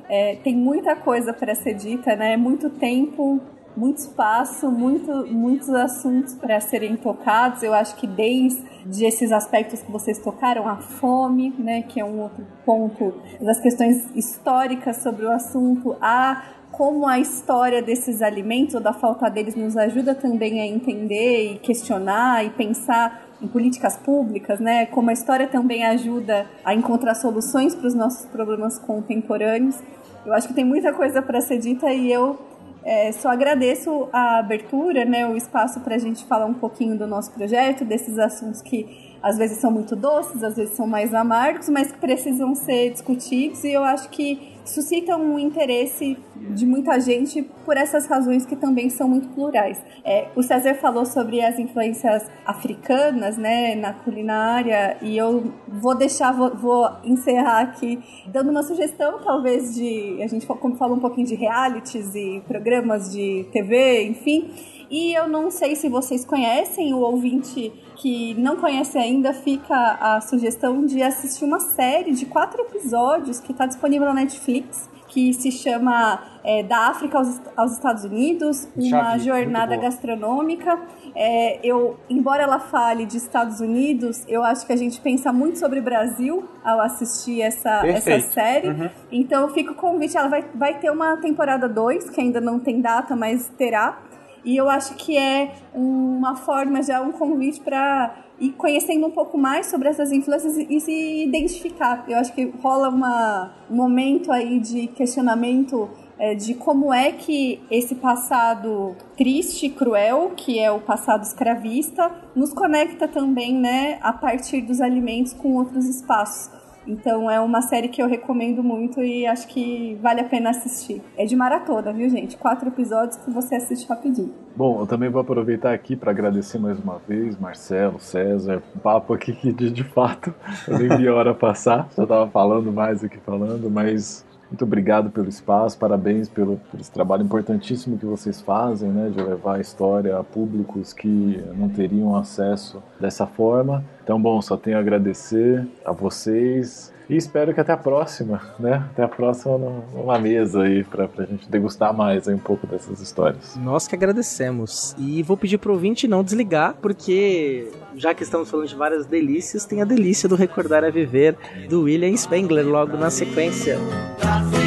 [0.07, 2.37] É, tem muita coisa para ser dita, né?
[2.37, 3.41] Muito tempo,
[3.75, 7.61] muito espaço, muito, muitos assuntos para serem tocados.
[7.63, 12.21] Eu acho que desde esses aspectos que vocês tocaram, a fome, né, que é um
[12.21, 18.81] outro ponto, das questões históricas sobre o assunto, a como a história desses alimentos ou
[18.81, 24.59] da falta deles nos ajuda também a entender e questionar e pensar em políticas públicas,
[24.59, 24.85] né?
[24.85, 29.81] Como a história também ajuda a encontrar soluções para os nossos problemas contemporâneos.
[30.25, 32.39] Eu acho que tem muita coisa para ser dita e eu
[32.83, 37.07] é, só agradeço a abertura, né, o espaço para a gente falar um pouquinho do
[37.07, 41.67] nosso projeto, desses assuntos que às vezes são muito doces, às vezes são mais amargos,
[41.67, 47.41] mas que precisam ser discutidos e eu acho que suscitam um interesse de muita gente
[47.41, 49.81] por essas razões que também são muito plurais.
[50.03, 56.31] É, o César falou sobre as influências africanas, né, na culinária, e eu vou deixar,
[56.31, 61.25] vou, vou encerrar aqui dando uma sugestão, talvez de a gente como falou um pouquinho
[61.25, 64.51] de realities e programas de TV, enfim.
[64.89, 70.21] E eu não sei se vocês conhecem, o ouvinte que não conhece ainda, fica a
[70.21, 75.51] sugestão de assistir uma série de quatro episódios que está disponível na Netflix, que se
[75.51, 80.77] chama é, Da África aos, aos Estados Unidos, uma jornada gastronômica.
[81.15, 85.57] É, eu, embora ela fale de Estados Unidos, eu acho que a gente pensa muito
[85.57, 88.67] sobre o Brasil ao assistir essa, essa série.
[88.67, 88.89] Uhum.
[89.11, 92.41] Então eu fico com o convite, ela vai, vai ter uma temporada 2, que ainda
[92.41, 93.97] não tem data, mas terá.
[94.45, 99.37] E eu acho que é uma forma, já um convite para ir conhecendo um pouco
[99.37, 102.05] mais sobre essas influências e se identificar.
[102.07, 107.61] Eu acho que rola uma, um momento aí de questionamento é, de como é que
[107.69, 114.61] esse passado triste, cruel, que é o passado escravista, nos conecta também, né, a partir
[114.61, 116.64] dos alimentos com outros espaços.
[116.87, 121.01] Então é uma série que eu recomendo muito e acho que vale a pena assistir.
[121.17, 122.37] É de maratona, viu, gente?
[122.37, 124.33] Quatro episódios que você assiste rapidinho.
[124.55, 129.33] Bom, eu também vou aproveitar aqui para agradecer mais uma vez, Marcelo, César, papo aqui
[129.33, 130.33] que de, de fato
[130.67, 134.63] eu nem vi a hora passar, já estava falando mais do que falando, mas muito
[134.63, 139.59] obrigado pelo espaço, parabéns pelo, esse trabalho importantíssimo que vocês fazem, né, de levar a
[139.59, 143.83] história a públicos que não teriam acesso dessa forma.
[144.03, 148.83] Então, bom, só tenho a agradecer a vocês E espero que até a próxima, né?
[148.91, 149.57] Até a próxima
[149.93, 153.55] numa mesa aí pra, pra gente degustar mais um pouco dessas histórias.
[153.57, 154.95] Nós que agradecemos.
[154.97, 159.65] E vou pedir pro ouvinte não desligar, porque já que estamos falando de várias delícias,
[159.65, 161.35] tem a delícia do Recordar a Viver
[161.69, 163.77] do William Spengler logo na sequência.
[164.19, 164.64] Brasil,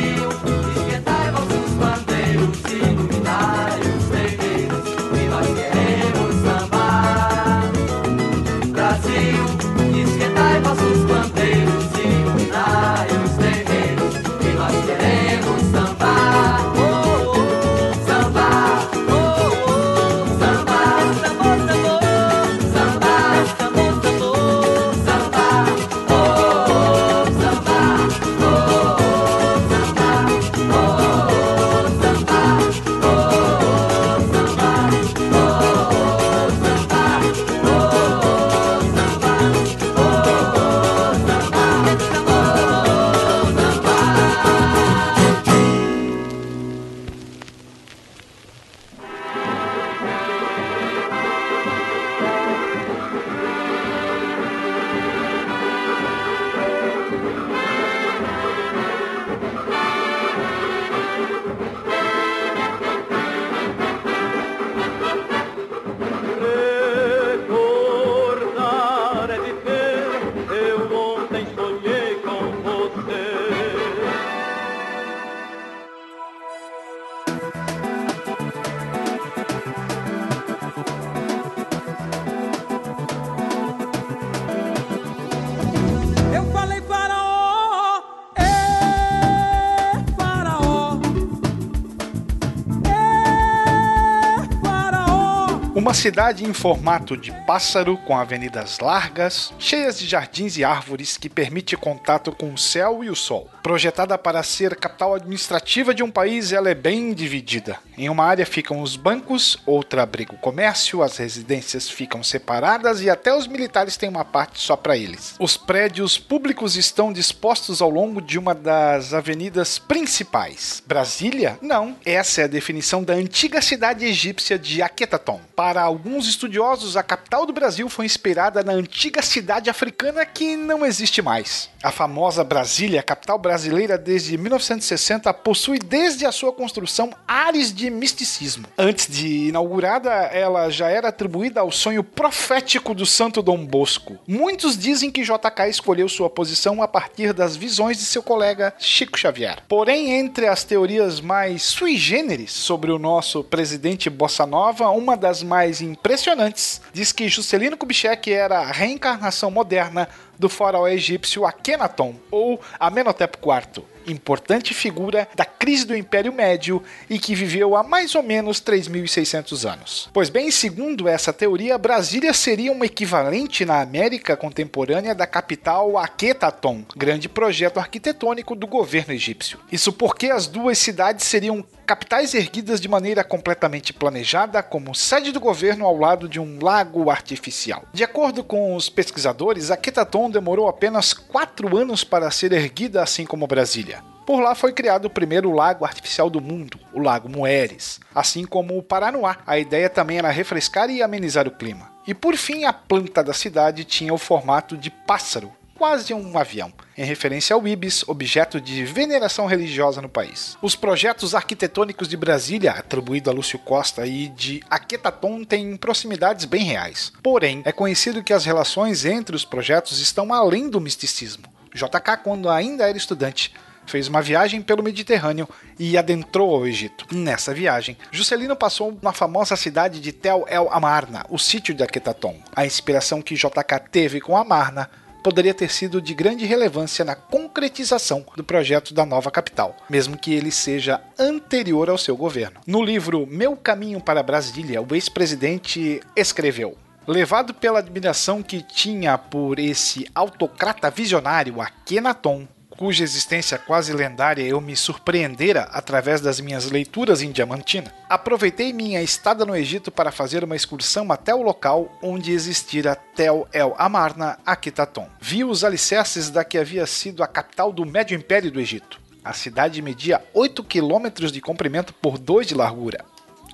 [95.99, 101.77] cidade em formato de pássaro, com avenidas largas, cheias de jardins e árvores que permite
[101.77, 103.51] contato com o céu e o sol.
[103.65, 107.81] Projetada para ser capital administrativa de um país, ela é bem dividida.
[107.97, 113.11] Em uma área ficam os bancos, outra abriga o comércio, as residências ficam separadas e
[113.11, 115.35] até os militares têm uma parte só para eles.
[115.41, 120.81] Os prédios públicos estão dispostos ao longo de uma das avenidas principais.
[120.87, 121.59] Brasília?
[121.61, 121.97] Não.
[122.07, 125.41] Essa é a definição da antiga cidade egípcia de Aquetaton.
[125.57, 130.85] Para alguns estudiosos, a capital do Brasil foi inspirada na antiga cidade africana que não
[130.85, 131.71] existe mais.
[131.83, 138.67] A famosa Brasília, capital brasileira desde 1960, possui desde a sua construção ares de misticismo.
[138.77, 144.19] Antes de inaugurada, ela já era atribuída ao sonho profético do santo Dom Bosco.
[144.27, 149.19] Muitos dizem que JK escolheu sua posição a partir das visões de seu colega Chico
[149.19, 149.63] Xavier.
[149.69, 155.43] Porém, entre as teorias mais sui generis sobre o nosso presidente Bossa Nova, uma das
[155.43, 156.81] mais impressionantes.
[156.93, 163.85] Diz que Juscelino Kubitschek era a reencarnação moderna do faraó egípcio Akhenaton, ou Amenhotep IV,
[164.13, 169.71] importante figura da crise do Império Médio e que viveu há mais ou menos 3.600
[169.71, 170.11] anos.
[170.13, 176.85] Pois bem, segundo essa teoria, Brasília seria um equivalente na América contemporânea da capital Akhetaton,
[176.97, 179.59] grande projeto arquitetônico do governo egípcio.
[179.71, 185.41] Isso porque as duas cidades seriam capitais erguidas de maneira completamente planejada, como sede do
[185.41, 187.83] governo ao lado de um lago artificial.
[187.95, 193.47] De acordo com os pesquisadores, Akhetaton demorou apenas quatro anos para ser erguida, assim como
[193.47, 193.98] Brasília.
[194.29, 198.77] Por lá foi criado o primeiro lago artificial do mundo, o Lago Mueres, assim como
[198.77, 199.39] o Paranoá.
[199.47, 201.91] A ideia também era refrescar e amenizar o clima.
[202.07, 206.71] E por fim, a planta da cidade tinha o formato de pássaro, quase um avião,
[206.95, 210.59] em referência ao Ibis, objeto de veneração religiosa no país.
[210.61, 216.65] Os projetos arquitetônicos de Brasília, atribuído a Lúcio Costa, e de Aquetaton têm proximidades bem
[216.65, 217.15] reais.
[217.23, 221.45] Porém, é conhecido que as relações entre os projetos estão além do misticismo.
[221.75, 223.55] JK, quando ainda era estudante,
[223.89, 225.49] fez uma viagem pelo Mediterrâneo
[225.79, 227.07] e adentrou ao Egito.
[227.11, 232.37] Nessa viagem, Juscelino passou na famosa cidade de Tel El Amarna, o sítio de Aquetaton.
[232.55, 234.89] A inspiração que JK teve com Amarna
[235.23, 240.33] poderia ter sido de grande relevância na concretização do projeto da nova capital, mesmo que
[240.33, 242.61] ele seja anterior ao seu governo.
[242.67, 249.59] No livro Meu Caminho para Brasília, o ex-presidente escreveu: Levado pela admiração que tinha por
[249.59, 252.47] esse autocrata visionário Akhenaton,
[252.79, 259.03] cuja existência quase lendária eu me surpreendera através das minhas leituras em Diamantina, aproveitei minha
[259.03, 264.39] estada no Egito para fazer uma excursão até o local onde existira Tel El Amarna
[264.47, 265.09] Aquitaton.
[265.21, 269.01] Vi os alicerces da que havia sido a capital do Médio Império do Egito.
[269.25, 273.05] A cidade media 8 quilômetros de comprimento por 2 de largura.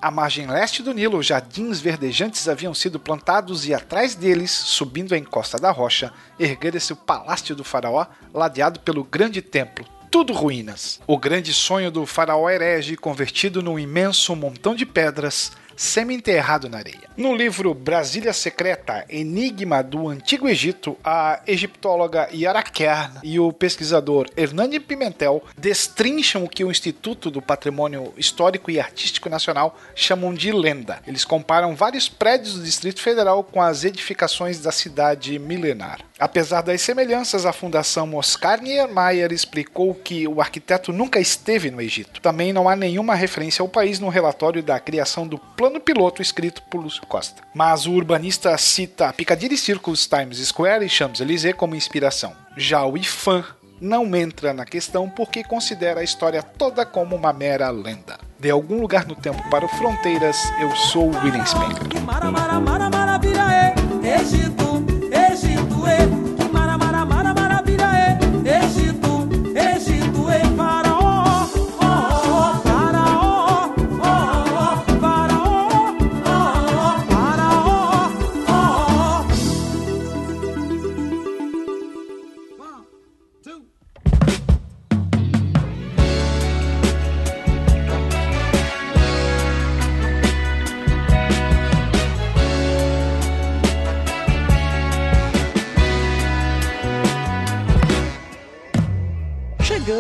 [0.04, 5.18] À margem leste do Nilo, jardins verdejantes haviam sido plantados e atrás deles, subindo a
[5.18, 8.04] encosta da rocha, erguera-se o palácio do faraó,
[8.34, 11.00] ladeado pelo grande templo, tudo ruínas.
[11.06, 17.08] O grande sonho do faraó herege convertido num imenso montão de pedras, semi-enterrado na areia.
[17.16, 24.28] No livro Brasília Secreta, Enigma do Antigo Egito, a egiptóloga Yara Kern e o pesquisador
[24.36, 30.52] Hernani Pimentel destrincham o que o Instituto do Patrimônio Histórico e Artístico Nacional chamam de
[30.52, 31.00] lenda.
[31.06, 36.00] Eles comparam vários prédios do Distrito Federal com as edificações da cidade milenar.
[36.18, 42.20] Apesar das semelhanças, a Fundação Oscar Niemeyer explicou que o arquiteto nunca esteve no Egito.
[42.20, 46.62] Também não há nenhuma referência ao país no relatório da criação do plano piloto escrito
[46.70, 47.42] por Lúcio Costa.
[47.52, 52.32] Mas o urbanista cita Piccadilly Circus, Times Square e Champs-Élysées como inspiração.
[52.56, 53.44] Já o IFAM
[53.80, 58.18] não entra na questão porque considera a história toda como uma mera lenda.
[58.38, 61.82] De algum lugar no tempo para o Fronteiras, eu sou William Spencer.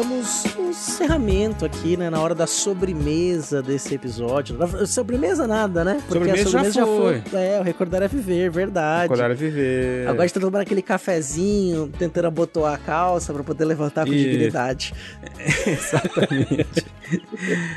[0.04, 2.10] Chegamos no encerramento aqui, né?
[2.10, 4.54] Na hora da sobremesa desse episódio.
[4.86, 6.02] Sobremesa nada, né?
[6.06, 7.22] Sobremesa já foi.
[7.32, 9.04] É, o Recordar é Viver, verdade.
[9.04, 10.02] Recordar é Viver.
[10.06, 14.12] Agora a gente tá tomando aquele cafezinho, tentando abotoar a calça pra poder levantar com
[14.12, 14.28] Isso.
[14.28, 14.94] dignidade.
[15.66, 16.84] Exatamente.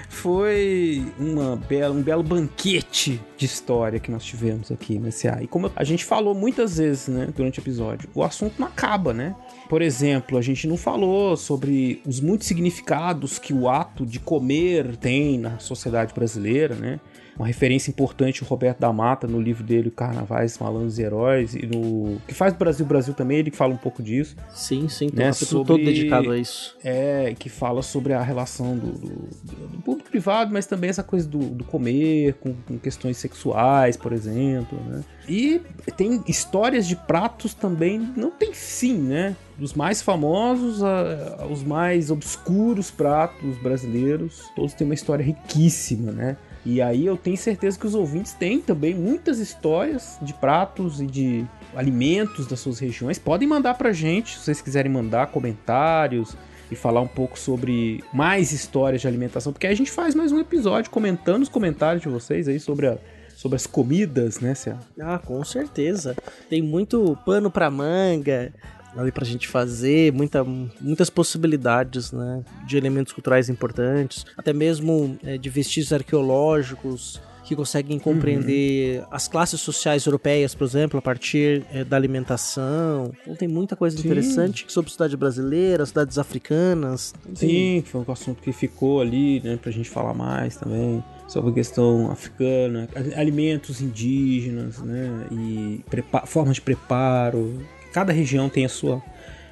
[0.09, 5.41] Foi uma bela, um belo banquete de história que nós tivemos aqui nesse ar.
[5.41, 9.13] E como a gente falou muitas vezes, né, durante o episódio, o assunto não acaba,
[9.13, 9.33] né?
[9.67, 14.95] Por exemplo, a gente não falou sobre os muitos significados que o ato de comer
[14.95, 16.99] tem na sociedade brasileira, né?
[17.37, 21.67] Uma referência importante, o Roberto da Mata, no livro dele, Carnavais, Malandros e Heróis, e
[21.67, 24.35] no que faz Brasil Brasil também, ele fala um pouco disso.
[24.53, 25.29] Sim, sim, tem né?
[25.29, 26.75] um capítulo todo dedicado a isso.
[26.83, 31.27] É, que fala sobre a relação do, do, do público privado, mas também essa coisa
[31.27, 35.03] do, do comer, com, com questões sexuais, por exemplo, né?
[35.29, 35.61] E
[35.97, 39.35] tem histórias de pratos também, não tem fim, né?
[39.57, 46.37] Dos mais famosos aos mais obscuros pratos brasileiros, todos têm uma história riquíssima, né?
[46.69, 51.05] E aí eu tenho certeza que os ouvintes têm também muitas histórias de pratos e
[51.05, 53.17] de alimentos das suas regiões.
[53.17, 56.35] Podem mandar pra gente, se vocês quiserem mandar comentários
[56.69, 60.33] e falar um pouco sobre mais histórias de alimentação, porque aí a gente faz mais
[60.33, 62.97] um episódio comentando os comentários de vocês aí sobre, a-
[63.37, 64.77] sobre as comidas, né, Cia?
[64.99, 66.17] Ah, com certeza.
[66.49, 68.53] Tem muito pano pra manga
[68.95, 72.43] ali pra gente fazer, muita, muitas possibilidades, né?
[72.65, 79.61] De elementos culturais importantes, até mesmo é, de vestígios arqueológicos que conseguem compreender as classes
[79.61, 83.13] sociais europeias, por exemplo, a partir é, da alimentação.
[83.21, 84.03] Então tem muita coisa Sim.
[84.03, 87.13] interessante sobre cidade brasileira, cidades africanas.
[87.21, 91.51] Então, Sim, foi um assunto que ficou ali, né, pra gente falar mais também sobre
[91.51, 95.81] a questão africana, a- alimentos indígenas, né, e
[96.25, 97.61] formas de preparo.
[97.97, 99.01] Cada região tem a sua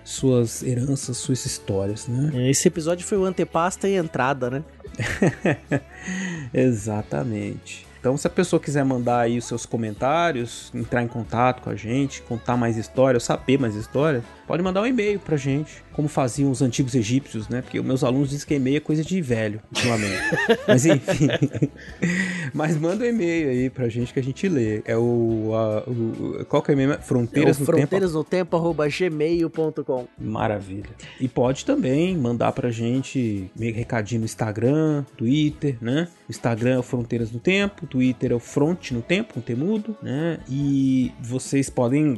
[0.04, 2.48] suas heranças, suas histórias, né?
[2.48, 4.64] Esse episódio foi o antepasta e entrada, né?
[6.54, 7.88] Exatamente.
[8.00, 11.76] Então, se a pessoa quiser mandar aí os seus comentários, entrar em contato com a
[11.76, 16.52] gente, contar mais histórias, saber mais histórias, pode mandar um e-mail pra gente, como faziam
[16.52, 17.62] os antigos egípcios, né?
[17.62, 20.22] Porque os meus alunos dizem que e-mail é coisa de velho, ultimamente.
[20.68, 21.28] Mas enfim.
[22.54, 24.82] Mas manda um e-mail aí pra gente que a gente lê.
[24.86, 25.52] É o.
[25.54, 27.00] a- o- qual que é o e-mail?
[27.02, 27.72] Fronteiras É Tempo.
[27.72, 30.08] fronteiras no tempo, arroba gmail.com.
[30.20, 30.90] Maravilha.
[31.20, 36.08] E pode também mandar pra gente meio recadinho no Instagram, Twitter, né?
[36.28, 39.42] O Instagram é o Fronteiras no Tempo, o Twitter é o Front no Tempo, com
[39.42, 40.40] temudo, né?
[40.50, 42.18] E vocês podem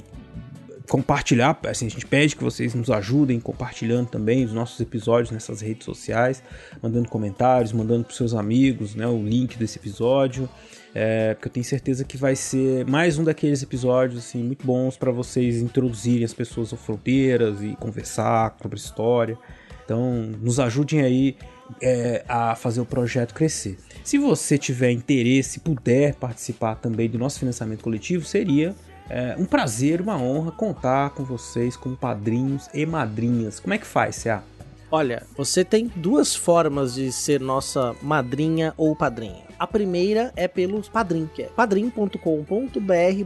[0.87, 5.61] compartilhar, assim, a gente pede que vocês nos ajudem compartilhando também os nossos episódios nessas
[5.61, 6.41] redes sociais,
[6.81, 10.49] mandando comentários, mandando pros seus amigos, né, o link desse episódio,
[10.95, 14.97] é, porque eu tenho certeza que vai ser mais um daqueles episódios assim muito bons
[14.97, 19.37] para vocês introduzirem as pessoas às fronteiras e conversar sobre história.
[19.83, 21.37] Então, nos ajudem aí
[21.81, 23.77] é, a fazer o projeto crescer.
[24.03, 28.75] Se você tiver interesse e puder participar também do nosso financiamento coletivo, seria
[29.09, 33.59] é, um prazer, uma honra contar com vocês como padrinhos e madrinhas.
[33.59, 34.43] Como é que faz, Cia?
[34.91, 39.46] Olha, você tem duas formas de ser nossa madrinha ou padrinha.
[39.59, 42.19] A primeira é pelo Padrim, que é padrim.com.br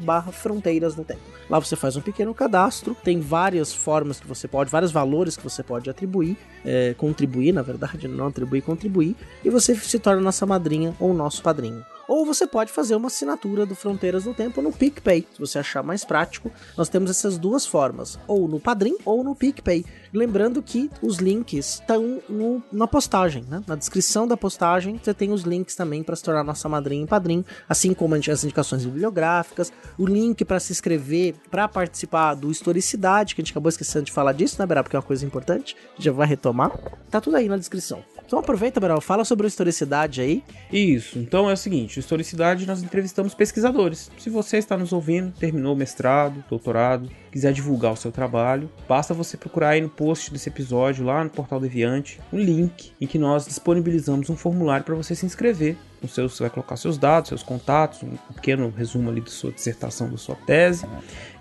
[0.01, 1.21] barra fronteiras no tempo.
[1.49, 5.43] Lá você faz um pequeno cadastro, tem várias formas que você pode, vários valores que
[5.43, 10.45] você pode atribuir, é, contribuir, na verdade, não atribuir, contribuir, e você se torna nossa
[10.45, 11.83] madrinha ou nosso padrinho.
[12.07, 15.81] Ou você pode fazer uma assinatura do Fronteiras no Tempo no PicPay, se você achar
[15.81, 16.51] mais prático.
[16.77, 19.85] Nós temos essas duas formas, ou no Padrim ou no PicPay.
[20.13, 22.21] Lembrando que os links estão
[22.69, 23.63] na postagem, né?
[23.65, 27.07] Na descrição da postagem você tem os links também para se tornar nossa madrinha e
[27.07, 33.35] padrinho, assim como as indicações bibliográficas, o link para se inscrever, para participar do Historicidade,
[33.35, 34.83] que a gente acabou esquecendo de falar disso, né, Beraba?
[34.83, 36.71] Porque é uma coisa importante, já vai retomar.
[37.09, 38.03] Tá tudo aí na descrição.
[38.25, 40.43] Então aproveita, Beraba, fala sobre a Historicidade aí.
[40.71, 44.09] Isso, então é o seguinte, o Historicidade nós entrevistamos pesquisadores.
[44.17, 49.13] Se você está nos ouvindo, terminou o mestrado, doutorado, quiser divulgar o seu trabalho, basta
[49.13, 53.17] você procurar aí no post desse episódio, lá no Portal Deviante, um link em que
[53.17, 55.75] nós disponibilizamos um formulário para você se inscrever.
[56.01, 59.51] No seu, você vai colocar seus dados, seus contatos, um pequeno resumo ali da sua
[59.51, 60.85] dissertação, da sua tese.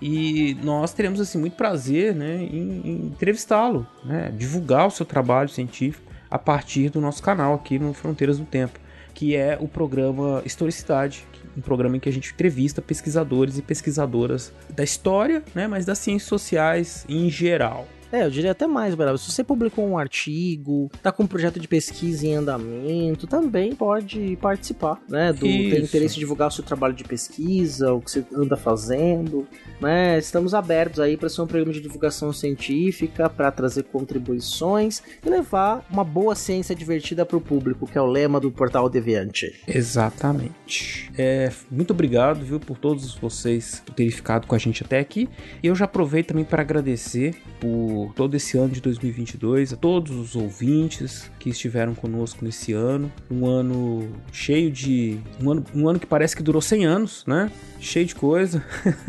[0.01, 5.49] E nós teremos assim muito prazer né, em, em entrevistá-lo, né, divulgar o seu trabalho
[5.49, 8.79] científico a partir do nosso canal aqui no Fronteiras do Tempo,
[9.13, 11.25] que é o programa Historicidade,
[11.57, 15.97] um programa em que a gente entrevista pesquisadores e pesquisadoras da história, né, mas das
[15.97, 17.87] ciências sociais em geral.
[18.11, 19.17] É, eu diria até mais, Beraba.
[19.17, 24.37] Se você publicou um artigo, tá com um projeto de pesquisa em andamento, também pode
[24.41, 25.31] participar, né?
[25.31, 25.77] Do Isso.
[25.77, 29.47] interesse em divulgar o seu trabalho de pesquisa, o que você anda fazendo,
[29.79, 30.17] né?
[30.19, 35.85] Estamos abertos aí para ser um programa de divulgação científica, para trazer contribuições e levar
[35.89, 39.61] uma boa ciência divertida para o público, que é o lema do Portal Deviante.
[39.67, 41.09] Exatamente.
[41.17, 45.29] É, muito obrigado, viu, por todos vocês por terem ficado com a gente até aqui.
[45.63, 50.15] E eu já aproveito também para agradecer por todo esse ano de 2022, a todos
[50.15, 53.11] os ouvintes que estiveram conosco nesse ano.
[53.29, 55.19] Um ano cheio de.
[55.41, 57.51] Um ano, um ano que parece que durou 100 anos, né?
[57.79, 58.63] Cheio de coisa.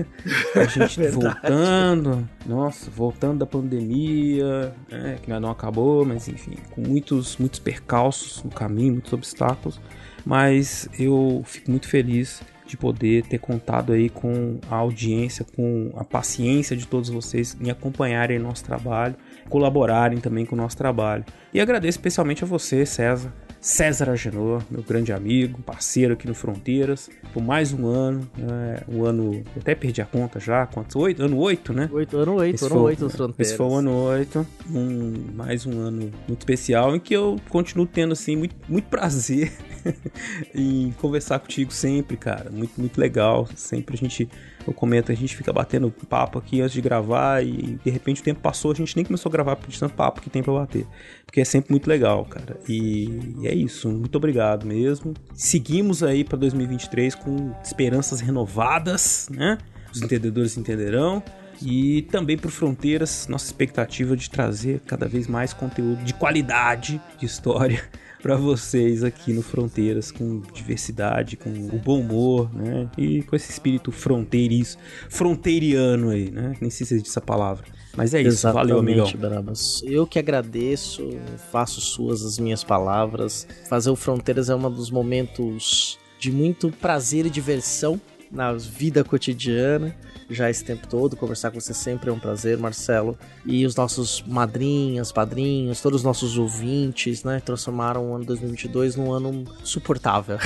[0.55, 6.81] a gente voltando, nossa, voltando da pandemia, né, que ainda não acabou, mas enfim, com
[6.81, 9.81] muitos, muitos percalços no caminho, muitos obstáculos.
[10.24, 12.40] Mas eu fico muito feliz
[12.72, 17.70] de poder ter contado aí com a audiência, com a paciência de todos vocês em
[17.70, 19.14] acompanharem nosso trabalho,
[19.50, 21.22] colaborarem também com o nosso trabalho.
[21.52, 23.30] E agradeço especialmente a você, César,
[23.62, 29.05] César Agenor, meu grande amigo, parceiro aqui no Fronteiras, por mais um ano, né, um
[29.05, 30.97] ano, eu até perdi a conta já, quantos?
[30.97, 31.22] Oito?
[31.22, 31.89] Ano oito, né?
[31.93, 33.47] Oito, ano oito, Esse ano foi- oito nos Fronteiras.
[33.48, 37.86] Esse foi o ano 8, um, mais um ano muito especial em que eu continuo
[37.86, 39.52] tendo assim muito, muito prazer
[40.52, 42.51] em conversar contigo sempre, cara.
[42.51, 43.48] Muito, muito legal.
[43.55, 44.28] Sempre a gente,
[44.66, 48.24] eu comento, a gente fica batendo papo aqui antes de gravar e de repente o
[48.24, 50.86] tempo passou, a gente nem começou a gravar por tanto papo que tem pra bater.
[51.24, 52.59] Porque é sempre muito legal, cara.
[52.68, 53.89] E, é isso.
[53.89, 55.14] Muito obrigado mesmo.
[55.34, 59.59] Seguimos aí pra 2023 com esperanças renovadas, né?
[59.93, 61.22] Os entendedores entenderão.
[61.60, 67.26] E também para Fronteiras, nossa expectativa de trazer cada vez mais conteúdo de qualidade de
[67.26, 67.82] história
[68.22, 72.88] para vocês aqui no Fronteiras, com diversidade, com o bom humor, né?
[72.96, 74.78] E com esse espírito fronteiriço,
[75.10, 76.54] fronteiriano aí, né?
[76.60, 77.66] Nem sei se existe essa palavra.
[77.96, 79.10] Mas é isso, valeu, amigão.
[79.12, 79.82] Brabas.
[79.84, 81.10] Eu que agradeço,
[81.50, 83.46] faço suas as minhas palavras.
[83.68, 88.00] Fazer o Fronteiras é um dos momentos de muito prazer e diversão
[88.30, 89.94] na vida cotidiana.
[90.32, 93.18] Já esse tempo todo, conversar com você sempre é um prazer, Marcelo.
[93.44, 99.12] E os nossos madrinhas, padrinhos, todos os nossos ouvintes, né, transformaram o ano 2022 num
[99.12, 100.38] ano suportável.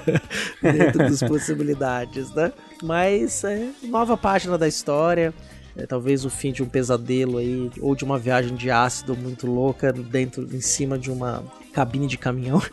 [0.62, 2.52] Dentro das possibilidades, né?
[2.82, 5.34] Mas é nova página da história.
[5.76, 9.46] É, talvez o fim de um pesadelo aí, ou de uma viagem de ácido muito
[9.46, 12.60] louca dentro, em cima de uma cabine de caminhão.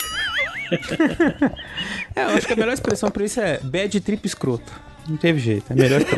[2.15, 4.73] É, eu acho que a melhor expressão para isso é bad trip escroto.
[5.07, 6.01] Não teve jeito, é melhor.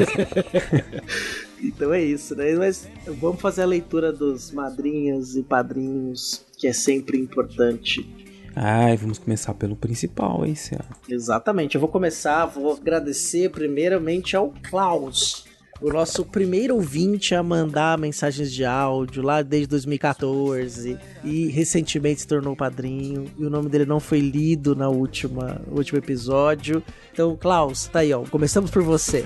[1.60, 2.54] Então é isso, né?
[2.54, 2.88] Mas
[3.20, 8.08] vamos fazer a leitura dos madrinhas e padrinhos, que é sempre importante.
[8.56, 10.82] Ai, vamos começar pelo principal, hein, Céu?
[11.08, 15.46] Exatamente, eu vou começar, vou agradecer primeiramente ao Klaus,
[15.82, 22.28] o nosso primeiro ouvinte a mandar mensagens de áudio lá desde 2014 e recentemente se
[22.28, 26.84] tornou padrinho e o nome dele não foi lido na última no último episódio.
[27.14, 28.24] Então, Klaus, tá aí, ó.
[28.24, 29.24] Começamos por você.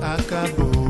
[0.00, 0.83] acabou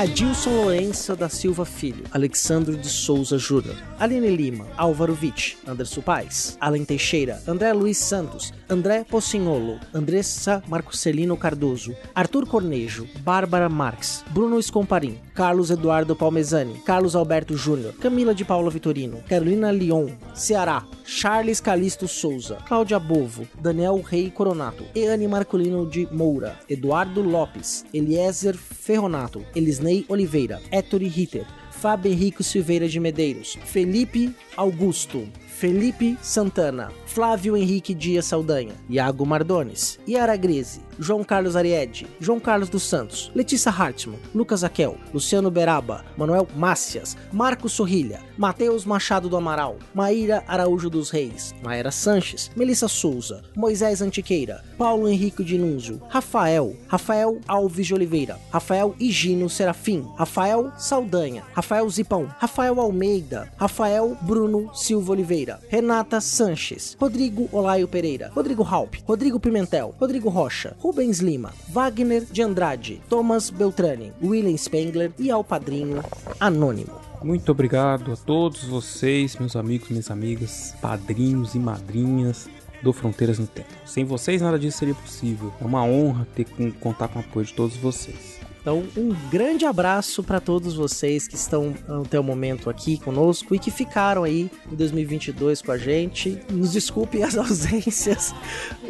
[0.00, 6.56] Adilson Lourenço da Silva Filho, Alexandre de Souza Júnior, Aline Lima, Álvaro Witt, Anderson Paes,
[6.58, 14.58] Alan Teixeira, André Luiz Santos, André Pocinholo, Andressa Marcelino Cardoso, Arthur Cornejo, Bárbara Marques, Bruno
[14.58, 21.60] Escomparim, Carlos Eduardo Palmezani, Carlos Alberto Júnior, Camila de Paula Vitorino, Carolina Leon, Ceará, Charles
[21.60, 29.44] Calisto Souza, Cláudia Bovo, Daniel Rei Coronato, Eane Marcolino de Moura, Eduardo Lopes, Eliezer Ferronato,
[29.90, 37.92] Elisnei Oliveira, Héctor Ritter, Fábio Henrique Silveira de Medeiros, Felipe Augusto, Felipe Santana, Flávio Henrique
[37.92, 44.18] Dias Saldanha, Iago Mardones, Yara Grise, João Carlos Ariede, João Carlos dos Santos, Letícia Hartmann,
[44.32, 51.10] Lucas Aquel, Luciano Beraba, Manuel Mácias, Marcos Sorrilha, Matheus Machado do Amaral, Maíra Araújo dos
[51.10, 58.38] Reis, Maera Sanches, Melissa Souza, Moisés Antiqueira, Paulo Henrique Dinunzio, Rafael, Rafael Alves de Oliveira,
[58.52, 66.94] Rafael Higino Serafim, Rafael Saldanha, Rafael Zipão, Rafael Almeida, Rafael Bruno Silva Oliveira, Renata Sanches,
[67.00, 73.48] Rodrigo Olaio Pereira, Rodrigo Halp, Rodrigo Pimentel, Rodrigo Rocha, Rubens Lima, Wagner de Andrade, Thomas
[73.48, 76.02] Beltrani, William Spengler e ao padrinho
[76.38, 76.92] Anônimo.
[77.22, 82.50] Muito obrigado a todos vocês, meus amigos, minhas amigas, padrinhos e madrinhas
[82.82, 83.72] do Fronteiras no Tempo.
[83.86, 85.50] Sem vocês nada disso seria possível.
[85.58, 88.29] É uma honra ter que contar com o apoio de todos vocês.
[88.60, 91.74] Então, um grande abraço para todos vocês que estão
[92.04, 96.38] até o momento aqui conosco e que ficaram aí em 2022 com a gente.
[96.50, 98.34] Nos desculpem as ausências,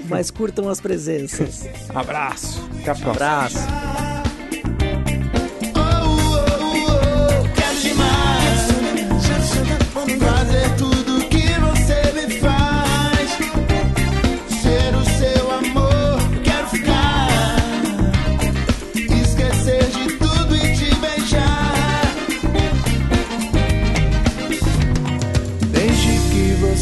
[0.08, 1.68] mas curtam as presenças.
[1.94, 2.68] Abraço.
[2.80, 3.10] Até a próxima.
[3.10, 4.29] Abraço.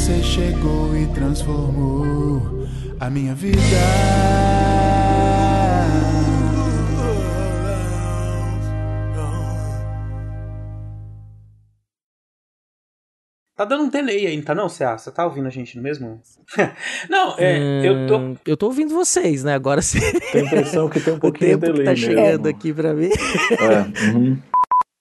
[0.09, 2.41] Você chegou e transformou
[2.99, 3.59] a minha vida.
[13.55, 14.97] Tá dando um delay aí, não tá não, Cea?
[14.97, 16.23] Você tá ouvindo a gente no mesmo?
[17.11, 18.17] não, é, eu tô...
[18.17, 19.53] Hum, Eu tô ouvindo vocês, né?
[19.53, 20.01] Agora sim.
[20.33, 22.07] Tem a impressão que tem um o pouquinho de tempo que delay tá mesmo.
[22.07, 23.11] chegando aqui pra mim.
[23.11, 24.39] É, uhum.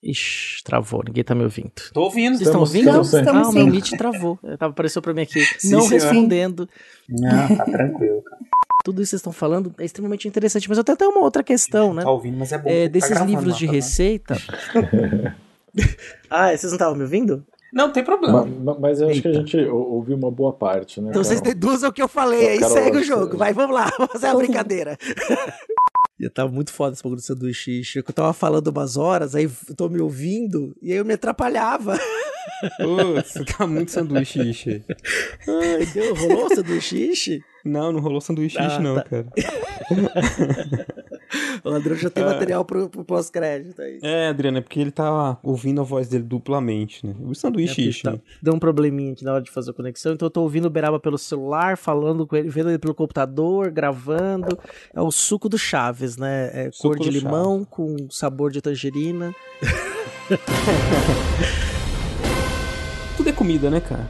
[0.09, 1.71] Ixi, travou, ninguém tá me ouvindo.
[1.93, 2.37] Tô ouvindo.
[2.37, 2.87] Vocês estão Estamos- ouvindo?
[3.01, 3.17] estamos sim.
[3.17, 3.69] ah, Estamos o meu sim.
[3.71, 4.39] Meet travou.
[4.43, 5.41] É, Tava, apareceu pra mim aqui.
[5.59, 6.01] Sim, não senhor.
[6.01, 6.69] respondendo.
[7.09, 8.37] Não, tá tranquilo, cara.
[8.85, 10.69] Tudo isso que vocês estão falando é extremamente interessante.
[10.69, 12.03] Mas eu tenho até uma outra questão, né?
[12.03, 12.69] Tá ouvindo, mas é bom.
[12.69, 14.37] É, que tá desses gravando livros de tá receita.
[16.29, 17.45] ah, vocês não estavam me ouvindo?
[17.73, 18.45] Não, tem problema.
[18.45, 21.09] Ma- ma- Mas eu acho que a gente ou- ouviu uma boa parte, né?
[21.09, 21.53] Então vocês Carol?
[21.53, 23.35] deduzam o que eu falei, aí segue o jogo.
[23.37, 24.97] Vai, vamos lá, vamos fazer a brincadeira.
[26.19, 27.81] Eu tava muito foda esse bagulho do sanduíche.
[27.95, 31.97] Eu tava falando umas horas, aí eu tô me ouvindo, e aí eu me atrapalhava.
[32.81, 34.83] Putz, tá muito sanduíche ishi.
[35.47, 37.43] Ai, deu, rolou o sanduíche?
[37.63, 39.03] Não, não rolou sanduíche Ah, ishi, não, tá.
[39.03, 39.27] cara.
[41.63, 42.27] O André já tem É.
[42.27, 43.99] material pro, pro pós-crédito aí.
[44.01, 47.13] É, Adriano, é porque ele tá ouvindo a voz dele duplamente, né?
[47.21, 50.25] O sanduíche É, tá- Deu um probleminha aqui na hora de fazer a conexão, então
[50.27, 54.57] eu tô ouvindo o Beraba pelo celular, falando com ele, vendo ele pelo computador, gravando.
[54.93, 56.49] É o suco do Chaves, né?
[56.53, 59.33] É Suco cor de limão com sabor de tangerina.
[63.17, 64.09] Tudo é comida, né, cara?